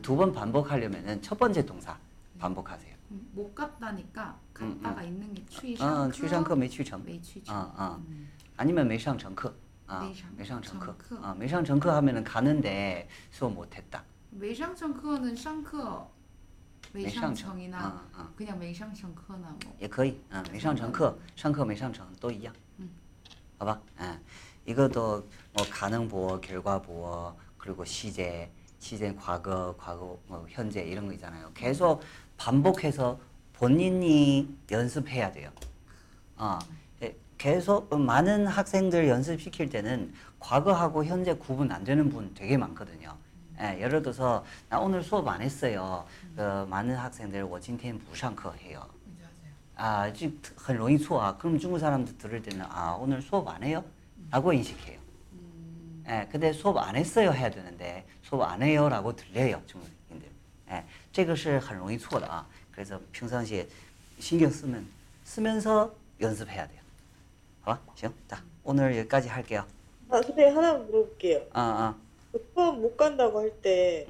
[0.00, 1.94] 두 번 반복하려면은 첫 번째 동사
[2.38, 2.94] 반복하세요.
[3.12, 7.02] 음, 못 갔다니까 음, 갔다가 있는 게 去 어, 上课.去上课没去成.
[7.04, 7.54] 没去成.
[7.54, 8.02] 어, 어.
[8.08, 8.28] 음.
[8.56, 9.54] 아니면 没上成课.
[9.86, 10.86] 아, 没上没上成课.
[10.86, 11.20] 정课.
[11.22, 14.02] 아, 没上成课 하면은 가는데 수업 못 했다.
[14.30, 16.08] 매상청크는 상课
[16.92, 18.32] 매상청이나 아, 아.
[18.36, 22.88] 그냥 매상청크나 뭐 也可以，嗯，没上成课，上课没上成都一样，嗯，
[23.58, 24.18] 好吧，嗯，
[24.66, 31.50] 이것도 뭐 가능보어, 결과보어, 그리고 시제, 시제 과거, 과거, 뭐 현재 이런 거 있잖아요.
[31.54, 32.02] 계속
[32.36, 33.18] 반복해서
[33.52, 35.50] 본인이 연습해야 돼요.
[36.36, 36.58] 어,
[37.02, 43.16] 예, 계속 많은 학생들 연습시킬 때는 과거하고 현재 구분 안 되는 분 되게 많거든요.
[43.60, 46.04] 예, 예를 들어서 나 오늘 수업 안 했어요.
[46.34, 48.84] 그 많은 학생들 我今天不上课 해요.
[49.76, 51.36] 아, 지- 很容易错啊.
[51.38, 53.84] 그럼 중국 사람들 들을 때는 아, 오늘 수업 안 해요?
[54.30, 54.98] 라고 인식해요.
[56.08, 59.95] 예, 근데 수업 안 했어요 해야 되는데 수업 안 해요 라고 들려요, 중국인들.
[59.95, 59.95] 예,
[61.16, 62.46] 这个是很容易错的啊.
[62.72, 63.66] 그래서 평상시에
[64.18, 64.86] 신경 쓰면
[65.24, 66.80] 쓰면서 연습해야 돼요.
[67.62, 67.80] 好吧?
[67.94, 68.12] 行.
[68.28, 69.64] 자, 오늘 여기까지 할게요.
[70.08, 71.42] 아, 선생님 하나 물어볼게요.
[71.52, 71.96] 아, 아.
[72.32, 74.06] 그 수업 못 간다고 할 때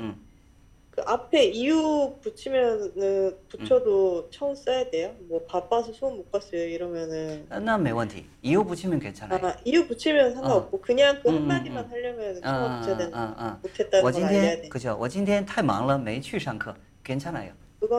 [0.93, 1.05] 그 음.
[1.06, 5.14] 앞에 이유 붙이면은 붙여도 처음 써야 돼요?
[5.28, 8.27] 뭐 바빠서 수업 못 갔어요 이러면은 那没问题.
[8.43, 9.40] 이유 붙이면 괜찮아요.
[9.43, 11.90] 아 이유 붙이면 상관없고 그냥 그 음, 음, 한마디만 음.
[11.90, 13.59] 하려면 아, 처음 붙여야 아, 되는 아, 아.
[13.62, 14.69] 못했다는 我 걸 今 알려야 天 돼.
[14.69, 14.97] 그죠?
[15.01, 16.74] 我今天太忙了没去上课.
[17.06, 17.52] 괜찮아요.
[17.81, 17.98] 그거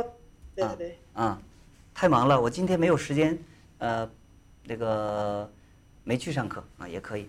[0.60, 0.76] 아.
[0.78, 0.98] 네네.
[1.16, 1.40] 啊，
[1.94, 3.38] 太忙了，我今天没有时间，
[3.80, 4.10] 呃，
[4.66, 5.50] 那个
[6.04, 7.28] 没去上课啊，也可以。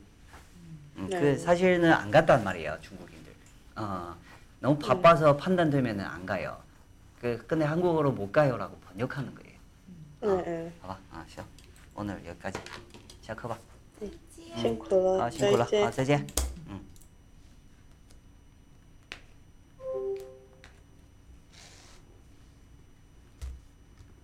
[0.97, 1.20] 음, 네.
[1.20, 3.32] 그 사실은 안 갔단 말이에요, 중국인들.
[3.77, 4.15] 어,
[4.61, 6.57] 너무 바빠서 판단되면은 안 가요.
[7.20, 9.59] 그 근데 한국어로 못 가요라고 번역하는 거예요.
[10.20, 10.73] 네, 네.
[10.82, 11.47] 봐봐, 아, 시작.
[11.95, 12.61] 오늘 여기까지.
[13.23, 13.59] 시작해봐.
[14.57, 16.48] 辛苦了， 아, 辛苦了，再见好，再见。